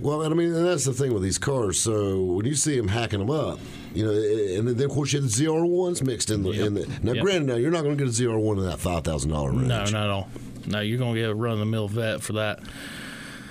Well, 0.01 0.23
and 0.23 0.35
I 0.35 0.37
mean, 0.37 0.53
and 0.53 0.67
that's 0.67 0.85
the 0.85 0.93
thing 0.93 1.15
with 1.15 1.23
these 1.23 1.39
cars. 1.39 1.79
So 1.79 2.21
when 2.21 2.45
you 2.47 2.57
see 2.57 2.77
them 2.77 2.89
hacking 2.89 3.21
them 3.21 3.31
up, 3.31 3.61
you 3.95 4.05
know, 4.05 4.11
and 4.11 4.67
then 4.67 4.85
of 4.85 4.91
course 4.91 5.13
you 5.13 5.21
have 5.21 5.31
the 5.31 5.45
ZR1s 5.45 6.03
mixed 6.05 6.31
in 6.31 6.43
the. 6.43 6.51
In 6.51 6.75
the 6.75 6.89
now, 7.03 7.13
Yep. 7.13 7.23
granted, 7.23 7.47
now 7.47 7.55
you're 7.55 7.71
not 7.71 7.85
going 7.85 7.97
to 7.97 8.05
get 8.05 8.13
a 8.13 8.23
ZR1 8.23 8.59
in 8.59 8.65
that 8.65 8.81
five 8.81 9.05
thousand 9.05 9.31
dollar 9.31 9.53
range. 9.53 9.69
No, 9.69 9.85
not 9.85 9.95
at 9.95 10.11
all. 10.11 10.29
No, 10.67 10.81
you're 10.81 10.99
gonna 10.99 11.19
get 11.19 11.31
a 11.31 11.35
run 11.35 11.53
of 11.55 11.59
the 11.61 11.67
mill 11.67 11.87
vet 11.89 12.21
for 12.23 12.33
that. 12.35 12.61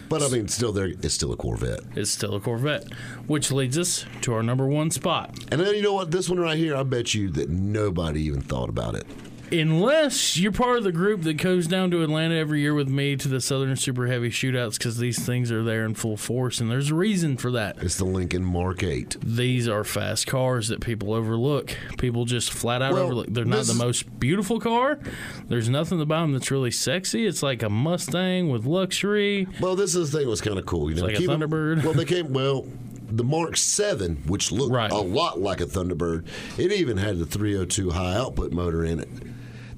But 0.10 0.22
I 0.24 0.28
mean, 0.28 0.50
still, 0.50 0.74
there 0.74 0.88
it's 0.88 1.14
still 1.14 1.32
a 1.32 1.38
Corvette. 1.38 1.80
It's 1.96 2.12
still 2.12 2.36
a 2.36 2.42
Corvette, 2.42 2.92
which 3.28 3.50
leads 3.50 3.78
us 3.78 4.06
to 4.22 4.34
our 4.34 4.44
number 4.44 4.66
one 4.68 4.92
spot. 4.92 5.34
And 5.52 5.62
then 5.62 5.74
you 5.76 5.82
know 5.82 5.94
what? 5.94 6.12
This 6.12 6.28
one 6.30 6.38
right 6.40 6.58
here, 6.58 6.76
I 6.76 6.84
bet 6.84 7.14
you 7.14 7.30
that 7.32 7.50
nobody 7.50 8.24
even 8.24 8.42
thought 8.42 8.68
about 8.68 8.96
it. 8.96 9.08
Unless 9.52 10.38
you're 10.38 10.52
part 10.52 10.78
of 10.78 10.84
the 10.84 10.92
group 10.92 11.24
that 11.24 11.34
goes 11.34 11.68
down 11.68 11.92
to 11.92 12.02
Atlanta 12.04 12.36
every 12.36 12.62
year 12.62 12.74
with 12.74 12.88
me 12.88 13.16
to 13.18 13.28
the 13.28 13.42
Southern 13.42 13.76
Super 13.76 14.08
Heavy 14.08 14.30
shootouts 14.30 14.78
because 14.78 14.98
these 14.98 15.20
things 15.20 15.52
are 15.52 15.64
there 15.64 15.84
in 15.86 15.94
full 15.94 16.16
force, 16.18 16.60
and 16.62 16.72
there's 16.72 16.90
a 16.92 16.96
reason 16.96 17.36
for 17.38 17.52
that. 17.52 17.78
It's 17.82 17.98
the 17.98 18.06
Lincoln 18.06 18.44
Mark 18.46 18.82
8. 18.84 19.18
These 19.22 19.68
are 19.68 19.84
fast 19.84 20.26
cars 20.28 20.70
that 20.70 20.80
people 20.80 21.14
overlook. 21.14 21.76
People 21.98 22.26
just 22.26 22.52
flat 22.54 22.82
out 22.82 22.94
Well, 22.94 23.04
overlook. 23.04 23.28
They're 23.30 23.44
not 23.46 23.66
the 23.66 23.74
most 23.74 24.20
beautiful 24.20 24.60
car. 24.60 25.00
There's 25.48 25.68
nothing 25.70 26.00
about 26.00 26.22
them 26.22 26.32
that's 26.34 26.50
really 26.52 26.72
sexy. 26.72 27.26
It's 27.26 27.44
like 27.44 27.62
a 27.62 27.70
Mustang 27.70 28.50
with 28.50 28.66
luxury. 28.66 29.48
Well, 29.60 29.76
this 29.76 29.96
is 29.96 30.12
the 30.12 30.20
thing 30.20 30.28
was 30.30 30.40
kind 30.42 30.58
of 30.60 30.66
cool. 30.66 30.90
You 30.90 30.96
know, 30.96 31.04
like 31.08 31.18
a 31.20 31.22
Thunderbird. 31.24 31.84
well, 31.84 31.94
they 31.94 32.06
came 32.06 32.32
well. 32.34 32.66
The 33.14 33.26
Mark 33.26 33.58
Seven, 33.58 34.24
which 34.28 34.54
looked 34.54 34.72
Right. 34.72 34.90
a 34.90 34.96
lot 34.96 35.42
like 35.42 35.60
a 35.60 35.66
Thunderbird, 35.66 36.26
it 36.58 36.72
even 36.72 36.96
had 36.96 37.18
the 37.20 37.26
302 37.26 37.90
high 37.90 38.16
output 38.16 38.54
motor 38.54 38.86
in 38.86 39.02
it. 39.02 39.10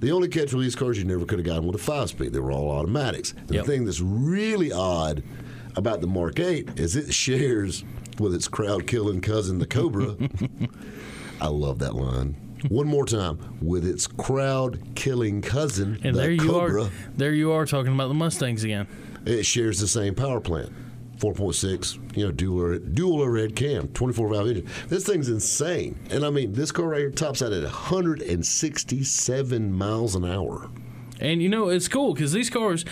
The 0.04 0.12
only 0.12 0.28
catch 0.28 0.52
with 0.52 0.63
these 0.63 0.76
cars, 0.76 0.98
you 0.98 1.06
never 1.06 1.24
could 1.26 1.39
have 1.39 1.46
gotten 1.46 1.66
with 1.66 1.76
a 1.78 1.82
five 1.82 2.10
speed. 2.10 2.34
They 2.34 2.39
were 2.42 2.52
all 2.52 2.70
automatics. 2.70 3.34
The 3.48 3.54
Yep. 3.56 3.66
thing 3.66 3.86
that's 3.86 4.02
really 4.02 4.70
odd 4.70 5.24
about 5.78 6.02
the 6.02 6.08
Mark 6.08 6.42
8 6.42 6.72
is 6.78 6.98
it 6.98 7.13
shares 7.13 7.86
with 8.20 8.36
its 8.36 8.50
crowd 8.50 8.86
killing 8.86 9.22
cousin, 9.22 9.60
the 9.60 9.66
Cobra. 9.66 10.18
I 11.42 11.48
love 11.48 11.80
that 11.80 11.96
line. 11.96 12.36
One 12.68 12.86
more 12.88 13.06
time, 13.06 13.39
with 13.62 13.88
its 13.88 14.06
crowd 14.06 14.78
killing 14.96 15.42
cousin, 15.42 15.98
And 16.04 16.18
the 16.18 16.20
there 16.22 16.32
you 16.32 16.50
Cobra. 16.50 16.84
are. 16.84 16.89
There 17.16 17.34
you 17.34 17.54
are 17.54 17.66
talking 17.66 17.94
about 17.94 18.10
the 18.10 18.13
Mustangs 18.13 18.66
again. 18.66 18.88
It 19.26 19.46
shares 19.46 19.80
the 19.80 19.88
same 19.88 20.16
power 20.16 20.42
plant. 20.42 20.74
4.6, 21.23 22.17
you 22.17 22.25
know, 22.25 22.31
dual 22.31 22.79
dual 22.79 23.29
red 23.29 23.55
cam, 23.55 23.88
24 23.89 24.29
valve 24.29 24.47
engine. 24.49 24.67
This 24.89 25.05
thing's 25.05 25.29
insane. 25.29 25.97
And 26.09 26.25
I 26.25 26.29
mean, 26.29 26.51
this 26.51 26.73
car 26.73 26.89
right 26.89 26.99
here 26.99 27.12
tops 27.12 27.41
out 27.41 27.53
at 27.53 27.63
167 27.63 29.73
miles 29.73 30.15
an 30.15 30.25
hour. 30.25 30.69
And 31.19 31.41
you 31.41 31.49
know 31.49 31.69
it's 31.69 31.88
cool 31.88 32.13
because 32.13 32.34
these 32.34 32.49
cars, 32.49 32.84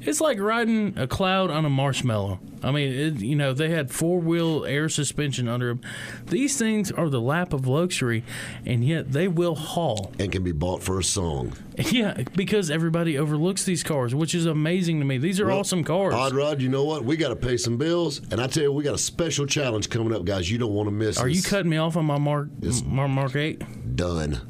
it's 0.00 0.20
like 0.20 0.38
riding 0.38 0.96
a 0.96 1.06
cloud 1.06 1.50
on 1.50 1.64
a 1.64 1.70
marshmallow. 1.70 2.38
I 2.62 2.70
mean, 2.72 2.92
it, 2.92 3.20
you 3.22 3.34
know 3.34 3.52
they 3.54 3.70
had 3.70 3.90
four 3.90 4.20
wheel 4.20 4.64
air 4.66 4.88
suspension 4.88 5.48
under 5.48 5.68
them. 5.68 5.80
These 6.26 6.58
things 6.58 6.92
are 6.92 7.08
the 7.08 7.20
lap 7.20 7.52
of 7.52 7.66
luxury, 7.66 8.22
and 8.66 8.84
yet 8.84 9.12
they 9.12 9.28
will 9.28 9.54
haul. 9.54 10.12
And 10.18 10.30
can 10.30 10.44
be 10.44 10.52
bought 10.52 10.82
for 10.82 10.98
a 10.98 11.04
song. 11.04 11.54
Yeah, 11.90 12.24
because 12.36 12.70
everybody 12.70 13.16
overlooks 13.18 13.64
these 13.64 13.82
cars, 13.82 14.14
which 14.14 14.34
is 14.34 14.44
amazing 14.44 14.98
to 14.98 15.06
me. 15.06 15.16
These 15.16 15.40
are 15.40 15.46
Well, 15.46 15.60
awesome 15.60 15.82
cars. 15.82 16.12
Odd 16.12 16.34
Rod, 16.34 16.60
you 16.60 16.68
know 16.68 16.84
what? 16.84 17.04
We 17.04 17.16
got 17.16 17.30
to 17.30 17.36
pay 17.36 17.56
some 17.56 17.78
bills. 17.78 18.20
And 18.30 18.38
I 18.38 18.48
tell 18.48 18.64
you, 18.64 18.72
we 18.72 18.84
got 18.84 18.94
a 18.94 18.98
special 18.98 19.46
challenge 19.46 19.88
coming 19.88 20.14
up, 20.14 20.26
guys. 20.26 20.50
You 20.50 20.58
don't 20.58 20.74
want 20.74 20.88
to 20.88 20.92
miss 20.92 21.18
Are 21.18 21.26
you 21.28 21.42
cutting 21.42 21.70
me 21.70 21.78
off 21.78 21.96
on 21.96 22.04
my 22.04 22.18
Mark 22.18 22.48
Mark, 22.84 23.10
Mark 23.10 23.34
Eight? 23.34 23.96
Done. 23.96 24.40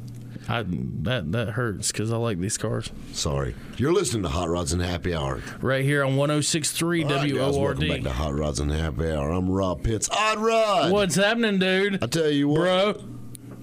I, 0.51 0.65
that 1.03 1.31
that 1.31 1.49
hurts 1.51 1.91
because 1.93 2.11
I 2.11 2.17
like 2.17 2.37
these 2.39 2.57
cars. 2.57 2.91
Sorry. 3.13 3.55
You're 3.77 3.93
listening 3.93 4.23
to 4.23 4.29
Hot 4.29 4.49
Rods 4.49 4.73
and 4.73 4.81
Happy 4.81 5.15
Hour. 5.15 5.41
Right 5.61 5.85
here 5.85 6.03
on 6.03 6.17
106.3 6.17 7.03
All 7.05 7.09
right, 7.09 7.33
guys, 7.33 7.57
welcome 7.57 7.87
back 7.87 8.01
to 8.03 8.09
Hot 8.11 8.33
Rods 8.33 8.59
and 8.59 8.69
Happy 8.69 9.09
Hour. 9.09 9.31
I'm 9.31 9.49
Rob 9.49 9.81
Pitts. 9.83 10.09
Odd 10.11 10.39
Rod. 10.39 10.91
What's 10.91 11.15
happening, 11.15 11.57
dude? 11.57 12.03
I 12.03 12.07
tell 12.07 12.29
you 12.29 12.49
what, 12.49 12.59
Bro, 12.59 13.03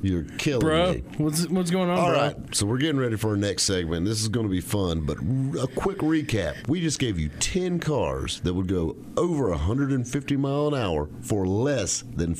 you're 0.00 0.22
killing 0.38 0.60
bro, 0.60 0.92
me. 0.94 1.02
what's 1.18 1.46
what's 1.48 1.70
going 1.70 1.90
on, 1.90 1.98
All 1.98 2.08
bro? 2.10 2.18
right, 2.18 2.54
so 2.54 2.64
we're 2.66 2.78
getting 2.78 2.98
ready 3.00 3.16
for 3.16 3.30
our 3.30 3.36
next 3.36 3.64
segment. 3.64 4.06
This 4.06 4.20
is 4.22 4.28
going 4.28 4.46
to 4.46 4.50
be 4.50 4.60
fun, 4.60 5.02
but 5.04 5.18
r- 5.18 5.64
a 5.64 5.66
quick 5.66 5.98
recap. 5.98 6.68
We 6.68 6.80
just 6.80 6.98
gave 6.98 7.18
you 7.18 7.28
10 7.40 7.80
cars 7.80 8.40
that 8.40 8.54
would 8.54 8.68
go 8.68 8.96
over 9.16 9.50
150 9.50 10.36
mile 10.36 10.68
an 10.68 10.74
hour 10.74 11.10
for 11.20 11.46
less 11.46 12.02
than 12.14 12.34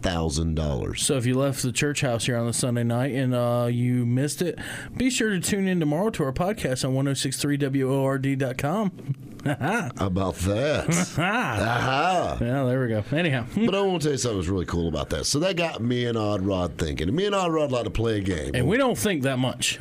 $5,000. 0.00 0.98
So 0.98 1.16
if 1.16 1.26
you 1.26 1.34
left 1.34 1.62
the 1.62 1.72
church 1.72 2.00
house 2.00 2.26
here 2.26 2.36
on 2.36 2.46
the 2.46 2.52
Sunday 2.52 2.84
night 2.84 3.12
and 3.14 3.34
uh, 3.34 3.68
you 3.70 4.06
missed 4.06 4.42
it, 4.42 4.58
be 4.96 5.10
sure 5.10 5.30
to 5.30 5.40
tune 5.40 5.68
in 5.68 5.80
tomorrow 5.80 6.10
to 6.10 6.24
our 6.24 6.32
podcast 6.32 6.84
on 6.86 6.94
1063word.com. 6.94 9.14
How 9.44 9.90
about 9.98 10.34
that? 10.36 10.88
Aha. 11.18 12.36
Yeah, 12.50 12.64
there 12.64 12.80
we 12.82 12.88
go. 12.88 13.02
Anyhow, 13.12 13.46
But 13.54 13.74
I 13.74 13.80
want 13.80 14.02
to 14.02 14.08
tell 14.08 14.12
you 14.12 14.18
something 14.18 14.38
that's 14.38 14.48
really 14.48 14.66
cool 14.66 14.88
about 14.88 15.08
that. 15.10 15.24
So 15.26 15.38
that 15.40 15.56
got 15.56 15.80
me 15.82 16.04
and 16.06 16.16
Odd 16.18 16.42
Rod 16.42 16.76
thinking. 16.78 17.08
And 17.08 17.16
me 17.16 17.26
and 17.26 17.34
Odd 17.34 17.52
Rod 17.52 17.72
like 17.72 17.84
to 17.84 17.90
play 17.90 18.18
a 18.18 18.20
game. 18.20 18.52
and 18.54 18.66
we 18.68 18.76
don't 18.76 18.96
think 18.98 19.22
that 19.22 19.38
much. 19.38 19.78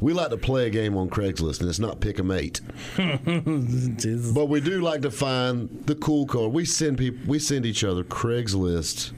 We 0.00 0.12
like 0.12 0.28
to 0.30 0.36
play 0.36 0.66
a 0.66 0.70
game 0.70 0.96
on 0.96 1.08
Craigslist, 1.08 1.60
and 1.60 1.68
it's 1.68 1.78
not 1.78 2.00
pick 2.00 2.18
a 2.18 2.22
mate. 2.22 2.60
But 2.96 4.48
we 4.48 4.60
do 4.60 4.80
like 4.82 5.00
to 5.02 5.10
find 5.10 5.70
the 5.86 5.94
cool 5.94 6.26
car. 6.26 6.48
We 6.48 6.64
send 6.66 6.98
people, 6.98 7.20
we 7.26 7.38
send 7.38 7.64
each 7.64 7.82
other 7.82 8.04
Craigslist 8.04 9.12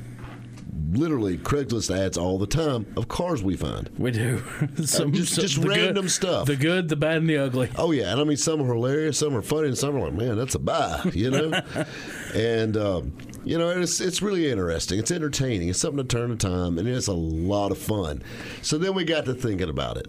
literally 0.96 1.37
Craigslist 1.38 1.94
ads 1.96 2.16
all 2.16 2.38
the 2.38 2.46
time 2.46 2.87
of 2.96 3.09
cars 3.09 3.42
we 3.42 3.57
find. 3.57 3.90
We 3.98 4.11
do. 4.11 4.42
Some, 4.85 5.12
just- 5.12 5.35
just 5.38 5.57
random 5.59 6.04
good, 6.04 6.11
stuff. 6.11 6.46
The 6.46 6.57
good, 6.57 6.88
the 6.88 6.96
bad, 6.96 7.18
and 7.18 7.28
the 7.28 7.38
ugly. 7.38 7.70
Oh 7.76 7.90
yeah, 7.92 8.12
and 8.12 8.20
I 8.20 8.24
mean 8.24 8.37
some 8.37 8.61
are 8.62 8.72
hilarious, 8.74 9.18
some 9.18 9.37
are 9.37 9.42
funny, 9.42 9.68
and 9.68 9.78
some 9.78 9.96
are 9.96 10.00
like, 10.00 10.14
man, 10.14 10.37
that's 10.37 10.54
a 10.54 10.59
buy, 10.59 11.00
you 11.12 11.30
know. 11.30 11.61
and 12.35 12.76
um, 12.76 13.12
you 13.44 13.59
know, 13.59 13.70
it's 13.70 14.00
it's 14.00 14.22
really 14.22 14.50
interesting. 14.50 14.98
It's 14.98 15.11
entertaining. 15.11 15.68
It's 15.68 15.78
something 15.78 16.04
to 16.07 16.16
turn 16.16 16.30
the 16.30 16.37
time, 16.37 16.78
and 16.78 16.88
it's 16.88 17.07
a 17.09 17.12
lot 17.12 17.70
of 17.72 17.78
fun. 17.78 18.22
So 18.62 18.78
then 18.78 18.94
we 18.94 19.04
got 19.04 19.24
to 19.26 19.35
thinking 19.35 19.68
about 19.68 19.96
it. 19.98 20.07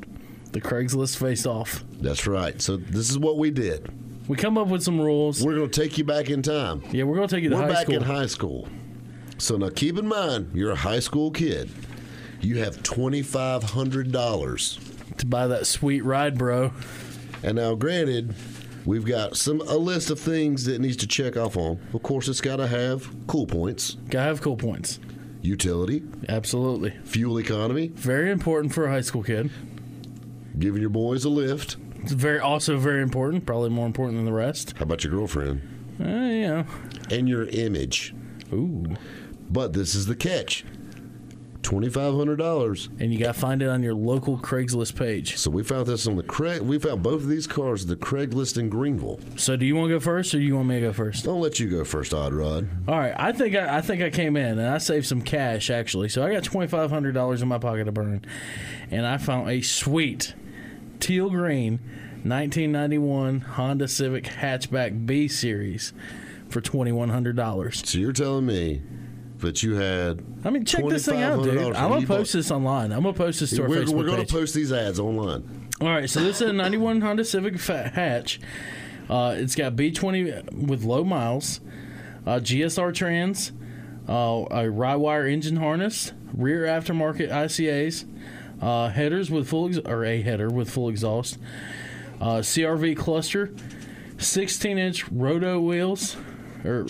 The 0.53 0.61
Craigslist 0.61 1.17
face 1.17 1.45
off. 1.45 1.83
That's 1.99 2.25
right. 2.27 2.61
So 2.61 2.77
this 2.77 3.09
is 3.09 3.19
what 3.19 3.37
we 3.37 3.51
did. 3.51 3.91
We 4.29 4.37
come 4.37 4.57
up 4.57 4.69
with 4.69 4.81
some 4.83 4.99
rules. 4.99 5.43
We're 5.45 5.55
going 5.55 5.69
to 5.69 5.81
take 5.81 5.97
you 5.97 6.03
back 6.03 6.29
in 6.29 6.41
time. 6.41 6.81
yeah, 6.91 7.03
we're 7.03 7.15
gonna 7.15 7.27
take 7.27 7.43
you 7.43 7.49
to 7.49 7.55
We're 7.57 7.61
high 7.63 7.67
back 7.73 7.83
school. 7.83 7.95
in 7.95 8.01
high 8.03 8.25
school. 8.25 8.67
So 9.37 9.57
now 9.57 9.69
keep 9.69 9.97
in 9.97 10.07
mind, 10.07 10.51
you're 10.53 10.71
a 10.71 10.75
high 10.75 10.99
school 10.99 11.31
kid. 11.31 11.69
You 12.41 12.59
have 12.59 12.81
twenty 12.83 13.21
five 13.21 13.63
hundred 13.63 14.11
dollars. 14.11 14.79
to 15.17 15.25
buy 15.25 15.47
that 15.47 15.67
sweet 15.67 16.03
ride, 16.03 16.37
bro. 16.37 16.71
And 17.43 17.55
now, 17.55 17.75
granted, 17.75 18.33
we've 18.85 19.05
got 19.05 19.35
some 19.37 19.61
a 19.61 19.75
list 19.77 20.09
of 20.09 20.19
things 20.19 20.65
that 20.65 20.79
needs 20.79 20.97
to 20.97 21.07
check 21.07 21.37
off 21.37 21.57
on. 21.57 21.79
Of 21.93 22.01
course, 22.03 22.27
it's 22.27 22.41
got 22.41 22.57
to 22.57 22.67
have 22.67 23.07
cool 23.27 23.45
points, 23.45 23.95
Gotta 24.09 24.27
have 24.29 24.41
cool 24.41 24.57
points. 24.57 24.99
utility, 25.41 26.01
Absolutely. 26.27 26.91
fuel 27.03 27.37
economy, 27.39 27.87
Very 27.89 28.31
important 28.31 28.73
for 28.73 28.85
a 28.85 28.89
high 28.91 29.01
school 29.01 29.21
kid. 29.23 29.49
giving 30.57 30.81
your 30.81 30.89
boys 30.89 31.23
a 31.25 31.29
lift. 31.29 31.77
It's 32.01 32.11
very 32.13 32.39
also 32.39 32.77
very 32.77 33.01
important, 33.01 33.45
probably 33.45 33.69
more 33.69 33.85
important 33.85 34.17
than 34.17 34.25
the 34.25 34.33
rest. 34.33 34.73
How 34.77 34.83
about 34.83 35.03
your 35.03 35.11
girlfriend 35.13 35.61
Uh, 35.99 36.03
yeah. 36.05 36.63
and 37.11 37.27
your 37.29 37.45
image? 37.49 38.13
Ooh. 38.53 38.85
But 39.49 39.73
this 39.73 39.95
is 39.95 40.05
the 40.05 40.15
catch: 40.15 40.65
twenty 41.61 41.89
five 41.89 42.13
hundred 42.15 42.37
dollars. 42.37 42.89
And 42.99 43.13
you 43.13 43.19
gotta 43.19 43.33
find 43.33 43.61
it 43.61 43.69
on 43.69 43.83
your 43.83 43.93
local 43.93 44.37
Craigslist 44.37 44.95
page. 44.95 45.37
So 45.37 45.49
we 45.49 45.63
found 45.63 45.87
this 45.87 46.07
on 46.07 46.15
the 46.15 46.23
Craig. 46.23 46.61
We 46.61 46.79
found 46.79 47.03
both 47.03 47.21
of 47.21 47.27
these 47.27 47.47
cars 47.47 47.83
at 47.83 47.87
the 47.89 47.95
Craigslist 47.95 48.57
in 48.57 48.69
Greenville. 48.69 49.19
So 49.35 49.55
do 49.55 49.65
you 49.65 49.75
want 49.75 49.89
to 49.89 49.95
go 49.95 49.99
first, 49.99 50.33
or 50.33 50.37
do 50.39 50.43
you 50.43 50.55
want 50.55 50.67
me 50.67 50.75
to 50.75 50.81
go 50.81 50.93
first? 50.93 51.27
I'll 51.27 51.39
let 51.39 51.59
you 51.59 51.69
go 51.69 51.83
first, 51.83 52.13
Odd 52.13 52.33
Rod. 52.33 52.67
All 52.87 52.97
right, 52.97 53.13
I 53.17 53.31
think 53.31 53.55
I, 53.55 53.77
I 53.77 53.81
think 53.81 54.01
I 54.01 54.09
came 54.09 54.35
in 54.35 54.59
and 54.59 54.67
I 54.67 54.77
saved 54.77 55.05
some 55.05 55.21
cash 55.21 55.69
actually. 55.69 56.09
So 56.09 56.25
I 56.25 56.31
got 56.33 56.43
twenty 56.43 56.67
five 56.67 56.89
hundred 56.89 57.13
dollars 57.13 57.41
in 57.41 57.47
my 57.47 57.59
pocket 57.59 57.85
to 57.85 57.91
burn, 57.91 58.25
and 58.91 59.05
I 59.05 59.17
found 59.17 59.49
a 59.49 59.61
sweet 59.61 60.33
teal 60.99 61.29
green 61.29 61.79
1991 62.23 63.41
Honda 63.41 63.87
Civic 63.87 64.23
hatchback 64.23 65.05
B 65.05 65.27
series 65.27 65.93
for 66.49 66.61
twenty 66.61 66.91
one 66.91 67.09
hundred 67.09 67.35
dollars. 67.35 67.83
So 67.87 67.99
you're 67.99 68.11
telling 68.13 68.47
me 68.47 68.81
that 69.45 69.63
you 69.63 69.75
had? 69.75 70.23
I 70.43 70.49
mean, 70.49 70.65
check 70.65 70.85
this 70.87 71.05
thing 71.05 71.21
out, 71.21 71.43
dude. 71.43 71.57
I'm 71.75 71.89
gonna 71.89 72.05
post 72.05 72.33
this 72.33 72.51
online. 72.51 72.91
I'm 72.91 73.03
gonna 73.03 73.13
post 73.13 73.39
this 73.39 73.51
to 73.51 73.63
our 73.63 73.69
We're, 73.69 73.83
Facebook 73.83 73.95
we're 73.95 74.05
going 74.05 74.17
page. 74.19 74.31
post 74.31 74.53
these 74.53 74.71
ads 74.73 74.99
online. 74.99 75.69
All 75.81 75.87
right, 75.87 76.09
so 76.09 76.21
this 76.21 76.41
is 76.41 76.49
a 76.49 76.53
91 76.53 77.01
Honda 77.01 77.25
Civic 77.25 77.59
hatch. 77.61 78.39
Uh, 79.09 79.35
it's 79.37 79.55
got 79.55 79.75
B20 79.75 80.67
with 80.67 80.83
low 80.83 81.03
miles, 81.03 81.61
uh, 82.25 82.39
GSR 82.39 82.93
trans, 82.93 83.51
uh, 84.07 84.45
a 84.51 84.63
Rywire 84.63 85.31
engine 85.31 85.57
harness, 85.57 86.11
rear 86.33 86.63
aftermarket 86.63 87.29
ICAs, 87.29 88.05
uh, 88.61 88.89
headers 88.89 89.29
with 89.29 89.47
full 89.47 89.67
ex- 89.67 89.77
or 89.85 90.05
a 90.05 90.21
header 90.21 90.49
with 90.49 90.69
full 90.69 90.89
exhaust, 90.89 91.37
uh, 92.21 92.37
CRV 92.41 92.95
cluster, 92.95 93.53
16 94.17 94.77
inch 94.77 95.07
Rota 95.11 95.59
wheels, 95.59 96.15
or 96.63 96.87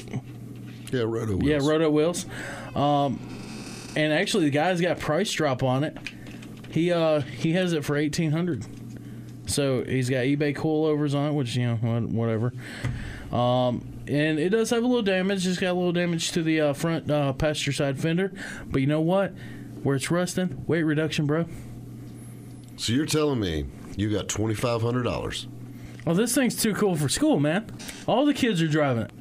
Yeah, 0.92 1.04
Rota 1.04 1.38
wheels. 1.38 1.44
yeah, 1.44 1.70
Rota 1.70 1.90
wheels. 1.90 2.26
Um, 2.76 3.20
and 3.96 4.12
actually, 4.14 4.46
the 4.46 4.52
guy's 4.52 4.82
got 4.82 5.00
price 5.00 5.32
drop 5.32 5.64
on 5.64 5.84
it. 5.84 5.98
He 6.70 6.92
uh 6.92 7.22
he 7.22 7.54
has 7.54 7.74
it 7.74 7.86
for 7.86 7.96
eighteen 7.96 8.32
hundred. 8.32 8.66
So 9.48 9.84
he's 9.84 10.10
got 10.10 10.26
eBay 10.26 10.56
coilovers 10.56 11.16
on 11.16 11.32
it, 11.32 11.34
which 11.34 11.56
you 11.56 11.66
know 11.68 11.76
whatever. 11.76 12.54
Um, 13.32 13.88
and 14.08 14.40
it 14.40 14.50
does 14.50 14.70
have 14.72 14.84
a 14.84 14.88
little 14.88 15.02
damage. 15.02 15.44
Just 15.44 15.62
got 15.62 15.72
a 15.72 15.74
little 15.74 15.94
damage 15.94 16.32
to 16.34 16.44
the 16.44 16.62
uh, 16.62 16.74
front 16.74 17.10
uh, 17.10 17.34
passenger 17.34 17.72
side 17.72 18.00
fender. 18.00 18.34
But 18.68 18.82
you 18.82 18.88
know 18.88 19.02
what? 19.02 19.34
Where 19.84 19.96
it's 19.96 20.10
rusting, 20.12 20.64
weight 20.68 20.84
reduction, 20.84 21.26
bro. 21.26 21.46
So 22.78 22.92
you're 22.92 23.06
telling 23.06 23.40
me 23.40 23.66
you 23.96 24.12
got 24.12 24.28
twenty 24.28 24.56
five 24.56 24.82
hundred 24.82 25.04
dollars? 25.04 25.48
Well, 26.06 26.16
this 26.16 26.36
thing's 26.36 26.56
too 26.62 26.74
cool 26.74 26.96
for 26.96 27.08
school, 27.10 27.40
man. 27.40 27.68
All 28.08 28.26
the 28.26 28.34
kids 28.34 28.62
are 28.62 28.68
driving 28.68 29.04
it. 29.04 29.12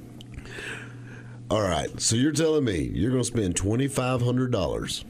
All 1.50 1.62
right. 1.62 2.00
So 2.00 2.16
you're 2.16 2.32
telling 2.32 2.64
me 2.64 2.90
you're 2.94 3.10
going 3.10 3.22
to 3.22 3.26
spend 3.26 3.56
twenty 3.56 3.88
five 3.88 4.22
hundred 4.22 4.50
dollars, 4.50 5.04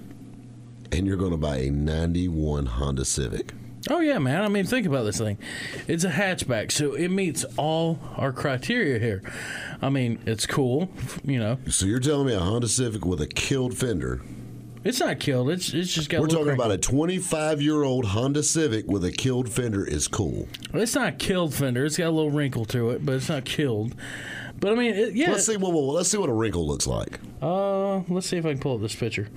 and 0.93 1.07
you're 1.07 1.17
going 1.17 1.31
to 1.31 1.37
buy 1.37 1.59
a 1.59 1.71
ninety 1.71 2.29
one 2.29 2.67
Honda 2.67 3.05
Civic. 3.05 3.53
Oh 3.91 4.01
yeah, 4.01 4.19
man. 4.19 4.43
I 4.43 4.49
mean, 4.49 4.65
think 4.65 4.87
about 4.87 5.05
this 5.05 5.19
thing. 5.19 5.39
It's 5.87 6.05
a 6.05 6.11
hatchback, 6.11 6.73
so 6.73 6.95
it 6.95 7.09
meets 7.09 7.45
all 7.57 7.99
our 8.17 8.33
criteria 8.33 8.99
here. 8.99 9.23
I 9.83 9.91
mean, 9.91 10.19
it's 10.25 10.47
cool, 10.47 10.89
you 11.23 11.39
know. 11.39 11.59
So 11.69 11.85
you're 11.85 12.01
telling 12.01 12.27
me 12.27 12.35
a 12.35 12.41
Honda 12.41 12.69
Civic 12.69 13.05
with 13.05 13.21
a 13.21 13.27
killed 13.27 13.77
fender? 13.77 14.23
It's 14.85 15.01
not 15.01 15.19
killed. 15.19 15.51
It's 15.51 15.73
it's 15.73 15.93
just 15.93 16.11
got. 16.11 16.21
We're 16.21 16.29
talking 16.29 16.53
about 16.53 16.71
a 16.71 16.79
25 16.79 17.61
year 17.63 17.83
old 17.83 18.07
Honda 18.07 18.43
Civic 18.43 18.87
with 18.87 19.05
a 19.05 19.13
killed 19.13 19.49
fender 19.51 19.85
is 19.85 20.09
cool. 20.09 20.49
It's 20.73 20.95
not 20.95 21.19
killed 21.19 21.55
fender. 21.55 21.85
It's 21.85 21.97
got 21.97 22.09
a 22.09 22.11
little 22.11 22.31
wrinkle 22.31 22.65
to 22.67 22.91
it, 22.91 23.05
but 23.05 23.17
it's 23.17 23.29
not 23.29 23.45
killed. 23.45 23.95
But 24.65 24.73
I 24.73 24.77
mean, 24.77 24.95
it, 24.95 25.15
yeah. 25.15 25.33
Let's 25.33 25.45
see 25.45 25.59
what 25.59 25.75
let's 25.75 26.09
see 26.09 26.17
what 26.17 26.31
a 26.31 26.33
wrinkle 26.33 26.67
looks 26.67 26.87
like. 26.87 27.21
Uh, 27.43 27.99
let's 28.09 28.27
see 28.27 28.39
if 28.39 28.47
I 28.47 28.53
can 28.53 28.61
pull 28.61 28.77
up 28.77 28.81
this 28.81 28.95
picture. 28.95 29.29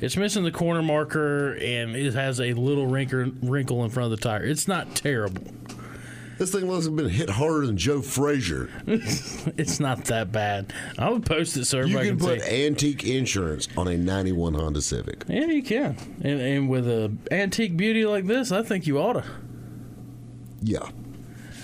It's 0.00 0.16
missing 0.16 0.44
the 0.44 0.52
corner 0.52 0.80
marker, 0.80 1.54
and 1.54 1.96
it 1.96 2.14
has 2.14 2.40
a 2.40 2.52
little 2.52 2.86
wrinkle 2.86 3.32
wrinkle 3.42 3.82
in 3.82 3.90
front 3.90 4.12
of 4.12 4.16
the 4.20 4.22
tire. 4.22 4.44
It's 4.44 4.68
not 4.68 4.94
terrible. 4.94 5.42
This 6.38 6.52
thing 6.52 6.68
must 6.68 6.84
have 6.84 6.94
been 6.94 7.08
hit 7.08 7.30
harder 7.30 7.66
than 7.66 7.78
Joe 7.78 8.00
Frazier. 8.00 8.70
It's 8.86 9.80
not 9.80 10.04
that 10.04 10.30
bad. 10.30 10.72
I 10.96 11.10
would 11.10 11.26
post 11.26 11.56
it 11.56 11.64
so 11.64 11.78
You 11.78 11.98
everybody 11.98 12.08
can 12.10 12.18
can, 12.18 12.26
put 12.28 12.42
see. 12.42 12.66
antique 12.66 13.02
insurance 13.02 13.66
on 13.76 13.88
a 13.88 13.96
91 13.96 14.54
Honda 14.54 14.82
Civic. 14.82 15.24
Yeah, 15.26 15.46
you 15.46 15.64
can. 15.64 15.96
And, 16.22 16.40
and 16.40 16.68
with 16.68 16.86
a 16.86 17.12
antique 17.32 17.76
beauty 17.76 18.06
like 18.06 18.26
this, 18.26 18.52
I 18.52 18.62
think 18.62 18.86
you 18.86 18.98
oughta. 19.00 19.24
Yeah. 20.62 20.88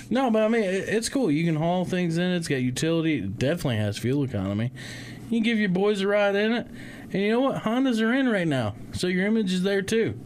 No, 0.09 0.31
but 0.31 0.43
I 0.43 0.49
mean, 0.49 0.63
it, 0.63 0.89
it's 0.89 1.09
cool. 1.09 1.31
You 1.31 1.45
can 1.45 1.57
haul 1.57 1.85
things 1.85 2.17
in 2.19 2.25
it. 2.31 2.37
It's 2.37 2.49
got 2.49 2.57
utility. 2.57 3.19
It 3.19 3.39
definitely 3.39 3.79
has 3.79 3.99
fuel 3.99 4.23
economy. 4.25 4.71
You 5.31 5.39
can 5.39 5.43
give 5.43 5.59
your 5.59 5.69
boys 5.69 6.01
a 6.01 6.07
ride 6.07 6.37
in 6.37 6.53
it. 6.53 6.67
And 7.13 7.23
you 7.23 7.31
know 7.33 7.41
what? 7.41 7.63
Hondas 7.63 8.01
are 8.01 8.13
in 8.13 8.29
right 8.29 8.47
now. 8.47 8.75
So 8.93 9.07
your 9.09 9.27
image 9.27 9.53
is 9.53 9.63
there 9.63 9.83
too. 9.83 10.19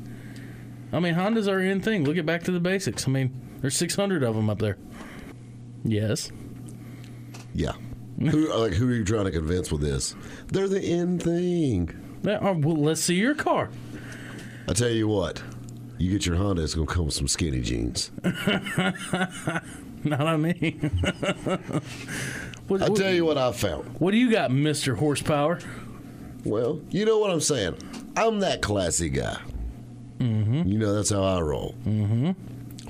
I 0.92 1.00
mean, 1.00 1.14
Hondas 1.14 1.48
are 1.50 1.60
in 1.60 1.80
thing. 1.80 2.04
Look 2.04 2.16
at 2.18 2.26
Back 2.26 2.42
to 2.44 2.52
the 2.52 2.60
Basics. 2.60 3.06
I 3.06 3.10
mean, 3.10 3.32
there's 3.60 3.76
600 3.76 4.22
of 4.22 4.34
them 4.34 4.50
up 4.50 4.58
there. 4.58 4.76
Yes. 5.84 6.30
Yeah. 7.54 7.72
who 8.18 8.52
like 8.54 8.74
who 8.74 8.88
are 8.88 8.92
you 8.94 9.04
trying 9.04 9.24
to 9.24 9.30
convince 9.30 9.72
with 9.72 9.80
this? 9.80 10.14
They're 10.48 10.68
the 10.68 10.80
end 10.82 11.22
thing. 11.22 12.18
They 12.22 12.34
are- 12.34 12.48
uh, 12.50 12.54
well, 12.54 12.76
let's 12.76 13.00
see 13.00 13.14
your 13.14 13.34
car. 13.34 13.70
I 14.68 14.72
tell 14.74 14.90
you 14.90 15.08
what. 15.08 15.42
You 16.00 16.10
get 16.10 16.24
your 16.24 16.36
Honda, 16.36 16.62
it's 16.62 16.74
gonna 16.74 16.86
come 16.86 17.04
with 17.04 17.14
some 17.14 17.28
skinny 17.28 17.60
jeans. 17.60 18.10
Not 20.02 20.20
on 20.22 20.40
me. 20.40 20.78
what, 22.68 22.80
I 22.80 22.88
what- 22.88 22.96
tell 22.96 23.12
you 23.12 23.26
what 23.26 23.36
I 23.36 23.52
found. 23.52 23.84
what 24.00 24.12
do 24.12 24.16
you 24.16 24.30
got, 24.30 24.50
Mr. 24.50 24.96
Horsepower? 24.96 25.58
Well, 26.42 26.80
you 26.88 27.04
know 27.04 27.18
what 27.18 27.30
I'm 27.30 27.42
saying. 27.42 27.76
I'm 28.16 28.40
that 28.40 28.62
classy 28.62 29.10
guy. 29.10 29.36
Mm-hmm. 30.20 30.62
You 30.66 30.78
know 30.78 30.94
that's 30.94 31.10
how 31.10 31.22
I 31.22 31.38
roll. 31.42 31.74
Mm-hmm. 31.84 32.30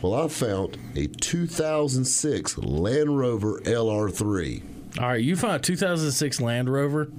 Well, 0.00 0.14
I 0.14 0.28
found 0.28 0.78
a 0.94 1.06
2006 1.08 2.58
Land 2.58 3.18
Rover 3.18 3.58
LR3. 3.62 4.98
All 5.00 5.08
right, 5.08 5.20
you 5.20 5.34
found 5.34 5.56
a 5.56 5.58
2006 5.58 6.40
Land 6.40 6.72
Rover 6.72 7.10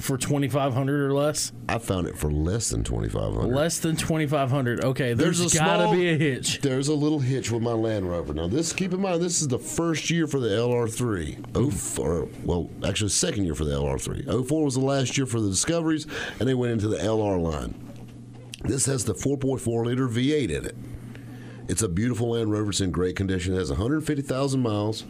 for 0.00 0.16
2500 0.18 1.06
or 1.10 1.12
less? 1.14 1.52
I 1.68 1.78
found 1.78 2.06
it 2.06 2.16
for 2.16 2.30
less 2.30 2.70
than 2.70 2.82
2,500. 2.84 3.46
Less 3.54 3.78
than 3.78 3.96
2500 3.96 4.84
Okay, 4.84 5.12
There's 5.14 5.38
there's 5.38 5.54
a 5.54 5.58
gotta 5.58 5.82
small- 5.84 5.94
be 5.94 6.08
a 6.08 6.16
hitch. 6.18 6.60
There's 6.60 6.88
a 6.88 6.94
little 6.94 7.18
hitch 7.20 7.50
with 7.50 7.62
my 7.62 7.72
Land 7.72 8.08
Rover. 8.08 8.34
Now, 8.34 8.48
this 8.48 8.72
keep 8.72 8.92
in 8.92 9.00
mind, 9.00 9.22
this 9.22 9.40
is 9.40 9.48
the 9.48 9.58
first 9.58 10.10
year 10.10 10.26
for 10.26 10.40
the 10.40 10.48
LR3. 10.48 11.38
Oh, 11.54 11.70
four, 11.70 12.28
well, 12.44 12.70
actually, 12.84 13.10
second 13.10 13.44
year 13.44 13.54
for 13.54 13.64
the 13.64 13.72
LR3. 13.72 14.24
04 14.46 14.64
was 14.64 14.74
the 14.74 14.80
last 14.80 15.16
year 15.16 15.26
for 15.26 15.40
the 15.40 15.48
Discoveries, 15.50 16.06
and 16.38 16.48
they 16.48 16.54
went 16.54 16.72
into 16.72 16.88
the 16.88 16.98
LR 16.98 17.38
line. 17.40 17.74
This 18.64 18.86
has 18.86 19.04
the 19.04 19.14
4.4 19.14 19.84
liter 19.86 20.06
V8 20.08 20.50
in 20.50 20.64
it. 20.66 20.76
It's 21.68 21.82
a 21.82 21.88
beautiful 21.88 22.30
Land 22.30 22.50
Rover. 22.50 22.70
It's 22.70 22.80
in 22.80 22.90
great 22.90 23.14
condition. 23.16 23.54
It 23.54 23.58
has 23.58 23.70
150,000 23.70 24.60
miles. 24.60 25.04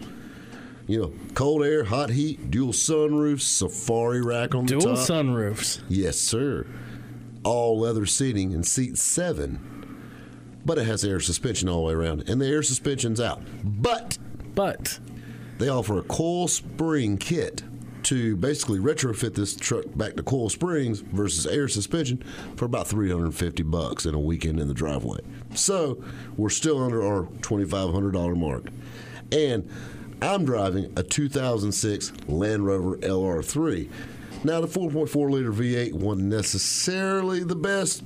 You 0.90 1.02
know, 1.02 1.12
cold 1.34 1.62
air, 1.62 1.84
hot 1.84 2.10
heat, 2.10 2.50
dual 2.50 2.72
sunroofs, 2.72 3.42
safari 3.42 4.20
rack 4.20 4.56
on 4.56 4.66
Dual 4.66 4.80
the 4.80 4.86
top. 4.96 5.06
Dual 5.06 5.24
sunroofs. 5.24 5.80
Yes, 5.88 6.18
sir. 6.18 6.66
All 7.44 7.78
leather 7.78 8.06
seating 8.06 8.52
and 8.52 8.66
seat 8.66 8.98
seven. 8.98 9.60
But 10.66 10.78
it 10.78 10.88
has 10.88 11.04
air 11.04 11.20
suspension 11.20 11.68
all 11.68 11.82
the 11.82 11.86
way 11.86 11.92
around, 11.92 12.28
and 12.28 12.40
the 12.40 12.48
air 12.48 12.64
suspension's 12.64 13.20
out. 13.20 13.40
But 13.62 14.18
But 14.56 14.98
they 15.58 15.68
offer 15.68 16.00
a 16.00 16.02
coil 16.02 16.48
spring 16.48 17.18
kit 17.18 17.62
to 18.02 18.36
basically 18.36 18.80
retrofit 18.80 19.36
this 19.36 19.54
truck 19.54 19.84
back 19.94 20.16
to 20.16 20.24
coil 20.24 20.48
springs 20.48 21.02
versus 21.02 21.46
air 21.46 21.68
suspension 21.68 22.20
for 22.56 22.64
about 22.64 22.88
350 22.88 23.62
bucks 23.62 24.06
in 24.06 24.14
a 24.16 24.18
weekend 24.18 24.58
in 24.58 24.66
the 24.66 24.74
driveway. 24.74 25.20
So 25.54 26.02
we're 26.36 26.50
still 26.50 26.82
under 26.82 27.00
our 27.00 27.26
$2,500 27.42 28.36
mark. 28.36 28.66
And 29.30 29.70
I'm 30.22 30.44
driving 30.44 30.92
a 30.96 31.02
2006 31.02 32.12
Land 32.28 32.66
Rover 32.66 32.96
LR3. 32.98 33.88
Now, 34.44 34.60
the 34.60 34.66
4.4 34.66 35.30
liter 35.30 35.52
V8 35.52 35.92
wasn't 35.92 36.28
necessarily 36.28 37.42
the 37.44 37.56
best 37.56 38.02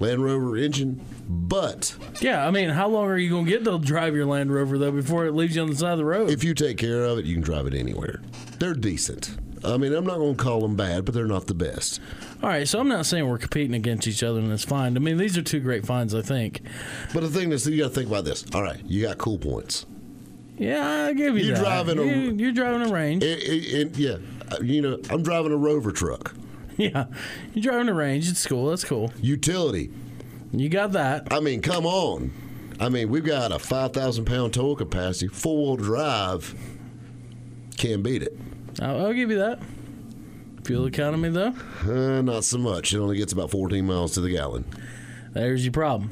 Land 0.00 0.24
Rover 0.24 0.56
engine, 0.56 1.04
but 1.28 1.94
Yeah, 2.20 2.46
I 2.46 2.50
mean, 2.50 2.70
how 2.70 2.88
long 2.88 3.06
are 3.06 3.16
you 3.16 3.30
going 3.30 3.44
to 3.44 3.50
get 3.50 3.64
to 3.64 3.78
drive 3.78 4.14
your 4.14 4.26
Land 4.26 4.52
Rover 4.52 4.76
though 4.78 4.90
before 4.90 5.26
it 5.26 5.32
leaves 5.32 5.56
you 5.56 5.62
on 5.62 5.70
the 5.70 5.76
side 5.76 5.92
of 5.92 5.98
the 5.98 6.04
road? 6.04 6.30
if 6.30 6.42
you 6.42 6.54
take 6.54 6.78
care 6.78 7.04
of 7.04 7.18
it, 7.18 7.24
you 7.24 7.34
can 7.34 7.42
drive 7.42 7.66
it 7.66 7.74
anywhere. 7.74 8.20
They're 8.58 8.74
decent. 8.74 9.36
I 9.64 9.78
mean, 9.78 9.94
I'm 9.94 10.04
not 10.04 10.18
going 10.18 10.36
to 10.36 10.42
call 10.42 10.60
them 10.60 10.76
bad, 10.76 11.06
but 11.06 11.14
they're 11.14 11.26
not 11.26 11.46
the 11.46 11.54
best. 11.54 12.00
All 12.42 12.50
right, 12.50 12.68
so 12.68 12.80
I'm 12.80 12.88
not 12.88 13.06
saying 13.06 13.26
we're 13.26 13.38
competing 13.38 13.74
against 13.74 14.06
each 14.06 14.22
other 14.22 14.38
and 14.38 14.52
it's 14.52 14.64
fine. 14.64 14.94
I 14.96 15.00
mean, 15.00 15.16
these 15.16 15.38
are 15.38 15.42
two 15.42 15.60
great 15.60 15.86
finds, 15.86 16.14
I 16.14 16.20
think. 16.20 16.60
But 17.14 17.20
the 17.20 17.30
thing 17.30 17.50
is, 17.52 17.66
you 17.66 17.78
got 17.82 17.88
to 17.88 17.94
think 17.94 18.08
about 18.08 18.24
this. 18.26 18.44
All 18.54 18.62
right, 18.62 18.80
you 18.84 19.02
got 19.02 19.16
cool 19.16 19.38
points. 19.38 19.86
Yeah, 20.56 21.06
I'll 21.06 21.14
give 21.14 21.36
you 21.36 21.44
You're 21.46 21.54
that. 21.56 21.62
driving 21.62 21.98
a- 21.98 22.04
you, 22.04 22.32
you're 22.36 22.52
driving 22.52 22.88
a 22.88 22.92
range. 22.92 23.24
Yeah, 23.24 24.16
uh, 24.50 24.56
you 24.62 24.80
know, 24.82 24.98
I'm 25.10 25.22
driving 25.22 25.52
a 25.52 25.56
Rover 25.56 25.90
truck. 25.92 26.34
yeah, 26.76 27.06
you're 27.54 27.62
driving 27.62 27.88
a 27.88 27.94
range. 27.94 28.28
It's 28.30 28.46
cool. 28.46 28.70
That's 28.70 28.84
cool. 28.84 29.12
Utility. 29.20 29.90
You 30.52 30.68
got 30.68 30.92
that. 30.92 31.32
I 31.32 31.40
mean, 31.40 31.60
come 31.62 31.86
on. 31.86 32.30
I 32.78 32.88
mean, 32.88 33.08
we've 33.08 33.24
got 33.24 33.50
a 33.52 33.58
5,000 33.58 34.24
pound 34.24 34.54
tow 34.54 34.74
capacity, 34.76 35.28
four 35.28 35.76
wheel 35.76 35.76
drive. 35.76 36.54
Can't 37.76 38.02
beat 38.02 38.22
it. 38.22 38.36
I'll, 38.80 39.06
I'll 39.06 39.12
give 39.12 39.30
you 39.30 39.38
that. 39.38 39.60
Fuel 40.64 40.86
economy 40.86 41.28
though, 41.28 41.54
Uh, 41.82 42.22
not 42.22 42.42
so 42.44 42.56
much. 42.58 42.94
It 42.94 42.98
only 42.98 43.16
gets 43.18 43.32
about 43.32 43.50
14 43.50 43.84
miles 43.84 44.14
to 44.14 44.20
the 44.22 44.30
gallon. 44.30 44.64
there's 45.32 45.64
your 45.64 45.72
problem. 45.72 46.10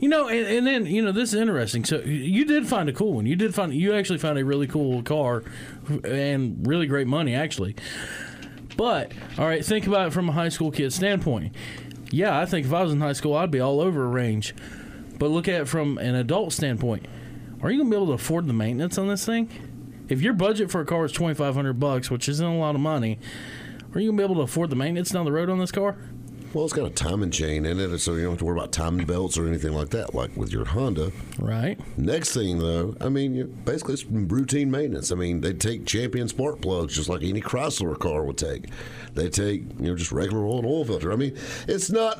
You 0.00 0.08
know, 0.08 0.28
and, 0.28 0.46
and 0.46 0.66
then 0.66 0.86
you 0.86 1.02
know 1.02 1.10
this 1.12 1.32
is 1.32 1.40
interesting. 1.40 1.84
So 1.84 1.98
you 2.00 2.44
did 2.44 2.68
find 2.68 2.88
a 2.88 2.92
cool 2.92 3.14
one. 3.14 3.26
You 3.26 3.34
did 3.34 3.54
find 3.54 3.74
you 3.74 3.94
actually 3.94 4.18
found 4.18 4.38
a 4.38 4.44
really 4.44 4.66
cool 4.66 5.02
car, 5.02 5.42
and 6.04 6.66
really 6.66 6.86
great 6.86 7.06
money 7.08 7.34
actually. 7.34 7.74
But 8.76 9.12
all 9.36 9.46
right, 9.46 9.64
think 9.64 9.86
about 9.86 10.08
it 10.08 10.12
from 10.12 10.28
a 10.28 10.32
high 10.32 10.50
school 10.50 10.70
kid 10.70 10.92
standpoint. 10.92 11.54
Yeah, 12.10 12.38
I 12.38 12.46
think 12.46 12.64
if 12.66 12.72
I 12.72 12.82
was 12.82 12.92
in 12.92 13.00
high 13.00 13.12
school, 13.12 13.34
I'd 13.34 13.50
be 13.50 13.60
all 13.60 13.80
over 13.80 14.04
a 14.04 14.08
range. 14.08 14.54
But 15.18 15.30
look 15.30 15.48
at 15.48 15.62
it 15.62 15.68
from 15.68 15.98
an 15.98 16.14
adult 16.14 16.52
standpoint. 16.52 17.06
Are 17.60 17.70
you 17.70 17.78
gonna 17.78 17.90
be 17.90 17.96
able 17.96 18.06
to 18.06 18.12
afford 18.12 18.46
the 18.46 18.52
maintenance 18.52 18.98
on 18.98 19.08
this 19.08 19.26
thing? 19.26 19.50
If 20.08 20.22
your 20.22 20.32
budget 20.32 20.70
for 20.70 20.80
a 20.80 20.86
car 20.86 21.04
is 21.06 21.12
twenty 21.12 21.34
five 21.34 21.54
hundred 21.54 21.80
bucks, 21.80 22.08
which 22.08 22.28
isn't 22.28 22.46
a 22.46 22.56
lot 22.56 22.76
of 22.76 22.80
money, 22.80 23.18
are 23.92 24.00
you 24.00 24.10
gonna 24.10 24.18
be 24.18 24.24
able 24.24 24.36
to 24.36 24.42
afford 24.42 24.70
the 24.70 24.76
maintenance 24.76 25.10
down 25.10 25.24
the 25.24 25.32
road 25.32 25.50
on 25.50 25.58
this 25.58 25.72
car? 25.72 25.98
Well, 26.54 26.64
it's 26.64 26.72
got 26.72 26.86
a 26.86 26.90
timing 26.90 27.30
chain 27.30 27.66
in 27.66 27.78
it, 27.78 27.98
so 27.98 28.14
you 28.14 28.22
don't 28.22 28.32
have 28.32 28.38
to 28.38 28.44
worry 28.46 28.58
about 28.58 28.72
timing 28.72 29.06
belts 29.06 29.36
or 29.36 29.46
anything 29.46 29.74
like 29.74 29.90
that, 29.90 30.14
like 30.14 30.34
with 30.34 30.50
your 30.50 30.64
Honda. 30.64 31.12
Right. 31.38 31.78
Next 31.98 32.32
thing, 32.32 32.58
though, 32.58 32.96
I 33.02 33.10
mean, 33.10 33.46
basically 33.66 33.94
it's 33.94 34.06
routine 34.06 34.70
maintenance. 34.70 35.12
I 35.12 35.16
mean, 35.16 35.42
they 35.42 35.52
take 35.52 35.84
Champion 35.84 36.26
spark 36.26 36.62
plugs 36.62 36.94
just 36.94 37.10
like 37.10 37.22
any 37.22 37.42
Chrysler 37.42 37.98
car 37.98 38.24
would 38.24 38.38
take. 38.38 38.70
They 39.12 39.28
take, 39.28 39.62
you 39.78 39.88
know, 39.88 39.94
just 39.94 40.10
regular 40.10 40.44
oil 40.46 40.58
and 40.58 40.66
oil 40.66 40.84
filter. 40.86 41.12
I 41.12 41.16
mean, 41.16 41.36
it's 41.66 41.90
not. 41.90 42.18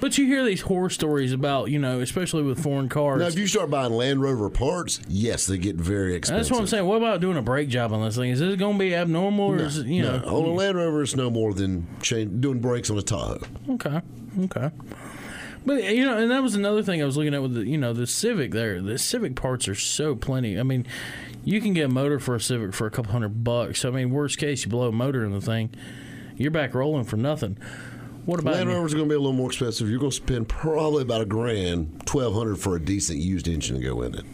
But 0.00 0.16
you 0.16 0.26
hear 0.26 0.44
these 0.44 0.62
horror 0.62 0.88
stories 0.88 1.32
about, 1.32 1.70
you 1.70 1.78
know, 1.78 2.00
especially 2.00 2.42
with 2.42 2.62
foreign 2.62 2.88
cars. 2.88 3.20
Now, 3.20 3.26
if 3.26 3.38
you 3.38 3.46
start 3.46 3.70
buying 3.70 3.92
Land 3.92 4.22
Rover 4.22 4.48
parts, 4.48 5.00
yes, 5.08 5.46
they 5.46 5.58
get 5.58 5.76
very 5.76 6.14
expensive. 6.14 6.40
That's 6.40 6.50
what 6.50 6.60
I'm 6.60 6.66
saying. 6.66 6.86
What 6.86 6.96
about 6.96 7.20
doing 7.20 7.36
a 7.36 7.42
brake 7.42 7.68
job 7.68 7.92
on 7.92 8.02
this 8.02 8.16
thing? 8.16 8.30
Is 8.30 8.40
this 8.40 8.56
going 8.56 8.74
to 8.74 8.78
be 8.78 8.94
abnormal, 8.94 9.46
or 9.46 9.58
is 9.58 9.78
it, 9.78 9.86
you 9.86 10.02
no, 10.02 10.18
know? 10.18 10.26
on 10.26 10.44
a 10.44 10.52
Land 10.54 10.78
Rover, 10.78 11.02
it's 11.02 11.14
no 11.14 11.30
more 11.30 11.52
than 11.52 11.86
chain, 12.00 12.40
doing 12.40 12.60
brakes 12.60 12.90
on 12.90 12.98
a 12.98 13.02
Tahoe. 13.02 13.40
Okay, 13.68 14.00
okay. 14.44 14.70
But 15.66 15.84
you 15.94 16.06
know, 16.06 16.16
and 16.16 16.30
that 16.30 16.42
was 16.42 16.54
another 16.54 16.82
thing 16.82 17.02
I 17.02 17.04
was 17.04 17.18
looking 17.18 17.34
at 17.34 17.42
with 17.42 17.54
the, 17.54 17.66
you 17.66 17.76
know, 17.76 17.92
the 17.92 18.06
Civic. 18.06 18.52
There, 18.52 18.80
the 18.80 18.98
Civic 18.98 19.36
parts 19.36 19.68
are 19.68 19.74
so 19.74 20.14
plenty. 20.14 20.58
I 20.58 20.62
mean, 20.62 20.86
you 21.44 21.60
can 21.60 21.74
get 21.74 21.84
a 21.84 21.88
motor 21.88 22.18
for 22.18 22.34
a 22.34 22.40
Civic 22.40 22.72
for 22.72 22.86
a 22.86 22.90
couple 22.90 23.12
hundred 23.12 23.44
bucks. 23.44 23.84
I 23.84 23.90
mean, 23.90 24.10
worst 24.10 24.38
case, 24.38 24.64
you 24.64 24.70
blow 24.70 24.88
a 24.88 24.92
motor 24.92 25.22
in 25.24 25.32
the 25.32 25.40
thing, 25.42 25.70
you're 26.36 26.50
back 26.50 26.74
rolling 26.74 27.04
for 27.04 27.18
nothing. 27.18 27.58
What 28.26 28.38
about 28.40 28.54
Land? 28.54 28.68
Rover's 28.68 28.94
going 28.94 29.06
to 29.06 29.08
be 29.08 29.16
a 29.16 29.18
little 29.18 29.32
more 29.32 29.48
expensive. 29.48 29.88
You're 29.88 29.98
going 29.98 30.10
to 30.10 30.16
spend 30.16 30.48
probably 30.48 31.02
about 31.02 31.22
a 31.22 31.26
grand, 31.26 32.02
twelve 32.06 32.34
hundred 32.34 32.56
for 32.56 32.76
a 32.76 32.80
decent 32.80 33.18
used 33.18 33.48
engine 33.48 33.76
to 33.76 33.82
go 33.82 34.02
in 34.02 34.14
it. 34.14 34.24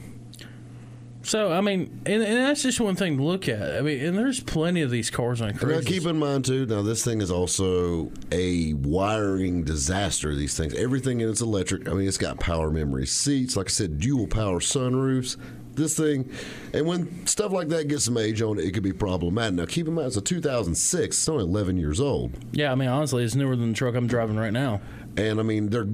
So 1.22 1.50
I 1.50 1.60
mean, 1.60 2.02
and, 2.06 2.22
and 2.22 2.36
that's 2.36 2.62
just 2.62 2.80
one 2.80 2.94
thing 2.94 3.16
to 3.16 3.22
look 3.24 3.48
at. 3.48 3.76
I 3.76 3.80
mean, 3.80 4.00
and 4.04 4.16
there's 4.16 4.38
plenty 4.38 4.82
of 4.82 4.90
these 4.92 5.10
cars 5.10 5.40
on 5.40 5.48
Now, 5.48 5.54
Craigslist. 5.54 5.86
keep 5.86 6.06
in 6.06 6.18
mind 6.18 6.44
too. 6.44 6.66
Now, 6.66 6.82
this 6.82 7.04
thing 7.04 7.20
is 7.20 7.32
also 7.32 8.12
a 8.30 8.74
wiring 8.74 9.64
disaster. 9.64 10.36
These 10.36 10.56
things, 10.56 10.72
everything 10.74 11.20
in 11.20 11.28
it's 11.28 11.40
electric. 11.40 11.88
I 11.88 11.94
mean, 11.94 12.06
it's 12.06 12.18
got 12.18 12.38
power 12.38 12.70
memory 12.70 13.06
seats. 13.06 13.56
Like 13.56 13.66
I 13.66 13.70
said, 13.70 13.98
dual 13.98 14.28
power 14.28 14.60
sunroofs. 14.60 15.36
This 15.76 15.96
thing, 15.96 16.30
and 16.72 16.86
when 16.86 17.26
stuff 17.26 17.52
like 17.52 17.68
that 17.68 17.86
gets 17.88 18.04
some 18.06 18.16
age 18.16 18.40
on 18.42 18.58
it, 18.58 18.64
it 18.64 18.72
could 18.72 18.82
be 18.82 18.92
problematic. 18.92 19.54
Now, 19.54 19.66
keep 19.66 19.86
in 19.86 19.94
mind, 19.94 20.08
it's 20.08 20.16
a 20.16 20.20
2006. 20.22 21.16
It's 21.16 21.28
only 21.28 21.44
11 21.44 21.76
years 21.76 22.00
old, 22.00 22.32
yeah, 22.52 22.72
I 22.72 22.74
mean, 22.74 22.88
honestly, 22.88 23.22
it's 23.24 23.34
newer 23.34 23.56
than 23.56 23.68
the 23.72 23.76
truck 23.76 23.94
I'm 23.94 24.06
driving 24.06 24.36
right 24.36 24.52
now. 24.52 24.80
and 25.16 25.38
I 25.38 25.42
mean, 25.42 25.68
they're 25.68 25.86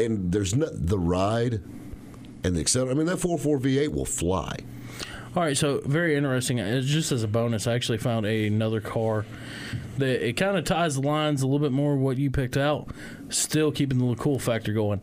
and 0.00 0.32
there's 0.32 0.54
not 0.56 0.70
the 0.72 0.98
ride 0.98 1.60
and 2.44 2.56
the 2.56 2.60
accelerator. 2.60 2.92
I 2.92 2.94
mean, 2.98 3.06
that 3.06 3.18
4.4 3.18 3.60
V8 3.60 3.88
will 3.92 4.04
fly. 4.04 4.56
All 5.36 5.42
right, 5.42 5.56
so 5.56 5.80
very 5.84 6.16
interesting. 6.16 6.58
Uh, 6.58 6.80
Just 6.80 7.12
as 7.12 7.22
a 7.22 7.28
bonus, 7.28 7.66
I 7.66 7.74
actually 7.74 7.98
found 7.98 8.26
a, 8.26 8.46
another 8.46 8.80
car 8.80 9.24
that 9.98 10.26
it 10.26 10.32
kind 10.38 10.56
of 10.56 10.64
ties 10.64 10.94
the 10.96 11.02
lines 11.02 11.42
a 11.42 11.46
little 11.46 11.60
bit 11.64 11.70
more 11.72 11.96
what 11.96 12.16
you 12.16 12.30
picked 12.30 12.56
out, 12.56 12.88
still 13.28 13.70
keeping 13.70 13.98
the 13.98 14.14
cool 14.16 14.38
factor 14.38 14.72
going. 14.72 15.00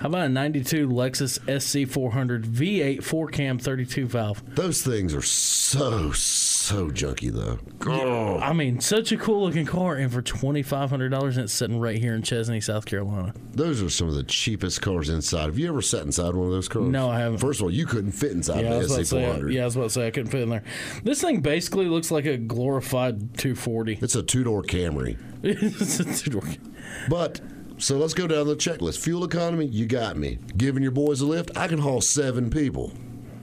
How 0.00 0.08
about 0.08 0.26
a 0.26 0.28
92 0.28 0.88
Lexus 0.88 1.38
SC400 1.40 2.44
V8 2.44 3.02
4 3.02 3.28
cam 3.28 3.58
32 3.58 4.06
valve? 4.06 4.42
Those 4.54 4.82
things 4.82 5.14
are 5.14 5.22
so 5.22 6.12
so 6.12 6.88
junky 6.90 7.30
though. 7.32 7.58
Oh. 7.86 8.38
I 8.38 8.52
mean, 8.52 8.80
such 8.80 9.12
a 9.12 9.16
cool 9.16 9.44
looking 9.44 9.66
car, 9.66 9.96
and 9.96 10.10
for 10.12 10.22
$2,500, 10.22 11.22
and 11.28 11.38
it's 11.38 11.52
sitting 11.52 11.78
right 11.78 11.98
here 11.98 12.14
in 12.14 12.22
Chesnee, 12.22 12.60
South 12.60 12.86
Carolina. 12.86 13.34
Those 13.52 13.82
are 13.82 13.90
some 13.90 14.08
of 14.08 14.14
the 14.14 14.22
cheapest 14.24 14.80
cars 14.80 15.10
inside. 15.10 15.44
Have 15.46 15.58
you 15.58 15.68
ever 15.68 15.82
sat 15.82 16.02
inside 16.02 16.34
one 16.34 16.46
of 16.46 16.52
those 16.52 16.68
cars? 16.68 16.88
No, 16.88 17.10
I 17.10 17.18
haven't. 17.20 17.38
First 17.38 17.60
of 17.60 17.64
all, 17.64 17.70
you 17.70 17.84
couldn't 17.86 18.12
fit 18.12 18.32
inside 18.32 18.62
Yeah, 18.64 18.70
I 18.70 18.72
the 18.74 18.78
was 18.98 19.08
say, 19.10 19.16
SC400. 19.22 19.52
yeah, 19.52 19.62
I 19.62 19.64
was 19.66 19.76
about 19.76 19.84
to 19.84 19.90
say 19.90 20.06
I 20.06 20.10
couldn't 20.10 20.30
fit 20.30 20.42
in 20.42 20.48
there. 20.50 20.64
This 21.02 21.20
thing 21.20 21.40
basically 21.40 21.86
looks 21.86 22.10
like 22.10 22.24
a 22.24 22.36
glorified 22.38 23.36
240. 23.38 23.98
It's 24.00 24.14
a 24.14 24.22
two 24.22 24.44
door 24.44 24.62
Camry. 24.62 25.18
It's 25.42 26.00
a 26.00 26.04
two-door- 26.04 26.42
But 27.10 27.40
so 27.78 27.96
let's 27.98 28.14
go 28.14 28.26
down 28.26 28.46
the 28.46 28.56
checklist. 28.56 28.98
Fuel 29.00 29.24
economy, 29.24 29.66
you 29.66 29.86
got 29.86 30.16
me. 30.16 30.38
Giving 30.56 30.82
your 30.82 30.92
boys 30.92 31.20
a 31.20 31.26
lift, 31.26 31.50
I 31.56 31.66
can 31.68 31.78
haul 31.78 32.00
seven 32.00 32.50
people. 32.50 32.92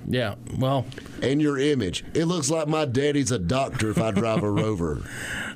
yeah, 0.07 0.35
well, 0.57 0.85
And 1.21 1.41
your 1.41 1.57
image, 1.59 2.03
it 2.13 2.25
looks 2.25 2.49
like 2.49 2.67
my 2.67 2.85
daddy's 2.85 3.31
a 3.31 3.39
doctor 3.39 3.89
if 3.91 3.99
I 3.99 4.11
drive 4.11 4.43
a 4.43 4.49
Rover. 4.51 5.01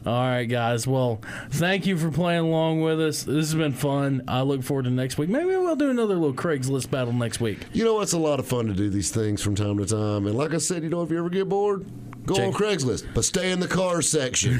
All 0.05 0.13
right, 0.13 0.45
guys. 0.45 0.85
Well, 0.85 1.19
thank 1.49 1.87
you 1.87 1.97
for 1.97 2.11
playing 2.11 2.41
along 2.45 2.81
with 2.81 3.01
us. 3.01 3.23
This 3.23 3.47
has 3.51 3.55
been 3.55 3.73
fun. 3.73 4.21
I 4.27 4.41
look 4.41 4.61
forward 4.61 4.83
to 4.85 4.91
next 4.91 5.17
week. 5.17 5.29
Maybe 5.29 5.45
we'll 5.47 5.75
do 5.75 5.89
another 5.89 6.13
little 6.13 6.33
Craigslist 6.33 6.91
battle 6.91 7.11
next 7.11 7.39
week. 7.39 7.59
You 7.73 7.83
know, 7.85 8.01
it's 8.01 8.13
a 8.13 8.19
lot 8.19 8.39
of 8.39 8.45
fun 8.45 8.67
to 8.67 8.73
do 8.73 8.89
these 8.91 9.09
things 9.09 9.41
from 9.41 9.55
time 9.55 9.79
to 9.79 9.85
time. 9.87 10.27
And 10.27 10.37
like 10.37 10.53
I 10.53 10.59
said, 10.59 10.83
you 10.83 10.89
know, 10.89 11.01
if 11.01 11.09
you 11.09 11.17
ever 11.17 11.29
get 11.29 11.49
bored, 11.49 11.87
go 12.25 12.35
Check- 12.35 12.47
on 12.47 12.53
Craigslist, 12.53 13.05
but 13.13 13.25
stay 13.25 13.51
in 13.51 13.59
the 13.59 13.67
car 13.67 14.01
section 14.01 14.59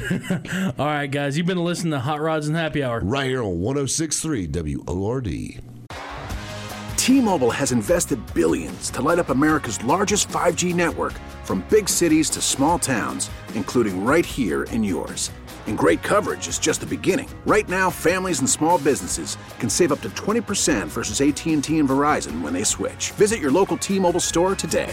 All 0.78 0.86
right, 0.86 1.06
guys. 1.10 1.36
You've 1.36 1.46
been 1.46 1.62
listening 1.64 1.92
to 1.92 2.00
Hot 2.00 2.20
Rods 2.20 2.46
and 2.46 2.56
Happy 2.56 2.82
Hour. 2.82 3.00
right 3.00 3.26
here 3.28 3.42
on 3.42 3.60
1063 3.60 4.46
WORD. 4.86 5.60
T-Mobile 6.96 7.50
has 7.52 7.70
invested 7.72 8.18
billions 8.34 8.90
to 8.90 9.00
light 9.00 9.18
up 9.20 9.28
America's 9.28 9.82
largest 9.84 10.28
5G 10.28 10.74
network 10.74 11.12
from 11.44 11.64
big 11.70 11.88
cities 11.88 12.28
to 12.30 12.40
small 12.40 12.78
towns, 12.78 13.30
including 13.54 14.04
right 14.04 14.26
here 14.26 14.64
in 14.64 14.82
yours. 14.82 15.30
And 15.68 15.76
great 15.78 16.02
coverage 16.02 16.48
is 16.48 16.58
just 16.58 16.80
the 16.80 16.86
beginning. 16.86 17.28
Right 17.44 17.68
now, 17.68 17.90
families 17.90 18.40
and 18.40 18.48
small 18.50 18.78
businesses 18.78 19.36
can 19.58 19.68
save 19.70 19.92
up 19.92 20.00
to 20.02 20.08
20% 20.10 20.86
versus 20.88 21.20
AT&T 21.20 21.52
and 21.78 21.88
Verizon 21.88 22.40
when 22.40 22.52
they 22.52 22.64
switch. 22.64 23.10
Visit 23.12 23.40
your 23.40 23.50
local 23.52 23.76
T-Mobile 23.76 24.20
store 24.20 24.54
today. 24.56 24.92